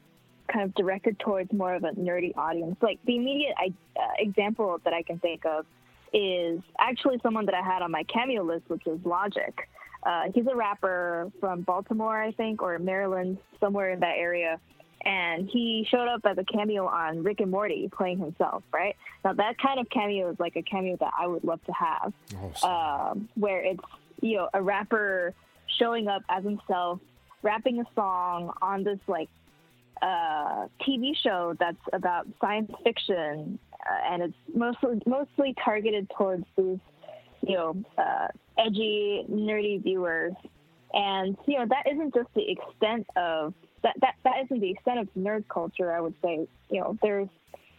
kind 0.51 0.65
of 0.65 0.73
directed 0.75 1.19
towards 1.19 1.51
more 1.53 1.73
of 1.73 1.83
a 1.83 1.91
nerdy 1.91 2.35
audience. 2.37 2.75
Like 2.81 2.99
the 3.05 3.15
immediate 3.15 3.55
uh, 3.59 4.01
example 4.17 4.79
that 4.83 4.93
I 4.93 5.03
can 5.03 5.19
think 5.19 5.45
of 5.45 5.65
is 6.13 6.61
actually 6.79 7.19
someone 7.21 7.45
that 7.45 7.55
I 7.55 7.61
had 7.61 7.81
on 7.81 7.91
my 7.91 8.03
cameo 8.03 8.43
list, 8.43 8.63
which 8.67 8.85
is 8.87 8.99
Logic. 9.05 9.53
Uh, 10.03 10.23
he's 10.33 10.47
a 10.47 10.55
rapper 10.55 11.31
from 11.39 11.61
Baltimore, 11.61 12.21
I 12.21 12.31
think, 12.31 12.61
or 12.61 12.79
Maryland, 12.79 13.37
somewhere 13.59 13.91
in 13.91 13.99
that 13.99 14.17
area. 14.17 14.59
And 15.05 15.49
he 15.49 15.87
showed 15.89 16.07
up 16.07 16.21
as 16.25 16.37
a 16.37 16.43
cameo 16.43 16.85
on 16.85 17.23
Rick 17.23 17.39
and 17.39 17.51
Morty, 17.51 17.89
playing 17.95 18.19
himself. 18.19 18.63
Right 18.73 18.95
now, 19.23 19.33
that 19.33 19.57
kind 19.57 19.79
of 19.79 19.89
cameo 19.89 20.29
is 20.31 20.39
like 20.39 20.55
a 20.57 20.61
cameo 20.61 20.97
that 20.97 21.13
I 21.17 21.27
would 21.27 21.43
love 21.43 21.63
to 21.65 21.71
have, 21.71 22.13
oh, 22.35 22.67
um, 22.67 23.29
where 23.35 23.61
it's 23.61 23.83
you 24.21 24.37
know, 24.37 24.49
a 24.53 24.61
rapper 24.61 25.33
showing 25.77 26.07
up 26.07 26.23
as 26.29 26.43
himself, 26.43 26.99
rapping 27.41 27.79
a 27.79 27.85
song 27.95 28.51
on 28.61 28.83
this 28.83 28.99
like 29.07 29.29
uh, 30.01 30.67
TV 30.81 31.15
show 31.15 31.55
that's 31.59 31.77
about 31.93 32.27
science 32.39 32.71
fiction, 32.83 33.59
uh, 33.73 34.13
and 34.13 34.23
it's 34.23 34.37
mostly 34.53 35.01
mostly 35.05 35.55
targeted 35.63 36.09
towards 36.17 36.45
these, 36.57 36.79
you 37.41 37.55
know, 37.55 37.75
uh, 37.97 38.27
edgy, 38.57 39.25
nerdy 39.29 39.81
viewers. 39.81 40.33
And 40.93 41.37
you 41.45 41.59
know, 41.59 41.65
that 41.67 41.91
isn't 41.91 42.13
just 42.13 42.29
the 42.35 42.51
extent 42.51 43.07
of 43.15 43.53
that. 43.83 43.95
That 44.01 44.15
that 44.23 44.33
isn't 44.45 44.59
the 44.59 44.71
extent 44.71 44.99
of 44.99 45.07
nerd 45.17 45.45
culture. 45.47 45.93
I 45.93 46.01
would 46.01 46.15
say, 46.23 46.47
you 46.69 46.79
know, 46.81 46.97
there's 47.01 47.29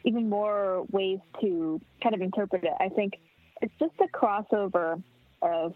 even 0.04 0.28
more 0.28 0.86
ways 0.90 1.18
to 1.40 1.80
kind 2.02 2.14
of 2.14 2.20
interpret 2.20 2.64
it. 2.64 2.72
I 2.78 2.88
think 2.88 3.14
it's 3.60 3.72
just 3.78 3.92
a 4.00 4.06
crossover 4.16 5.02
of 5.42 5.74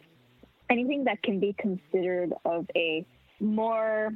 anything 0.71 1.05
that 1.05 1.23
can 1.23 1.41
be 1.41 1.55
considered 1.59 2.33
of 2.45 2.67
a 2.77 3.05
more 3.41 4.13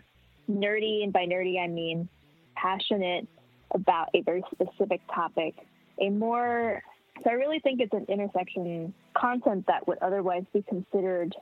nerdy, 0.51 1.03
and 1.03 1.13
by 1.13 1.27
nerdy 1.27 1.61
I 1.63 1.67
mean 1.67 2.09
passionate 2.55 3.27
about 3.73 4.09
a 4.15 4.23
very 4.23 4.43
specific 4.53 5.01
topic, 5.15 5.55
a 6.01 6.09
more 6.09 6.83
so 7.23 7.31
I 7.31 7.35
really 7.35 7.59
think 7.61 7.81
it's 7.81 7.93
an 7.93 8.07
intersection 8.09 8.95
content 9.17 9.67
that 9.67 9.87
would 9.87 9.99
otherwise 9.99 10.45
be 10.53 10.63
considered 10.63 11.35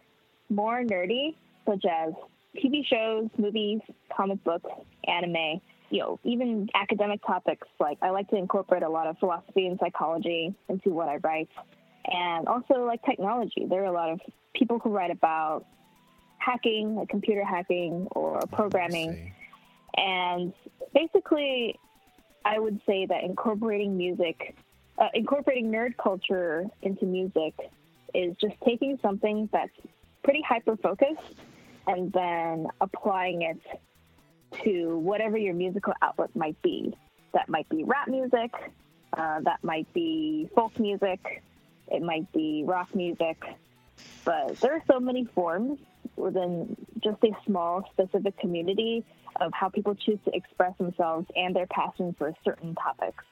more 0.49 0.83
nerdy, 0.83 1.35
such 1.67 1.85
as 1.85 2.13
TV 2.57 2.87
shows, 2.87 3.29
movies, 3.37 3.81
comic 4.15 4.43
books, 4.45 4.71
anime, 5.07 5.61
you 5.91 6.01
know, 6.01 6.19
even 6.25 6.69
academic 6.75 7.21
topics. 7.27 7.67
Like 7.79 7.99
I 8.03 8.11
like 8.11 8.29
to 8.31 8.37
incorporate 8.37 8.83
a 8.83 8.89
lot 8.89 9.07
of 9.07 9.19
philosophy 9.19 9.67
and 9.67 9.79
psychology 9.79 10.55
into 10.69 10.91
what 10.91 11.09
I 11.09 11.17
write. 11.17 11.51
And 12.07 12.47
also 12.47 12.85
like 12.85 13.05
technology. 13.05 13.67
There 13.69 13.83
are 13.83 13.87
a 13.87 13.93
lot 13.93 14.11
of 14.11 14.21
people 14.55 14.79
who 14.79 14.91
write 14.91 15.11
about 15.11 15.67
hacking, 16.39 16.95
like 16.95 17.09
computer 17.09 17.45
hacking 17.45 18.07
or 18.13 18.39
oh, 18.39 18.47
programming. 18.47 19.33
And 19.97 20.53
basically, 20.95 21.79
I 22.45 22.59
would 22.59 22.81
say 22.87 23.07
that 23.07 23.25
incorporating 23.25 23.97
music, 23.97 24.55
uh, 24.99 25.09
incorporating 25.15 25.71
nerd 25.71 25.97
culture 25.97 26.65
into 26.83 27.05
music 27.05 27.55
is 28.15 28.35
just 28.41 28.55
taking 28.65 28.99
something 29.03 29.49
that's 29.53 29.73
pretty 30.23 30.43
hyper 30.43 30.77
focused 30.77 31.35
and 31.87 32.13
then 32.13 32.67
applying 32.81 33.43
it 33.43 33.61
to 34.65 34.97
whatever 34.99 35.37
your 35.37 35.55
musical 35.55 35.93
outlet 36.03 36.35
might 36.35 36.61
be. 36.63 36.97
That 37.35 37.49
might 37.49 37.69
be 37.69 37.85
rap 37.85 38.09
music, 38.09 38.53
uh, 39.13 39.41
that 39.41 39.63
might 39.63 39.93
be 39.93 40.49
folk 40.55 40.79
music, 40.79 41.43
It 41.89 42.03
might 42.03 42.31
be 42.33 42.65
rock 42.67 42.95
music. 42.95 43.43
But 44.25 44.59
there 44.61 44.75
are 44.75 44.83
so 44.91 44.99
many 44.99 45.25
forms 45.25 45.79
within 46.17 46.77
just 47.03 47.23
a 47.23 47.31
small, 47.45 47.89
specific 47.93 48.39
community 48.39 49.05
of 49.41 49.53
how 49.53 49.69
people 49.69 49.95
choose 49.95 50.19
to 50.25 50.35
express 50.35 50.77
themselves 50.79 51.27
and 51.37 51.55
their 51.55 51.67
passion 51.67 52.15
for 52.19 52.33
certain 52.45 52.75
topics. 52.75 53.23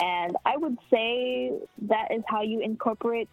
And 0.00 0.36
I 0.44 0.56
would 0.56 0.78
say 0.90 1.52
that 1.82 2.12
is 2.12 2.22
how 2.26 2.42
you 2.42 2.60
incorporate, 2.60 3.28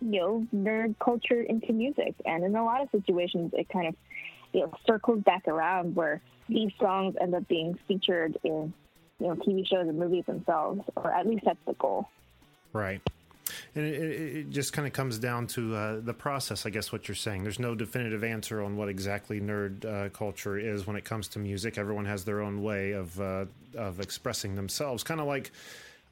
you 0.00 0.20
know, 0.20 0.46
nerd 0.54 0.96
culture 0.98 1.40
into 1.40 1.72
music. 1.72 2.14
And 2.24 2.44
in 2.44 2.56
a 2.56 2.64
lot 2.64 2.82
of 2.82 2.88
situations, 2.90 3.52
it 3.54 3.68
kind 3.68 3.88
of, 3.88 3.94
you 4.52 4.60
know, 4.60 4.72
circles 4.86 5.22
back 5.22 5.46
around 5.46 5.94
where 5.94 6.20
these 6.48 6.72
songs 6.80 7.14
end 7.20 7.34
up 7.34 7.46
being 7.46 7.78
featured 7.86 8.36
in, 8.42 8.72
you 9.20 9.26
know, 9.28 9.36
TV 9.36 9.66
shows 9.66 9.88
and 9.88 9.98
movies 9.98 10.24
themselves, 10.26 10.82
or 10.96 11.12
at 11.12 11.26
least 11.26 11.44
that's 11.44 11.58
the 11.66 11.74
goal. 11.74 12.08
Right. 12.72 13.00
And 13.74 13.84
it, 13.84 14.00
it 14.36 14.50
just 14.50 14.72
kind 14.72 14.86
of 14.86 14.92
comes 14.92 15.18
down 15.18 15.46
to 15.48 15.74
uh, 15.74 16.00
the 16.00 16.14
process, 16.14 16.66
I 16.66 16.70
guess, 16.70 16.92
what 16.92 17.08
you're 17.08 17.14
saying. 17.14 17.42
There's 17.44 17.58
no 17.58 17.74
definitive 17.74 18.24
answer 18.24 18.62
on 18.62 18.76
what 18.76 18.88
exactly 18.88 19.40
nerd 19.40 19.84
uh, 19.84 20.08
culture 20.10 20.58
is 20.58 20.86
when 20.86 20.96
it 20.96 21.04
comes 21.04 21.28
to 21.28 21.38
music. 21.38 21.78
Everyone 21.78 22.04
has 22.04 22.24
their 22.24 22.40
own 22.40 22.62
way 22.62 22.92
of, 22.92 23.20
uh, 23.20 23.46
of 23.76 24.00
expressing 24.00 24.56
themselves. 24.56 25.02
Kind 25.04 25.20
of 25.20 25.26
like, 25.26 25.52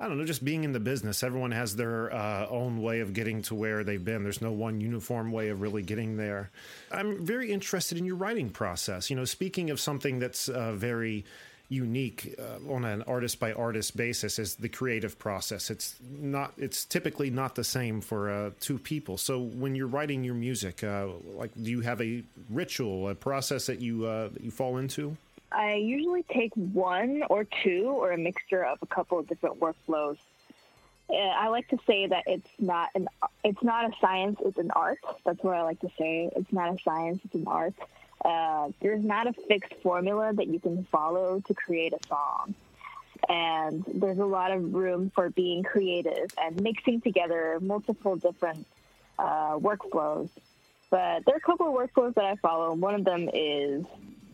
I 0.01 0.07
don't 0.07 0.17
know, 0.17 0.25
just 0.25 0.45
being 0.45 0.63
in 0.63 0.73
the 0.73 0.81
business. 0.81 1.25
Everyone 1.25 1.51
has 1.51 1.75
their 1.75 2.13
uh, 2.15 2.47
own 2.49 2.81
way 2.81 3.01
of 3.01 3.13
getting 3.13 3.43
to 3.43 3.55
where 3.55 3.83
they've 3.83 4.05
been. 4.05 4.23
There's 4.23 4.41
no 4.41 4.53
one 4.53 4.81
uniform 4.81 5.33
way 5.33 5.49
of 5.49 5.61
really 5.61 5.83
getting 5.83 6.17
there. 6.17 6.51
I'm 6.93 7.25
very 7.25 7.51
interested 7.51 7.99
in 7.99 8.05
your 8.05 8.15
writing 8.15 8.51
process. 8.51 9.11
You 9.11 9.17
know, 9.17 9.25
speaking 9.25 9.71
of 9.71 9.81
something 9.81 10.21
that's 10.21 10.49
uh, 10.49 10.73
very 10.75 11.25
unique 11.69 12.35
uh, 12.39 12.73
on 12.73 12.85
an 12.85 13.03
artist 13.03 13.39
by 13.39 13.53
artist 13.53 13.97
basis 13.97 14.39
is 14.39 14.55
the 14.55 14.69
creative 14.69 15.19
process. 15.19 15.69
It's 15.69 15.97
not. 16.01 16.53
It's 16.57 16.85
typically 16.85 17.31
not 17.31 17.57
the 17.57 17.65
same 17.65 18.01
for 18.01 18.31
uh, 18.31 18.51
two 18.61 18.79
people. 18.79 19.19
So 19.19 19.41
when 19.41 19.75
you're 19.75 19.89
writing 19.89 20.25
your 20.25 20.35
music, 20.35 20.83
uh, 20.83 21.09
like, 21.35 21.51
do 21.61 21.71
you 21.71 21.81
have 21.83 22.01
a 22.01 22.23
ritual, 22.49 23.09
a 23.09 23.15
process 23.15 23.67
that 23.67 23.81
you 23.81 24.07
uh, 24.07 24.29
that 24.29 24.43
you 24.43 24.51
fall 24.51 24.79
into? 24.79 25.17
I 25.51 25.75
usually 25.75 26.25
take 26.25 26.53
one 26.55 27.23
or 27.31 27.45
two, 27.63 27.87
or 27.87 28.13
a 28.13 28.19
mixture 28.19 28.65
of 28.65 28.79
a 28.83 28.87
couple 28.87 29.19
of 29.19 29.27
different 29.27 29.61
workflows. 29.61 30.19
I 31.11 31.49
like 31.49 31.69
to 31.69 31.79
say 31.87 32.07
that 32.07 32.25
it's 32.27 32.49
not 32.59 32.91
an 32.95 33.09
it's 33.43 33.63
not 33.63 33.87
a 33.87 33.93
science, 33.99 34.39
it's 34.45 34.59
an 34.59 34.71
art. 34.73 34.99
That's 35.25 35.43
what 35.43 35.57
I 35.57 35.63
like 35.63 35.81
to 35.81 35.91
say. 35.99 36.31
It's 36.37 36.53
not 36.53 36.75
a 36.75 36.79
science, 36.83 37.21
it's 37.25 37.35
an 37.35 37.47
art. 37.47 37.75
Uh, 38.23 38.71
there's 38.81 39.03
not 39.03 39.27
a 39.27 39.33
fixed 39.33 39.75
formula 39.83 40.33
that 40.35 40.49
you 40.49 40.59
can 40.59 40.85
follow 40.85 41.41
to 41.47 41.55
create 41.55 41.95
a 41.95 42.07
song. 42.07 42.55
And 43.29 43.85
there's 43.87 44.19
a 44.19 44.25
lot 44.25 44.51
of 44.51 44.75
room 44.75 45.11
for 45.15 45.31
being 45.31 45.63
creative 45.63 46.29
and 46.41 46.61
mixing 46.63 47.01
together 47.01 47.59
multiple 47.61 48.17
different 48.17 48.67
uh, 49.19 49.57
workflows. 49.59 50.29
But 50.91 51.25
there 51.25 51.35
are 51.35 51.39
a 51.39 51.41
couple 51.41 51.69
of 51.69 51.75
workflows 51.75 52.15
that 52.15 52.25
I 52.25 52.37
follow. 52.37 52.75
One 52.75 52.95
of 52.95 53.05
them 53.05 53.29
is 53.33 53.85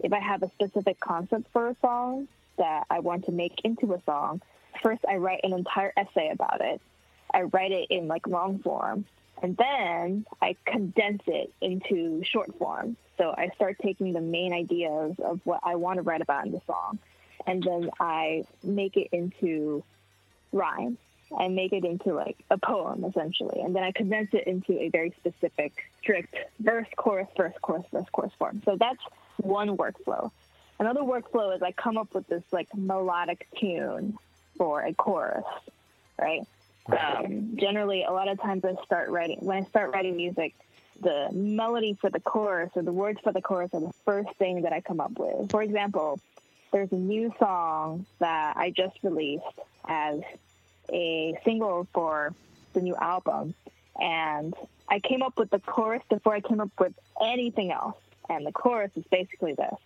if 0.04 0.12
I 0.12 0.20
have 0.20 0.42
a 0.42 0.50
specific 0.50 1.00
concept 1.00 1.46
for 1.50 1.68
a 1.68 1.76
song 1.80 2.28
that 2.58 2.84
I 2.90 3.00
want 3.00 3.24
to 3.24 3.32
make 3.32 3.62
into 3.64 3.94
a 3.94 4.02
song, 4.04 4.42
first 4.82 5.02
I 5.08 5.16
write 5.16 5.40
an 5.42 5.54
entire 5.54 5.94
essay 5.96 6.28
about 6.30 6.60
it. 6.60 6.80
I 7.32 7.42
write 7.42 7.72
it 7.72 7.86
in 7.88 8.06
like 8.06 8.26
long 8.26 8.58
form, 8.58 9.06
and 9.42 9.56
then 9.56 10.26
I 10.42 10.56
condense 10.66 11.22
it 11.26 11.52
into 11.62 12.22
short 12.22 12.56
form. 12.58 12.98
So 13.16 13.34
I 13.36 13.48
start 13.56 13.78
taking 13.82 14.12
the 14.12 14.20
main 14.20 14.52
ideas 14.52 15.16
of 15.24 15.40
what 15.44 15.60
I 15.64 15.76
want 15.76 15.96
to 15.96 16.02
write 16.02 16.20
about 16.20 16.44
in 16.44 16.52
the 16.52 16.60
song, 16.66 16.98
and 17.46 17.62
then 17.62 17.90
I 17.98 18.44
make 18.62 18.98
it 18.98 19.08
into 19.10 19.82
rhyme. 20.52 20.98
I 21.36 21.48
make 21.48 21.72
it 21.72 21.86
into 21.86 22.12
like 22.12 22.36
a 22.50 22.58
poem 22.58 23.04
essentially, 23.04 23.62
and 23.62 23.74
then 23.74 23.82
I 23.82 23.90
condense 23.90 24.28
it 24.34 24.46
into 24.46 24.78
a 24.78 24.90
very 24.90 25.14
specific, 25.18 25.72
strict 26.02 26.36
verse, 26.60 26.86
chorus, 26.96 27.28
verse, 27.34 27.54
chorus, 27.62 27.86
verse, 27.90 28.04
chorus 28.12 28.32
form. 28.38 28.60
So 28.66 28.76
that's 28.78 29.00
one 29.38 29.76
workflow. 29.76 30.30
Another 30.78 31.00
workflow 31.00 31.54
is 31.54 31.62
I 31.62 31.72
come 31.72 31.96
up 31.96 32.14
with 32.14 32.26
this 32.26 32.42
like 32.52 32.68
melodic 32.74 33.46
tune 33.58 34.18
for 34.56 34.82
a 34.82 34.92
chorus, 34.92 35.44
right? 36.18 36.42
Um, 36.86 37.56
generally, 37.56 38.04
a 38.04 38.10
lot 38.10 38.28
of 38.28 38.40
times 38.40 38.64
I 38.64 38.74
start 38.84 39.08
writing 39.08 39.38
when 39.40 39.64
I 39.64 39.66
start 39.68 39.92
writing 39.92 40.16
music. 40.16 40.54
The 41.00 41.28
melody 41.32 41.96
for 42.00 42.08
the 42.08 42.20
chorus 42.20 42.70
or 42.76 42.82
the 42.82 42.92
words 42.92 43.18
for 43.22 43.32
the 43.32 43.42
chorus 43.42 43.70
are 43.72 43.80
the 43.80 43.92
first 44.04 44.30
thing 44.38 44.62
that 44.62 44.72
I 44.72 44.80
come 44.80 45.00
up 45.00 45.12
with. 45.18 45.50
For 45.50 45.62
example, 45.62 46.20
there's 46.72 46.92
a 46.92 46.96
new 46.96 47.32
song 47.38 48.06
that 48.20 48.56
I 48.56 48.70
just 48.70 48.96
released 49.02 49.42
as 49.86 50.20
a 50.92 51.36
single 51.44 51.86
for 51.92 52.34
the 52.74 52.80
new 52.80 52.96
album, 52.96 53.54
and 53.98 54.54
I 54.88 55.00
came 55.00 55.22
up 55.22 55.38
with 55.38 55.50
the 55.50 55.60
chorus 55.60 56.02
before 56.08 56.34
I 56.34 56.40
came 56.40 56.60
up 56.60 56.70
with 56.78 56.92
anything 57.20 57.72
else. 57.72 57.96
And 58.28 58.46
the 58.46 58.52
chorus 58.52 58.90
is 58.96 59.04
basically 59.10 59.54
this 59.54 59.78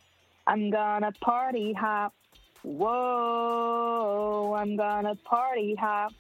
I'm 0.46 0.70
gonna 0.70 1.12
party 1.20 1.72
hop. 1.72 2.14
Whoa, 2.62 4.54
I'm 4.58 4.76
gonna 4.76 5.14
party 5.16 5.74
hop. 5.74 6.12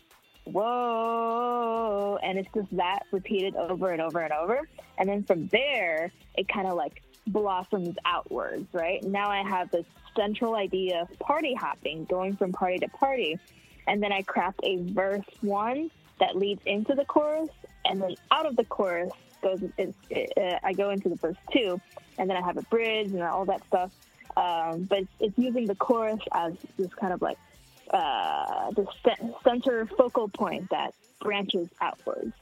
Whoa. 0.44 2.18
And 2.22 2.38
it's 2.38 2.48
just 2.54 2.74
that 2.76 3.00
repeated 3.10 3.54
over 3.56 3.90
and 3.90 4.00
over 4.00 4.20
and 4.20 4.32
over. 4.32 4.68
And 4.98 5.08
then 5.08 5.22
from 5.24 5.48
there, 5.48 6.12
it 6.36 6.48
kind 6.48 6.66
of 6.66 6.74
like 6.74 7.02
blossoms 7.26 7.96
outwards, 8.04 8.66
right? 8.72 9.02
Now 9.04 9.30
I 9.30 9.42
have 9.42 9.70
this 9.70 9.86
central 10.16 10.54
idea 10.56 11.02
of 11.02 11.18
party 11.18 11.54
hopping, 11.54 12.04
going 12.04 12.36
from 12.36 12.52
party 12.52 12.78
to 12.78 12.88
party. 12.88 13.38
And 13.86 14.02
then 14.02 14.12
I 14.12 14.22
craft 14.22 14.60
a 14.62 14.76
verse 14.82 15.24
one 15.40 15.90
that 16.20 16.36
leads 16.36 16.62
into 16.66 16.94
the 16.94 17.04
chorus. 17.04 17.48
And 17.84 18.00
then 18.02 18.16
out 18.30 18.46
of 18.46 18.56
the 18.56 18.64
chorus 18.64 19.12
goes, 19.40 19.62
it, 19.76 19.94
uh, 20.36 20.58
I 20.62 20.72
go 20.72 20.90
into 20.90 21.08
the 21.08 21.16
verse 21.16 21.36
two. 21.52 21.80
And 22.18 22.28
then 22.28 22.36
I 22.36 22.40
have 22.40 22.56
a 22.56 22.62
bridge 22.62 23.12
and 23.12 23.22
all 23.22 23.44
that 23.44 23.64
stuff. 23.68 23.92
Um, 24.36 24.82
but 24.84 24.98
it's, 24.98 25.10
it's 25.20 25.38
using 25.38 25.66
the 25.66 25.76
chorus 25.76 26.20
as 26.32 26.54
this 26.76 26.92
kind 26.94 27.12
of 27.12 27.22
like 27.22 27.38
uh, 27.90 28.70
the 28.72 28.86
center 29.44 29.86
focal 29.86 30.28
point 30.28 30.68
that 30.70 30.94
branches 31.20 31.68
outwards. 31.80 32.32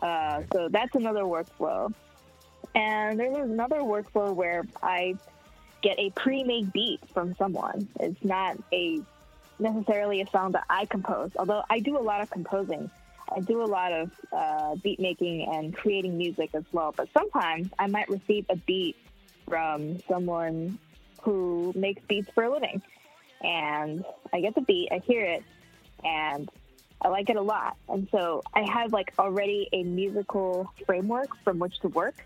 Uh, 0.00 0.42
so 0.52 0.68
that's 0.68 0.94
another 0.94 1.22
workflow. 1.22 1.92
And 2.74 3.18
there's 3.18 3.36
another 3.36 3.80
workflow 3.80 4.34
where 4.34 4.64
I 4.82 5.14
get 5.82 5.98
a 5.98 6.10
pre-made 6.10 6.72
beat 6.72 7.00
from 7.12 7.34
someone. 7.36 7.88
It's 8.00 8.22
not 8.22 8.56
a 8.72 9.00
necessarily 9.58 10.20
a 10.20 10.26
song 10.28 10.52
that 10.52 10.64
I 10.68 10.86
compose, 10.86 11.30
although 11.38 11.62
I 11.70 11.80
do 11.80 11.98
a 11.98 12.02
lot 12.02 12.20
of 12.20 12.30
composing. 12.30 12.90
I 13.34 13.40
do 13.40 13.62
a 13.62 13.66
lot 13.66 13.92
of 13.92 14.10
uh, 14.32 14.74
beat 14.76 15.00
making 15.00 15.48
and 15.52 15.74
creating 15.74 16.18
music 16.18 16.50
as 16.54 16.64
well. 16.72 16.92
But 16.96 17.08
sometimes 17.16 17.70
I 17.78 17.86
might 17.86 18.08
receive 18.08 18.46
a 18.48 18.56
beat 18.56 18.96
from 19.48 20.00
someone 20.08 20.78
who 21.22 21.72
makes 21.76 22.02
beats 22.06 22.30
for 22.34 22.44
a 22.44 22.52
living 22.52 22.82
and 23.42 24.04
I 24.32 24.40
get 24.40 24.54
the 24.54 24.60
beat, 24.60 24.88
I 24.90 24.98
hear 24.98 25.24
it, 25.24 25.42
and 26.04 26.48
I 27.00 27.08
like 27.08 27.28
it 27.28 27.36
a 27.36 27.42
lot. 27.42 27.76
And 27.88 28.08
so 28.10 28.42
I 28.54 28.62
have 28.70 28.92
like 28.92 29.12
already 29.18 29.68
a 29.72 29.82
musical 29.82 30.72
framework 30.86 31.28
from 31.44 31.58
which 31.58 31.78
to 31.80 31.88
work. 31.88 32.24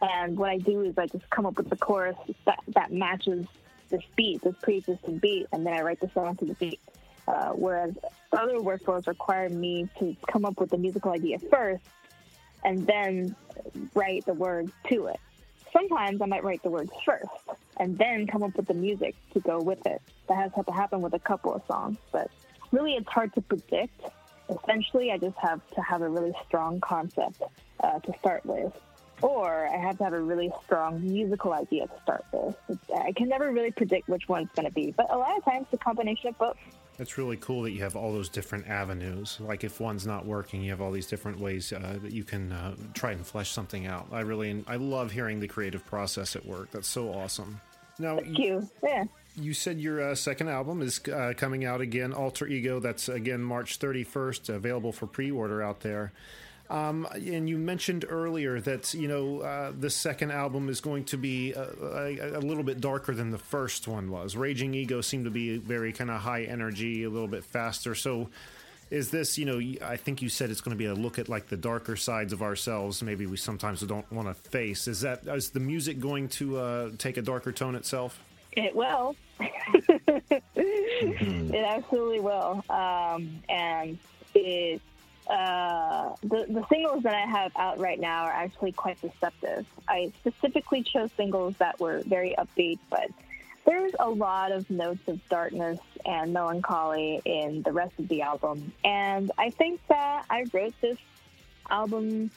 And 0.00 0.36
what 0.36 0.50
I 0.50 0.58
do 0.58 0.82
is 0.82 0.98
I 0.98 1.06
just 1.06 1.28
come 1.30 1.46
up 1.46 1.56
with 1.56 1.70
the 1.70 1.76
chorus 1.76 2.16
that, 2.44 2.58
that 2.68 2.92
matches 2.92 3.46
this 3.90 4.02
beat, 4.16 4.42
this 4.42 4.54
pre-existing 4.62 5.18
beat, 5.18 5.46
and 5.52 5.66
then 5.66 5.74
I 5.74 5.82
write 5.82 6.00
the 6.00 6.10
song 6.14 6.36
to 6.36 6.44
the 6.44 6.54
beat. 6.54 6.80
Uh, 7.28 7.50
whereas 7.50 7.94
other 8.32 8.54
workflows 8.54 9.06
require 9.06 9.48
me 9.48 9.88
to 9.98 10.16
come 10.30 10.44
up 10.44 10.58
with 10.58 10.70
the 10.70 10.78
musical 10.78 11.12
idea 11.12 11.38
first 11.38 11.84
and 12.64 12.86
then 12.86 13.34
write 13.94 14.24
the 14.26 14.34
words 14.34 14.72
to 14.88 15.06
it. 15.06 15.20
Sometimes 15.72 16.20
I 16.20 16.26
might 16.26 16.44
write 16.44 16.62
the 16.62 16.70
words 16.70 16.90
first 17.04 17.30
and 17.78 17.96
then 17.96 18.26
come 18.26 18.42
up 18.42 18.56
with 18.56 18.66
the 18.66 18.74
music 18.74 19.14
to 19.32 19.40
go 19.40 19.60
with 19.60 19.84
it. 19.86 20.02
That 20.28 20.36
has 20.36 20.52
had 20.54 20.66
to 20.66 20.72
happen 20.72 21.00
with 21.00 21.14
a 21.14 21.18
couple 21.18 21.54
of 21.54 21.62
songs, 21.66 21.96
but 22.10 22.30
really 22.72 22.94
it's 22.94 23.08
hard 23.08 23.32
to 23.34 23.40
predict. 23.40 24.00
Essentially, 24.50 25.10
I 25.12 25.18
just 25.18 25.36
have 25.38 25.66
to 25.70 25.80
have 25.80 26.02
a 26.02 26.08
really 26.08 26.34
strong 26.46 26.80
concept 26.80 27.40
uh, 27.80 28.00
to 28.00 28.18
start 28.18 28.44
with, 28.44 28.72
or 29.22 29.68
I 29.68 29.78
have 29.78 29.96
to 29.98 30.04
have 30.04 30.12
a 30.12 30.20
really 30.20 30.52
strong 30.64 31.02
musical 31.02 31.54
idea 31.54 31.86
to 31.86 32.02
start 32.02 32.24
with. 32.32 32.56
I 32.94 33.12
can 33.12 33.28
never 33.28 33.50
really 33.50 33.70
predict 33.70 34.08
which 34.08 34.28
one's 34.28 34.50
going 34.54 34.66
to 34.66 34.72
be, 34.72 34.92
but 34.94 35.10
a 35.10 35.16
lot 35.16 35.38
of 35.38 35.44
times 35.44 35.68
the 35.70 35.78
combination 35.78 36.28
of 36.28 36.38
both. 36.38 36.56
It's 36.98 37.18
really 37.18 37.36
cool 37.38 37.62
that 37.62 37.72
you 37.72 37.80
have 37.82 37.96
all 37.96 38.12
those 38.12 38.28
different 38.28 38.68
avenues. 38.68 39.38
Like 39.40 39.64
if 39.64 39.80
one's 39.80 40.06
not 40.06 40.26
working, 40.26 40.62
you 40.62 40.70
have 40.70 40.80
all 40.80 40.92
these 40.92 41.06
different 41.06 41.40
ways 41.40 41.72
uh, 41.72 41.98
that 42.02 42.12
you 42.12 42.22
can 42.22 42.52
uh, 42.52 42.74
try 42.94 43.12
and 43.12 43.26
flesh 43.26 43.50
something 43.50 43.86
out. 43.86 44.06
I 44.12 44.20
really, 44.20 44.62
I 44.66 44.76
love 44.76 45.10
hearing 45.10 45.40
the 45.40 45.48
creative 45.48 45.84
process 45.86 46.36
at 46.36 46.44
work. 46.44 46.70
That's 46.70 46.88
so 46.88 47.12
awesome. 47.12 47.60
Now, 47.98 48.16
Thank 48.18 48.38
you. 48.38 48.68
Yeah. 48.82 49.04
You 49.36 49.54
said 49.54 49.80
your 49.80 50.10
uh, 50.10 50.14
second 50.14 50.48
album 50.48 50.82
is 50.82 51.00
uh, 51.08 51.32
coming 51.36 51.64
out 51.64 51.80
again, 51.80 52.12
Alter 52.12 52.46
Ego. 52.46 52.80
That's 52.80 53.08
again 53.08 53.40
March 53.40 53.78
31st, 53.78 54.50
available 54.50 54.92
for 54.92 55.06
pre-order 55.06 55.62
out 55.62 55.80
there. 55.80 56.12
Um, 56.72 57.06
and 57.12 57.50
you 57.50 57.58
mentioned 57.58 58.06
earlier 58.08 58.58
that 58.58 58.94
you 58.94 59.06
know 59.06 59.40
uh, 59.40 59.72
the 59.78 59.90
second 59.90 60.30
album 60.30 60.70
is 60.70 60.80
going 60.80 61.04
to 61.04 61.18
be 61.18 61.52
a, 61.52 61.68
a, 61.82 62.38
a, 62.38 62.40
little 62.40 62.62
bit 62.62 62.80
darker 62.80 63.14
than 63.14 63.30
the 63.30 63.36
first 63.36 63.86
one 63.86 64.10
was. 64.10 64.36
Raging 64.36 64.72
Ego 64.72 65.02
seemed 65.02 65.26
to 65.26 65.30
be 65.30 65.58
very 65.58 65.92
kind 65.92 66.10
of 66.10 66.22
high 66.22 66.44
energy, 66.44 67.04
a 67.04 67.10
little 67.10 67.28
bit 67.28 67.44
faster. 67.44 67.94
So, 67.94 68.30
is 68.88 69.10
this 69.10 69.36
you 69.36 69.44
know 69.44 69.60
I 69.86 69.98
think 69.98 70.22
you 70.22 70.30
said 70.30 70.48
it's 70.48 70.62
going 70.62 70.74
to 70.74 70.78
be 70.78 70.86
a 70.86 70.94
look 70.94 71.18
at 71.18 71.28
like 71.28 71.48
the 71.48 71.58
darker 71.58 71.94
sides 71.94 72.32
of 72.32 72.40
ourselves. 72.40 73.02
Maybe 73.02 73.26
we 73.26 73.36
sometimes 73.36 73.82
don't 73.82 74.10
want 74.10 74.28
to 74.28 74.34
face. 74.48 74.88
Is 74.88 75.02
that 75.02 75.26
is 75.26 75.50
the 75.50 75.60
music 75.60 76.00
going 76.00 76.30
to 76.30 76.56
uh, 76.56 76.90
take 76.96 77.18
a 77.18 77.22
darker 77.22 77.52
tone 77.52 77.74
itself? 77.74 78.18
It 78.52 78.74
will. 78.74 79.14
It 81.04 81.64
absolutely 81.66 82.20
will. 82.20 82.64
Um, 82.70 83.42
and 83.48 83.98
it 84.34 84.80
uh, 85.28 86.14
the 86.22 86.46
the 86.48 86.64
singles 86.68 87.04
that 87.04 87.14
I 87.14 87.26
have 87.26 87.52
out 87.56 87.78
right 87.78 88.00
now 88.00 88.24
are 88.24 88.32
actually 88.32 88.72
quite 88.72 89.00
deceptive. 89.00 89.66
I 89.88 90.12
specifically 90.20 90.82
chose 90.82 91.10
singles 91.16 91.54
that 91.58 91.78
were 91.80 92.02
very 92.06 92.34
upbeat, 92.38 92.78
but 92.90 93.08
there's 93.64 93.92
a 94.00 94.10
lot 94.10 94.52
of 94.52 94.68
notes 94.70 95.06
of 95.06 95.20
darkness 95.28 95.78
and 96.04 96.32
melancholy 96.32 97.22
in 97.24 97.62
the 97.62 97.72
rest 97.72 97.92
of 97.98 98.08
the 98.08 98.22
album. 98.22 98.72
And 98.84 99.30
I 99.38 99.50
think 99.50 99.80
that 99.88 100.24
I 100.28 100.44
wrote 100.52 100.74
this 100.80 100.98
album 101.70 102.30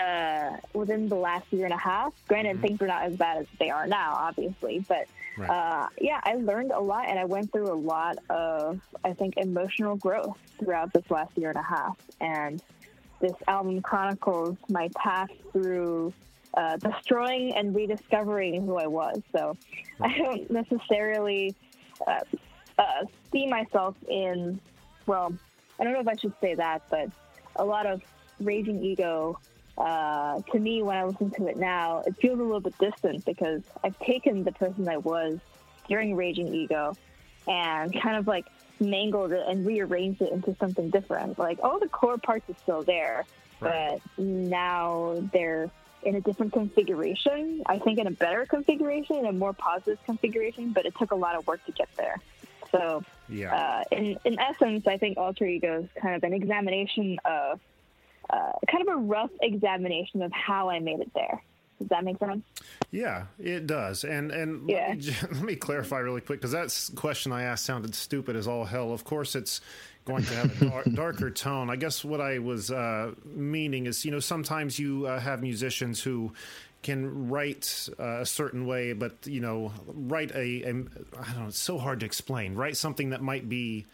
uh, 0.00 0.56
within 0.72 1.08
the 1.08 1.14
last 1.14 1.46
year 1.52 1.64
and 1.64 1.74
a 1.74 1.78
half. 1.78 2.12
Granted, 2.26 2.60
things 2.60 2.80
were 2.80 2.88
not 2.88 3.04
as 3.04 3.16
bad 3.16 3.38
as 3.38 3.46
they 3.58 3.70
are 3.70 3.86
now, 3.86 4.14
obviously, 4.14 4.84
but 4.88 5.06
Right. 5.36 5.50
uh, 5.50 5.88
yeah, 6.00 6.20
I 6.22 6.34
learned 6.34 6.70
a 6.70 6.80
lot 6.80 7.08
and 7.08 7.18
I 7.18 7.24
went 7.24 7.50
through 7.52 7.72
a 7.72 7.74
lot 7.74 8.18
of, 8.30 8.80
I 9.04 9.12
think, 9.14 9.34
emotional 9.36 9.96
growth 9.96 10.36
throughout 10.58 10.92
this 10.92 11.10
last 11.10 11.36
year 11.36 11.48
and 11.48 11.58
a 11.58 11.62
half. 11.62 11.96
And 12.20 12.60
this 13.20 13.34
album 13.48 13.82
chronicles 13.82 14.56
my 14.68 14.90
path 14.96 15.30
through 15.52 16.12
uh, 16.56 16.76
destroying 16.76 17.54
and 17.54 17.74
rediscovering 17.74 18.64
who 18.64 18.76
I 18.76 18.86
was. 18.86 19.22
So 19.32 19.56
I 20.00 20.16
don't 20.16 20.50
necessarily 20.50 21.54
uh, 22.06 22.20
uh, 22.78 23.04
see 23.32 23.46
myself 23.46 23.96
in, 24.08 24.60
well, 25.06 25.34
I 25.78 25.84
don't 25.84 25.92
know 25.92 26.00
if 26.00 26.08
I 26.08 26.16
should 26.16 26.34
say 26.40 26.54
that, 26.54 26.82
but 26.90 27.10
a 27.56 27.64
lot 27.64 27.86
of 27.86 28.02
Raging 28.40 28.82
Ego, 28.84 29.38
uh, 29.76 30.40
to 30.52 30.58
me, 30.58 30.82
when 30.82 30.96
I 30.96 31.04
listen 31.04 31.30
to 31.32 31.46
it 31.46 31.56
now, 31.56 32.02
it 32.06 32.14
feels 32.20 32.38
a 32.38 32.42
little 32.42 32.60
bit 32.60 32.76
distant 32.78 33.24
because 33.24 33.62
I've 33.82 33.98
taken 34.00 34.44
the 34.44 34.52
person 34.52 34.88
I 34.88 34.98
was 34.98 35.38
during 35.88 36.14
Raging 36.14 36.54
Ego 36.54 36.96
and 37.46 37.92
kind 38.00 38.16
of 38.16 38.26
like 38.26 38.46
mangled 38.80 39.32
it 39.32 39.42
and 39.46 39.66
rearranged 39.66 40.22
it 40.22 40.32
into 40.32 40.56
something 40.60 40.90
different. 40.90 41.38
Like 41.38 41.58
all 41.62 41.78
the 41.78 41.88
core 41.88 42.18
parts 42.18 42.48
are 42.48 42.56
still 42.62 42.82
there, 42.82 43.24
but 43.60 44.00
now 44.18 45.22
they're 45.32 45.70
in 46.02 46.16
a 46.16 46.20
different 46.20 46.52
configuration. 46.52 47.62
I 47.66 47.78
think 47.78 47.98
in 47.98 48.06
a 48.06 48.10
better 48.10 48.46
configuration, 48.46 49.16
in 49.16 49.26
a 49.26 49.32
more 49.32 49.54
positive 49.54 49.98
configuration, 50.04 50.72
but 50.72 50.86
it 50.86 50.94
took 50.98 51.12
a 51.12 51.16
lot 51.16 51.34
of 51.34 51.46
work 51.46 51.64
to 51.66 51.72
get 51.72 51.88
there. 51.96 52.16
So, 52.70 53.02
Yeah. 53.28 53.54
uh, 53.54 53.84
in, 53.96 54.18
in 54.24 54.38
essence, 54.38 54.86
I 54.86 54.98
think 54.98 55.16
Alter 55.16 55.46
Ego 55.46 55.82
is 55.82 56.02
kind 56.02 56.14
of 56.16 56.24
an 56.24 56.34
examination 56.34 57.18
of, 57.24 57.60
uh, 58.30 58.52
kind 58.70 58.88
of 58.88 58.94
a 58.94 58.96
rough 58.96 59.30
examination 59.40 60.22
of 60.22 60.32
how 60.32 60.68
I 60.70 60.78
made 60.80 61.00
it 61.00 61.12
there. 61.14 61.42
Does 61.78 61.88
that 61.88 62.04
make 62.04 62.18
sense? 62.18 62.42
Yeah, 62.92 63.24
it 63.38 63.66
does. 63.66 64.04
And 64.04 64.30
and 64.30 64.68
Yeah. 64.70 64.88
let, 64.90 64.98
me, 64.98 65.12
let 65.38 65.42
me 65.42 65.56
clarify 65.56 65.98
really 65.98 66.20
quick 66.20 66.40
because 66.40 66.52
that 66.52 66.96
question 66.96 67.32
I 67.32 67.42
asked 67.42 67.64
sounded 67.64 67.94
stupid 67.94 68.36
as 68.36 68.46
all 68.46 68.64
hell. 68.64 68.92
Of 68.92 69.04
course, 69.04 69.34
it's 69.34 69.60
going 70.04 70.22
to 70.24 70.34
have 70.34 70.62
a 70.62 70.64
dar- 70.70 70.84
darker 70.94 71.30
tone. 71.30 71.70
I 71.70 71.76
guess 71.76 72.04
what 72.04 72.20
I 72.20 72.38
was 72.38 72.70
uh, 72.70 73.12
meaning 73.24 73.86
is, 73.86 74.04
you 74.04 74.10
know, 74.12 74.20
sometimes 74.20 74.78
you 74.78 75.06
uh, 75.06 75.18
have 75.18 75.42
musicians 75.42 76.00
who 76.02 76.32
can 76.82 77.28
write 77.30 77.88
uh, 77.98 78.20
a 78.20 78.26
certain 78.26 78.66
way, 78.66 78.92
but 78.92 79.14
you 79.26 79.40
know, 79.40 79.72
write 79.86 80.30
a, 80.32 80.62
a 80.62 80.68
I 80.68 80.72
don't 81.32 81.40
know. 81.40 81.46
It's 81.48 81.58
so 81.58 81.78
hard 81.78 82.00
to 82.00 82.06
explain. 82.06 82.54
Write 82.54 82.76
something 82.76 83.10
that 83.10 83.20
might 83.22 83.48
be 83.48 83.86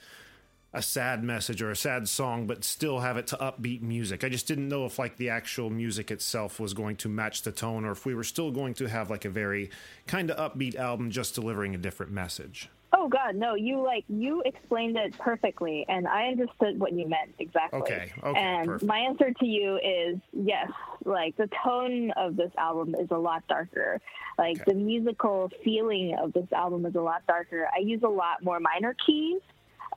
a 0.73 0.81
sad 0.83 1.25
message 1.25 1.61
or 1.63 1.71
a 1.71 1.77
sad 1.77 2.09
song, 2.09 2.47
but 2.47 2.63
still 2.63 3.01
have 3.01 3.17
it 3.17 3.27
to 3.29 3.37
upbeat 3.37 3.83
music. 3.83 4.23
I 4.23 4.29
just 4.29 4.47
didn't 4.47 4.69
know 4.69 4.85
if 4.87 4.99
like 4.99 5.17
the 5.17 5.31
actual 5.31 5.69
music 5.71 6.11
itself 6.11 6.61
was 6.61 6.75
going 6.75 6.97
to 6.97 7.09
match 7.09 7.43
the 7.43 7.51
tone, 7.53 7.85
or 7.85 7.93
if 7.93 8.07
we 8.07 8.15
were 8.15 8.23
still 8.25 8.51
going 8.53 8.75
to 8.75 8.87
have 8.87 9.11
like 9.11 9.25
a 9.25 9.31
very 9.31 9.71
kind 10.07 10.31
of 10.31 10.53
upbeat 10.53 10.77
album, 10.77 11.11
just 11.11 11.35
delivering 11.35 11.75
a 11.75 11.79
different 11.79 12.13
message. 12.13 12.69
Oh 12.93 13.09
God, 13.09 13.37
no! 13.37 13.55
You 13.55 13.81
like 13.83 14.05
you 14.09 14.43
explained 14.45 14.97
it 14.97 15.17
perfectly, 15.19 15.87
and 15.89 16.07
I 16.09 16.27
understood 16.27 16.79
what 16.79 16.93
you 16.93 17.09
meant 17.09 17.35
exactly. 17.39 17.81
Okay, 17.81 18.13
okay, 18.23 18.41
And 18.41 18.67
perfect. 18.69 18.89
my 18.89 18.99
answer 18.99 19.33
to 19.33 19.47
you 19.47 19.77
is 19.77 20.19
yes. 20.33 20.71
Like 21.05 21.37
the 21.37 21.49
tone 21.65 22.11
of 22.17 22.37
this 22.37 22.51
album 22.59 22.95
is 22.97 23.09
a 23.13 23.17
lot 23.17 23.47
darker. 23.49 24.01
Like 24.39 24.61
Okay. 24.61 24.73
the 24.73 24.75
musical 24.75 25.51
feeling 25.65 26.17
of 26.21 26.33
this 26.33 26.51
album 26.53 26.85
is 26.85 26.95
a 26.97 27.01
lot 27.01 27.25
darker. 27.27 27.69
I 27.75 27.79
use 27.81 28.03
a 28.03 28.09
lot 28.09 28.43
more 28.43 28.59
minor 28.61 28.95
keys. 29.07 29.41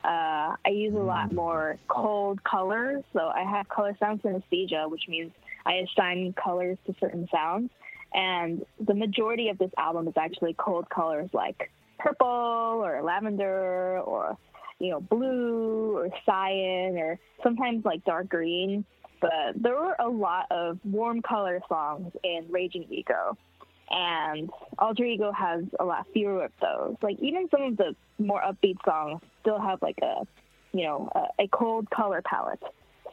Uh, 0.04 0.56
I 0.66 0.70
use 0.70 0.94
a 0.94 0.98
lot 0.98 1.30
Mm. 1.30 1.36
more 1.36 1.78
cold 1.88 2.44
colors. 2.44 3.04
So 3.14 3.28
I 3.30 3.44
have 3.44 3.70
color 3.70 3.96
sound 4.00 4.22
synesthesia, 4.22 4.90
which 4.90 5.08
means 5.08 5.32
I 5.66 5.76
assign 5.76 6.34
colors 6.34 6.78
to 6.88 6.96
certain 7.00 7.28
sounds. 7.32 7.70
And 8.14 8.66
the 8.80 8.94
majority 8.94 9.50
of 9.50 9.58
this 9.58 9.72
album 9.78 10.08
is 10.08 10.14
actually 10.18 10.54
cold 10.54 10.90
colors 10.90 11.30
like 11.34 11.72
purple 11.98 12.28
or 12.84 13.02
lavender 13.02 14.00
or 14.02 14.38
you 14.80 14.90
know 14.92 15.00
blue 15.00 15.98
or 15.98 16.10
cyan 16.26 16.98
or 16.98 17.18
sometimes 17.42 17.86
like 17.86 18.04
dark 18.04 18.28
green. 18.30 18.86
But 19.22 19.54
there 19.56 19.76
were 19.76 19.96
a 20.00 20.10
lot 20.10 20.48
of 20.52 20.80
warm 20.84 21.22
color 21.22 21.62
songs 21.70 22.12
in 22.24 22.46
Raging 22.50 22.86
Ego, 22.90 23.38
and 23.94 24.50
Alter 24.80 25.06
Ego 25.06 25.32
has 25.32 25.64
a 25.80 25.86
lot 25.86 26.08
fewer 26.14 26.46
of 26.46 26.52
those. 26.60 26.96
Like 27.02 27.18
even 27.20 27.48
some 27.50 27.62
of 27.62 27.78
the 27.78 27.96
more 28.18 28.42
upbeat 28.42 28.78
songs 28.84 29.22
still 29.42 29.60
have 29.60 29.82
like 29.82 30.00
a 30.02 30.26
you 30.74 30.86
know 30.86 31.10
a, 31.14 31.44
a 31.44 31.48
cold 31.48 31.90
color 31.90 32.22
palette. 32.26 32.64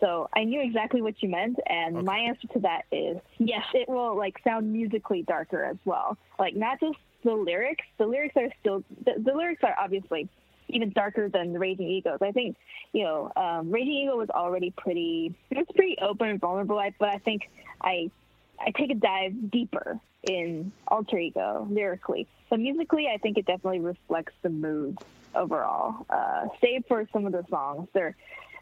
So 0.00 0.30
I 0.34 0.44
knew 0.44 0.62
exactly 0.62 1.02
what 1.02 1.22
you 1.22 1.28
meant, 1.28 1.58
and 1.66 2.04
my 2.04 2.18
answer 2.18 2.48
to 2.54 2.60
that 2.60 2.84
is 2.90 3.18
yes. 3.38 3.62
It 3.74 3.88
will 3.88 4.16
like 4.16 4.36
sound 4.42 4.72
musically 4.72 5.22
darker 5.22 5.62
as 5.64 5.76
well. 5.84 6.16
Like 6.38 6.56
not 6.56 6.80
just 6.80 6.96
the 7.22 7.34
lyrics. 7.34 7.84
The 7.98 8.06
lyrics 8.06 8.34
are 8.36 8.48
still 8.60 8.82
the, 9.04 9.22
the 9.22 9.34
lyrics 9.34 9.62
are 9.62 9.76
obviously 9.78 10.28
even 10.68 10.90
darker 10.90 11.28
than 11.28 11.52
the 11.52 11.58
Raging 11.58 11.88
Egos. 11.88 12.20
I 12.22 12.32
think 12.32 12.56
you 12.94 13.04
know 13.04 13.30
um, 13.36 13.70
Raging 13.70 13.92
Ego 13.92 14.16
was 14.16 14.30
already 14.30 14.72
pretty. 14.78 15.34
It's 15.50 15.70
pretty 15.72 15.98
open 16.00 16.30
and 16.30 16.40
vulnerable, 16.40 16.82
but 16.98 17.10
I 17.10 17.18
think 17.18 17.50
I 17.82 18.10
I 18.58 18.70
take 18.70 18.90
a 18.90 18.94
dive 18.94 19.50
deeper 19.50 20.00
in 20.22 20.72
Alter 20.88 21.18
Ego 21.18 21.66
lyrically. 21.70 22.26
But 22.48 22.60
musically, 22.60 23.06
I 23.12 23.18
think 23.18 23.38
it 23.38 23.46
definitely 23.46 23.80
reflects 23.80 24.32
the 24.42 24.50
mood 24.50 24.98
overall. 25.34 26.06
Uh, 26.10 26.46
save 26.60 26.84
for 26.88 27.06
some 27.12 27.26
of 27.26 27.32
the 27.32 27.44
songs, 27.48 27.88
there 27.92 28.16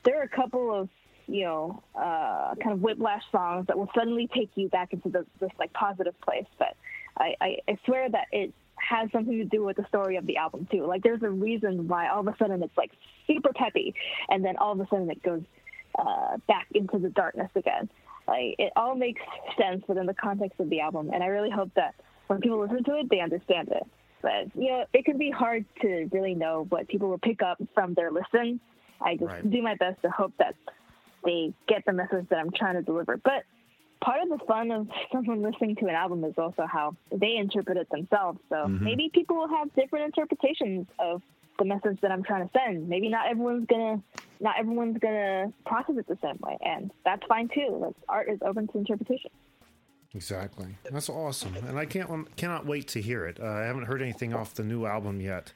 there 0.04 0.20
are 0.20 0.24
a 0.24 0.28
couple 0.28 0.72
of 0.72 0.88
you 1.26 1.44
know 1.44 1.82
uh, 1.94 2.54
kind 2.56 2.72
of 2.72 2.80
whiplash 2.80 3.22
songs 3.32 3.66
that 3.66 3.78
will 3.78 3.90
suddenly 3.94 4.28
take 4.34 4.50
you 4.54 4.68
back 4.68 4.92
into 4.92 5.08
the, 5.08 5.26
this 5.40 5.50
like 5.58 5.72
positive 5.72 6.18
place. 6.20 6.46
But 6.58 6.76
I, 7.16 7.34
I, 7.40 7.56
I 7.68 7.78
swear 7.84 8.08
that 8.10 8.26
it 8.32 8.52
has 8.76 9.10
something 9.10 9.38
to 9.38 9.44
do 9.44 9.64
with 9.64 9.76
the 9.76 9.86
story 9.88 10.16
of 10.16 10.26
the 10.26 10.36
album 10.36 10.68
too. 10.70 10.86
Like 10.86 11.02
there's 11.02 11.22
a 11.22 11.30
reason 11.30 11.88
why 11.88 12.08
all 12.08 12.20
of 12.20 12.28
a 12.28 12.36
sudden 12.38 12.62
it's 12.62 12.76
like 12.76 12.92
super 13.26 13.52
peppy, 13.52 13.94
and 14.28 14.44
then 14.44 14.56
all 14.56 14.72
of 14.72 14.80
a 14.80 14.86
sudden 14.88 15.10
it 15.10 15.22
goes 15.22 15.42
uh, 15.98 16.36
back 16.46 16.66
into 16.74 16.98
the 16.98 17.10
darkness 17.10 17.50
again. 17.54 17.88
Like 18.28 18.56
it 18.58 18.72
all 18.76 18.94
makes 18.94 19.22
sense 19.58 19.82
within 19.88 20.06
the 20.06 20.14
context 20.14 20.60
of 20.60 20.68
the 20.68 20.80
album, 20.80 21.10
and 21.12 21.22
I 21.22 21.26
really 21.26 21.50
hope 21.50 21.70
that 21.74 21.94
when 22.26 22.40
people 22.40 22.60
listen 22.60 22.84
to 22.84 22.98
it, 22.98 23.08
they 23.08 23.20
understand 23.20 23.68
it. 23.68 23.82
But 24.20 24.54
you 24.54 24.70
know, 24.70 24.84
it 24.92 25.04
can 25.04 25.16
be 25.16 25.30
hard 25.30 25.64
to 25.80 26.08
really 26.12 26.34
know 26.34 26.66
what 26.68 26.88
people 26.88 27.08
will 27.08 27.18
pick 27.18 27.42
up 27.42 27.58
from 27.74 27.94
their 27.94 28.10
listen. 28.10 28.60
I 29.00 29.14
just 29.14 29.26
Right. 29.30 29.50
do 29.50 29.62
my 29.62 29.76
best 29.76 30.02
to 30.02 30.10
hope 30.10 30.32
that 30.38 30.54
they 31.24 31.54
get 31.66 31.84
the 31.86 31.92
message 31.92 32.28
that 32.28 32.38
I'm 32.38 32.50
trying 32.50 32.74
to 32.74 32.82
deliver. 32.82 33.16
But 33.16 33.44
part 34.00 34.22
of 34.22 34.28
the 34.28 34.44
fun 34.44 34.70
of 34.70 34.88
someone 35.12 35.42
listening 35.42 35.76
to 35.76 35.86
an 35.86 35.94
album 35.94 36.24
is 36.24 36.34
also 36.36 36.66
how 36.66 36.96
they 37.12 37.36
interpret 37.36 37.76
it 37.76 37.88
themselves. 37.90 38.38
So 38.48 38.56
mm-hmm. 38.56 38.84
maybe 38.84 39.10
people 39.12 39.36
will 39.36 39.48
have 39.48 39.72
different 39.74 40.06
interpretations 40.06 40.86
of 40.98 41.22
the 41.58 41.64
message 41.64 42.00
that 42.02 42.10
I'm 42.10 42.22
trying 42.22 42.48
to 42.48 42.50
send. 42.56 42.88
Maybe 42.88 43.08
not 43.08 43.28
everyone's 43.28 43.66
gonna 43.66 44.02
not 44.40 44.54
everyone's 44.58 44.98
gonna 44.98 45.52
process 45.66 45.96
it 45.98 46.06
the 46.06 46.18
same 46.22 46.38
way, 46.40 46.56
and 46.60 46.90
that's 47.04 47.24
fine 47.26 47.48
too. 47.48 47.78
Like, 47.80 47.94
art 48.08 48.28
is 48.28 48.38
open 48.42 48.68
to 48.68 48.78
interpretation. 48.78 49.30
Exactly. 50.14 50.68
That's 50.90 51.10
awesome, 51.10 51.54
and 51.56 51.78
I 51.78 51.84
can't 51.84 52.34
cannot 52.36 52.64
wait 52.64 52.88
to 52.88 53.02
hear 53.02 53.26
it. 53.26 53.38
Uh, 53.40 53.46
I 53.46 53.62
haven't 53.62 53.84
heard 53.84 54.00
anything 54.00 54.32
off 54.32 54.54
the 54.54 54.64
new 54.64 54.86
album 54.86 55.20
yet, 55.20 55.52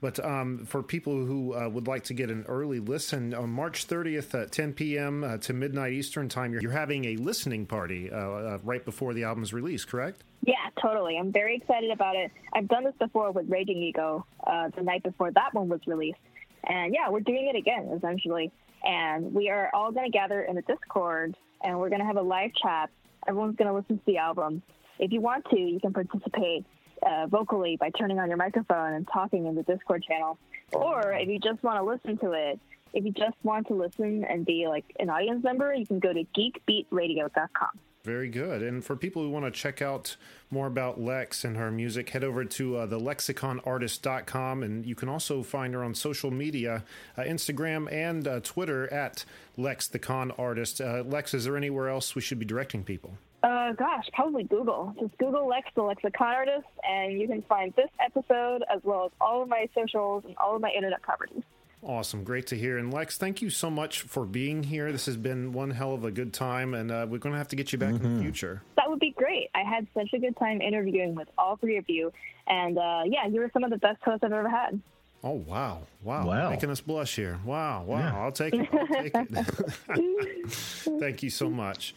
but 0.00 0.22
um, 0.24 0.66
for 0.66 0.82
people 0.82 1.24
who 1.24 1.54
uh, 1.54 1.68
would 1.68 1.86
like 1.86 2.04
to 2.04 2.14
get 2.14 2.30
an 2.30 2.44
early 2.48 2.80
listen, 2.80 3.32
on 3.32 3.50
March 3.50 3.86
30th 3.86 4.40
at 4.40 4.52
10 4.52 4.74
p.m. 4.74 5.24
Uh, 5.24 5.38
to 5.38 5.52
midnight 5.52 5.92
Eastern 5.92 6.28
time, 6.28 6.52
you're, 6.52 6.62
you're 6.62 6.70
having 6.72 7.04
a 7.06 7.16
listening 7.16 7.66
party 7.66 8.10
uh, 8.10 8.16
uh, 8.16 8.58
right 8.62 8.84
before 8.84 9.14
the 9.14 9.24
album's 9.24 9.52
release, 9.52 9.84
correct? 9.84 10.22
Yeah, 10.42 10.54
totally. 10.80 11.16
I'm 11.18 11.32
very 11.32 11.56
excited 11.56 11.90
about 11.90 12.14
it. 12.14 12.30
I've 12.52 12.68
done 12.68 12.84
this 12.84 12.94
before 12.98 13.32
with 13.32 13.48
Raging 13.48 13.78
Ego 13.78 14.26
uh, 14.46 14.68
the 14.76 14.82
night 14.82 15.02
before 15.02 15.30
that 15.32 15.54
one 15.54 15.68
was 15.68 15.80
released. 15.86 16.18
And 16.64 16.92
yeah, 16.92 17.08
we're 17.08 17.20
doing 17.20 17.50
it 17.52 17.56
again, 17.56 17.90
essentially. 17.96 18.52
And 18.84 19.32
we 19.32 19.48
are 19.48 19.70
all 19.72 19.92
going 19.92 20.10
to 20.10 20.16
gather 20.16 20.42
in 20.42 20.56
the 20.56 20.62
Discord 20.62 21.36
and 21.64 21.78
we're 21.78 21.88
going 21.88 22.00
to 22.00 22.06
have 22.06 22.16
a 22.16 22.22
live 22.22 22.50
chat. 22.62 22.90
Everyone's 23.26 23.56
going 23.56 23.68
to 23.68 23.74
listen 23.74 23.98
to 23.98 24.04
the 24.06 24.18
album. 24.18 24.62
If 24.98 25.12
you 25.12 25.20
want 25.20 25.46
to, 25.50 25.58
you 25.58 25.80
can 25.80 25.92
participate 25.92 26.64
uh, 27.02 27.26
vocally 27.26 27.76
by 27.76 27.90
turning 27.90 28.18
on 28.18 28.28
your 28.28 28.38
microphone 28.38 28.94
and 28.94 29.08
talking 29.12 29.46
in 29.46 29.54
the 29.54 29.62
Discord 29.62 30.02
channel. 30.02 30.38
Or 30.72 31.12
if 31.12 31.28
you 31.28 31.38
just 31.38 31.62
want 31.62 31.78
to 31.78 31.82
listen 31.82 32.18
to 32.18 32.32
it 32.32 32.60
if 32.96 33.04
you 33.04 33.12
just 33.12 33.36
want 33.42 33.68
to 33.68 33.74
listen 33.74 34.24
and 34.24 34.44
be 34.46 34.66
like 34.66 34.84
an 34.98 35.10
audience 35.10 35.44
member, 35.44 35.72
you 35.74 35.86
can 35.86 35.98
go 35.98 36.12
to 36.12 36.24
geekbeatradio.com. 36.36 37.68
Very 38.04 38.28
good. 38.28 38.62
And 38.62 38.84
for 38.84 38.96
people 38.96 39.22
who 39.22 39.30
want 39.30 39.44
to 39.44 39.50
check 39.50 39.82
out 39.82 40.16
more 40.48 40.68
about 40.68 41.00
Lex 41.00 41.44
and 41.44 41.56
her 41.56 41.70
music, 41.70 42.10
head 42.10 42.22
over 42.22 42.44
to 42.44 42.76
uh, 42.76 42.86
the 42.86 43.00
lexiconartist.com. 43.00 44.62
And 44.62 44.86
you 44.86 44.94
can 44.94 45.08
also 45.08 45.42
find 45.42 45.74
her 45.74 45.82
on 45.84 45.94
social 45.94 46.30
media 46.30 46.84
uh, 47.18 47.22
Instagram 47.22 47.92
and 47.92 48.26
uh, 48.26 48.40
Twitter 48.40 48.90
at 48.92 49.24
Lex 49.56 49.88
the 49.88 49.98
Con 49.98 50.30
Artist. 50.38 50.80
Uh, 50.80 51.02
Lex, 51.04 51.34
is 51.34 51.44
there 51.44 51.56
anywhere 51.56 51.88
else 51.88 52.14
we 52.14 52.22
should 52.22 52.38
be 52.38 52.46
directing 52.46 52.84
people? 52.84 53.18
Uh, 53.46 53.72
gosh, 53.74 54.04
probably 54.12 54.42
Google. 54.42 54.92
Just 55.00 55.16
Google 55.18 55.46
Lex, 55.46 55.68
the 55.76 55.82
Lexicon 55.82 56.26
Artist, 56.34 56.66
and 56.82 57.18
you 57.20 57.28
can 57.28 57.42
find 57.42 57.72
this 57.76 57.88
episode 58.04 58.64
as 58.74 58.80
well 58.82 59.04
as 59.06 59.12
all 59.20 59.42
of 59.42 59.48
my 59.48 59.68
socials 59.74 60.24
and 60.26 60.36
all 60.38 60.56
of 60.56 60.60
my 60.62 60.70
internet 60.70 61.00
properties. 61.02 61.42
Awesome. 61.82 62.24
Great 62.24 62.48
to 62.48 62.56
hear. 62.56 62.78
And 62.78 62.92
Lex, 62.92 63.16
thank 63.18 63.40
you 63.40 63.48
so 63.50 63.70
much 63.70 64.00
for 64.00 64.24
being 64.24 64.64
here. 64.64 64.90
This 64.90 65.06
has 65.06 65.16
been 65.16 65.52
one 65.52 65.70
hell 65.70 65.94
of 65.94 66.04
a 66.04 66.10
good 66.10 66.32
time, 66.32 66.74
and 66.74 66.90
uh, 66.90 67.06
we're 67.08 67.18
going 67.18 67.34
to 67.34 67.38
have 67.38 67.46
to 67.48 67.56
get 67.56 67.70
you 67.72 67.78
back 67.78 67.90
in 67.94 68.16
the 68.16 68.22
future. 68.22 68.62
That 68.76 68.90
would 68.90 68.98
be 68.98 69.12
great. 69.12 69.50
I 69.54 69.62
had 69.62 69.86
such 69.94 70.08
a 70.12 70.18
good 70.18 70.36
time 70.38 70.60
interviewing 70.60 71.14
with 71.14 71.28
all 71.38 71.54
three 71.56 71.76
of 71.76 71.84
you, 71.88 72.12
and 72.48 72.76
uh, 72.78 73.02
yeah, 73.06 73.26
you 73.28 73.40
were 73.40 73.50
some 73.52 73.62
of 73.62 73.70
the 73.70 73.78
best 73.78 74.02
hosts 74.02 74.24
I've 74.24 74.32
ever 74.32 74.48
had. 74.48 74.80
Oh 75.24 75.42
wow, 75.46 75.80
wow, 76.02 76.26
Wow. 76.26 76.50
making 76.50 76.70
us 76.70 76.80
blush 76.80 77.16
here. 77.16 77.38
Wow, 77.44 77.84
wow, 77.84 77.98
Yeah. 77.98 78.18
I'll 78.20 78.32
take 78.32 78.54
it. 78.54 78.68
I'll 78.72 78.86
take 79.02 79.14
it. 79.14 80.48
Thank 81.00 81.22
you 81.22 81.30
so 81.30 81.48
much, 81.50 81.94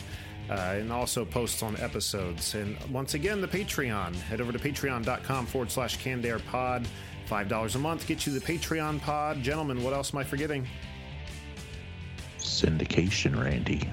Uh, 0.49 0.75
and 0.77 0.91
also 0.91 1.23
posts 1.23 1.63
on 1.63 1.77
episodes. 1.77 2.55
And 2.55 2.77
once 2.89 3.13
again, 3.13 3.39
the 3.39 3.47
Patreon. 3.47 4.13
Head 4.15 4.41
over 4.41 4.51
to 4.51 4.59
patreon.com 4.59 5.45
forward 5.45 5.71
slash 5.71 5.97
canned 5.97 6.25
air 6.25 6.39
pod. 6.39 6.86
$5 7.29 7.75
a 7.75 7.79
month 7.79 8.07
gets 8.07 8.27
you 8.27 8.34
the 8.38 8.45
Patreon 8.45 8.99
pod. 9.01 9.41
Gentlemen, 9.41 9.84
what 9.84 9.93
else 9.93 10.13
am 10.13 10.19
I 10.19 10.23
forgetting? 10.23 10.67
Syndication, 12.39 13.41
Randy. 13.41 13.89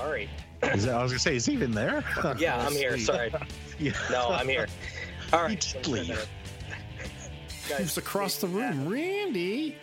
Sorry. 0.00 0.30
Is 0.62 0.86
that, 0.86 0.94
I 0.94 1.02
was 1.02 1.12
going 1.12 1.18
to 1.18 1.22
say, 1.22 1.36
is 1.36 1.44
he 1.46 1.52
even 1.52 1.72
there? 1.72 2.02
Yeah, 2.38 2.58
I'm 2.64 2.72
here. 2.72 2.98
Sorry. 3.10 3.32
Yeah. 3.78 3.92
No, 4.10 4.28
I'm 4.30 4.48
here. 4.48 4.66
All 5.32 5.42
right. 5.42 5.60
just 5.60 5.86
leave. 5.86 6.26
Who's 7.76 7.98
across 7.98 8.38
the 8.38 8.46
room? 8.48 8.88
Randy. 8.88 9.76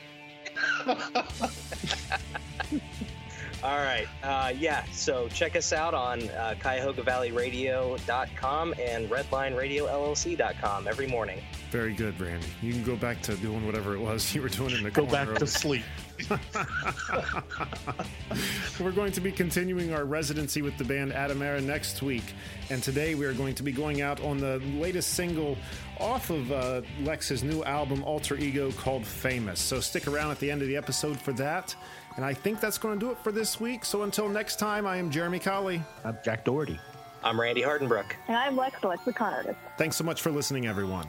All 3.64 3.78
right. 3.78 4.08
Uh, 4.22 4.54
yeah. 4.58 4.84
So 4.92 5.28
check 5.30 5.56
us 5.56 5.72
out 5.74 5.96
on 5.96 6.22
uh, 6.30 6.54
CuyahogaValleyRadio.com 6.60 8.76
and 8.80 9.10
RedlineRadioLLC.com 9.10 10.88
every 10.88 11.08
morning. 11.08 11.42
Very 11.72 11.94
good, 11.94 12.22
Randy. 12.22 12.46
You 12.62 12.74
can 12.74 12.84
go 12.84 12.96
back 12.96 13.24
to 13.24 13.36
doing 13.38 13.66
whatever 13.66 13.96
it 13.96 14.00
was 14.00 14.36
you 14.36 14.44
were 14.44 14.50
doing 14.50 14.72
in 14.72 14.84
the 14.84 14.92
Go 14.92 15.08
corner 15.08 15.26
back 15.26 15.40
to 15.40 15.48
sleep. 15.48 15.84
We're 18.80 18.92
going 18.92 19.12
to 19.12 19.22
be 19.22 19.32
continuing 19.32 19.94
our 19.94 20.06
residency 20.06 20.62
with 20.62 20.78
the 20.78 20.84
band 20.84 21.12
Adamara 21.12 21.64
next 21.64 22.02
week. 22.02 22.24
And 22.70 22.84
today 22.84 23.16
we 23.16 23.26
are 23.26 23.34
going 23.34 23.56
to 23.56 23.64
be 23.64 23.72
going 23.72 24.02
out 24.02 24.22
on 24.22 24.38
the 24.38 24.60
latest 24.76 25.14
single 25.14 25.58
off 26.00 26.30
of 26.30 26.52
uh, 26.52 26.82
Lex's 27.02 27.44
new 27.44 27.64
album, 27.64 28.04
Alter 28.04 28.38
Ego, 28.38 28.72
called 28.74 29.06
Famous. 29.06 29.60
So 29.60 29.80
stick 29.80 30.08
around 30.08 30.32
at 30.32 30.40
the 30.40 30.52
end 30.52 30.62
of 30.62 30.68
the 30.68 30.78
episode 30.78 31.20
for 31.20 31.34
that. 31.34 31.76
And 32.18 32.26
I 32.26 32.34
think 32.34 32.60
that's 32.60 32.80
going 32.80 33.00
to 33.00 33.06
do 33.06 33.12
it 33.12 33.18
for 33.20 33.32
this 33.32 33.60
week. 33.60 33.86
So 33.86 34.02
until 34.02 34.28
next 34.28 34.58
time, 34.58 34.88
I 34.88 34.98
am 34.98 35.12
Jeremy 35.12 35.40
Colley. 35.40 35.82
I'm 36.04 36.18
Jack 36.26 36.44
Doherty. 36.44 36.80
I'm 37.24 37.40
Randy 37.40 37.62
Hardenbrook. 37.62 38.12
And 38.28 38.36
I'm 38.36 38.58
Lex, 38.58 38.82
the 38.82 38.88
Lexicon 38.88 39.34
Artist. 39.34 39.60
Thanks 39.78 39.96
so 39.96 40.04
much 40.04 40.22
for 40.22 40.32
listening, 40.32 40.68
everyone. 40.68 41.06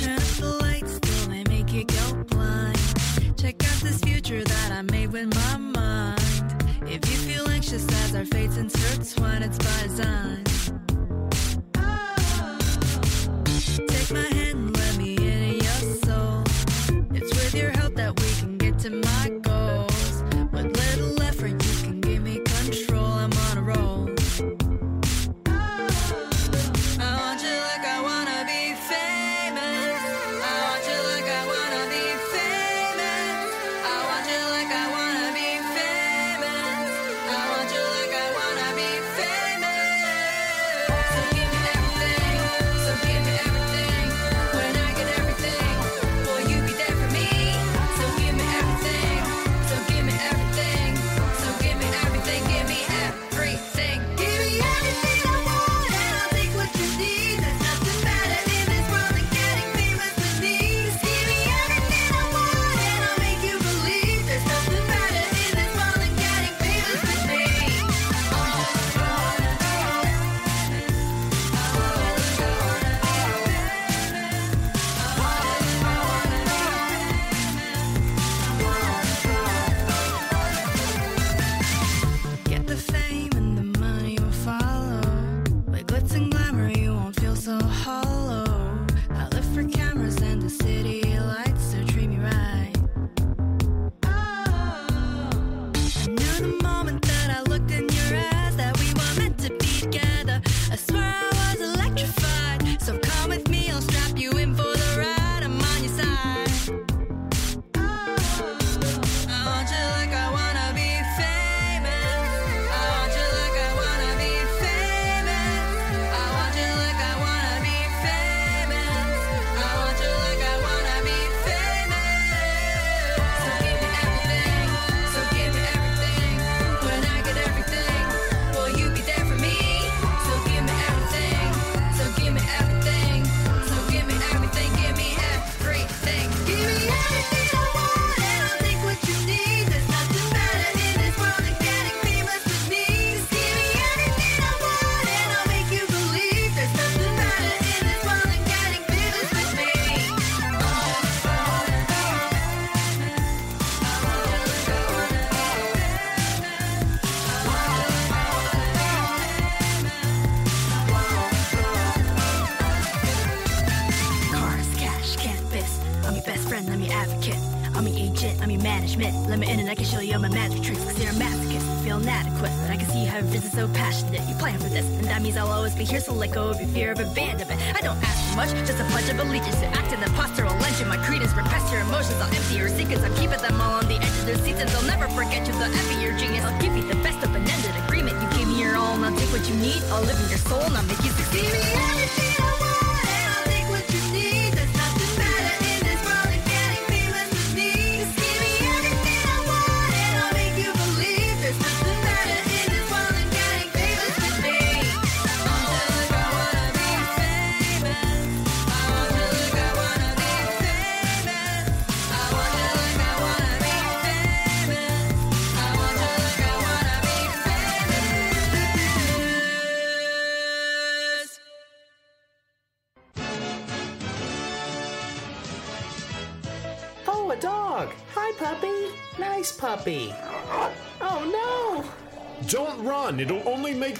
Turn 0.00 0.16
up 0.16 0.22
the 0.40 0.58
lights 0.60 0.98
till 1.00 1.28
they 1.28 1.44
make 1.44 1.72
you 1.72 1.84
go 1.84 2.24
blind. 2.24 2.78
Check 3.38 3.62
out 3.64 3.80
this 3.82 4.00
future 4.00 4.42
that 4.42 4.72
I 4.72 4.82
made 4.82 5.12
with 5.12 5.32
my 5.34 5.56
mind. 5.58 6.20
If 6.82 7.08
you 7.08 7.16
feel 7.18 7.48
anxious 7.48 7.86
as 8.04 8.16
our 8.16 8.24
fates 8.24 8.56
intertwine, 8.56 9.44
it's 9.44 9.58
by 9.58 9.82
design. 9.84 10.47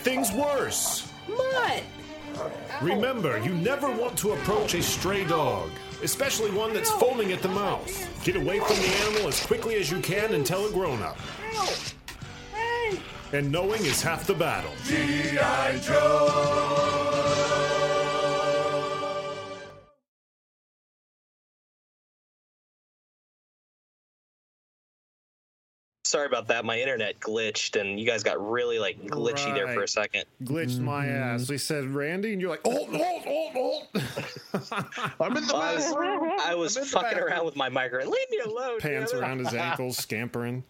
Things 0.08 0.32
worse. 0.32 1.06
no. 1.28 1.36
Mutt. 1.36 1.82
Remember, 2.80 3.38
you 3.38 3.52
never 3.52 3.90
want 3.90 4.16
to 4.18 4.32
approach 4.32 4.72
a 4.74 4.82
stray 4.82 5.24
dog, 5.24 5.70
especially 6.02 6.50
one 6.50 6.72
that's 6.72 6.90
foaming 6.92 7.32
at 7.32 7.42
the 7.42 7.48
mouth. 7.48 7.90
Get 8.24 8.36
away 8.36 8.58
from 8.60 8.76
the 8.76 8.88
animal 9.04 9.28
as 9.28 9.44
quickly 9.44 9.74
as 9.74 9.90
you 9.90 10.00
can 10.00 10.34
and 10.34 10.46
tell 10.46 10.64
a 10.64 10.70
grown 10.70 11.02
up. 11.02 11.18
And 13.32 13.52
knowing 13.52 13.84
is 13.84 14.00
half 14.00 14.26
the 14.26 14.34
battle. 14.34 14.70
G.I. 14.86 15.78
Joe! 15.80 17.17
Sorry 26.08 26.24
about 26.26 26.48
that. 26.48 26.64
My 26.64 26.80
internet 26.80 27.20
glitched, 27.20 27.78
and 27.78 28.00
you 28.00 28.06
guys 28.06 28.22
got 28.22 28.40
really 28.40 28.78
like 28.78 28.98
glitchy 29.02 29.52
there 29.54 29.68
for 29.74 29.82
a 29.82 29.88
second. 29.88 30.24
Glitched 30.42 30.80
my 30.80 31.04
mm-hmm. 31.04 31.34
ass. 31.34 31.46
They 31.46 31.58
said 31.58 31.84
Randy, 31.90 32.32
and 32.32 32.40
you're 32.40 32.48
like, 32.48 32.62
oh, 32.64 32.88
oh, 32.90 33.22
oh, 33.26 33.82
oh. 33.94 35.14
I'm 35.20 35.36
in 35.36 35.46
the 35.46 35.54
I 35.54 35.74
was, 35.74 35.84
bathroom. 35.84 36.32
I 36.40 36.54
was 36.54 36.76
I'm 36.78 36.82
in 36.82 36.86
the 36.88 36.92
fucking 36.92 37.10
bathroom. 37.10 37.28
around 37.28 37.44
with 37.44 37.56
my 37.56 37.68
microphone. 37.68 38.10
Leave 38.10 38.30
me 38.30 38.38
alone. 38.38 38.80
Pants 38.80 39.12
damn 39.12 39.20
it. 39.20 39.22
around 39.22 39.38
his 39.40 39.52
ankles, 39.54 39.98
scampering. 39.98 40.64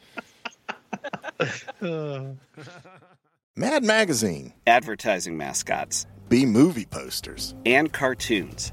Mad 3.57 3.85
Magazine, 3.85 4.55
advertising 4.67 5.37
mascots, 5.37 6.07
B 6.29 6.47
movie 6.47 6.85
posters. 6.85 7.55
and 7.65 7.93
cartoons. 7.93 8.73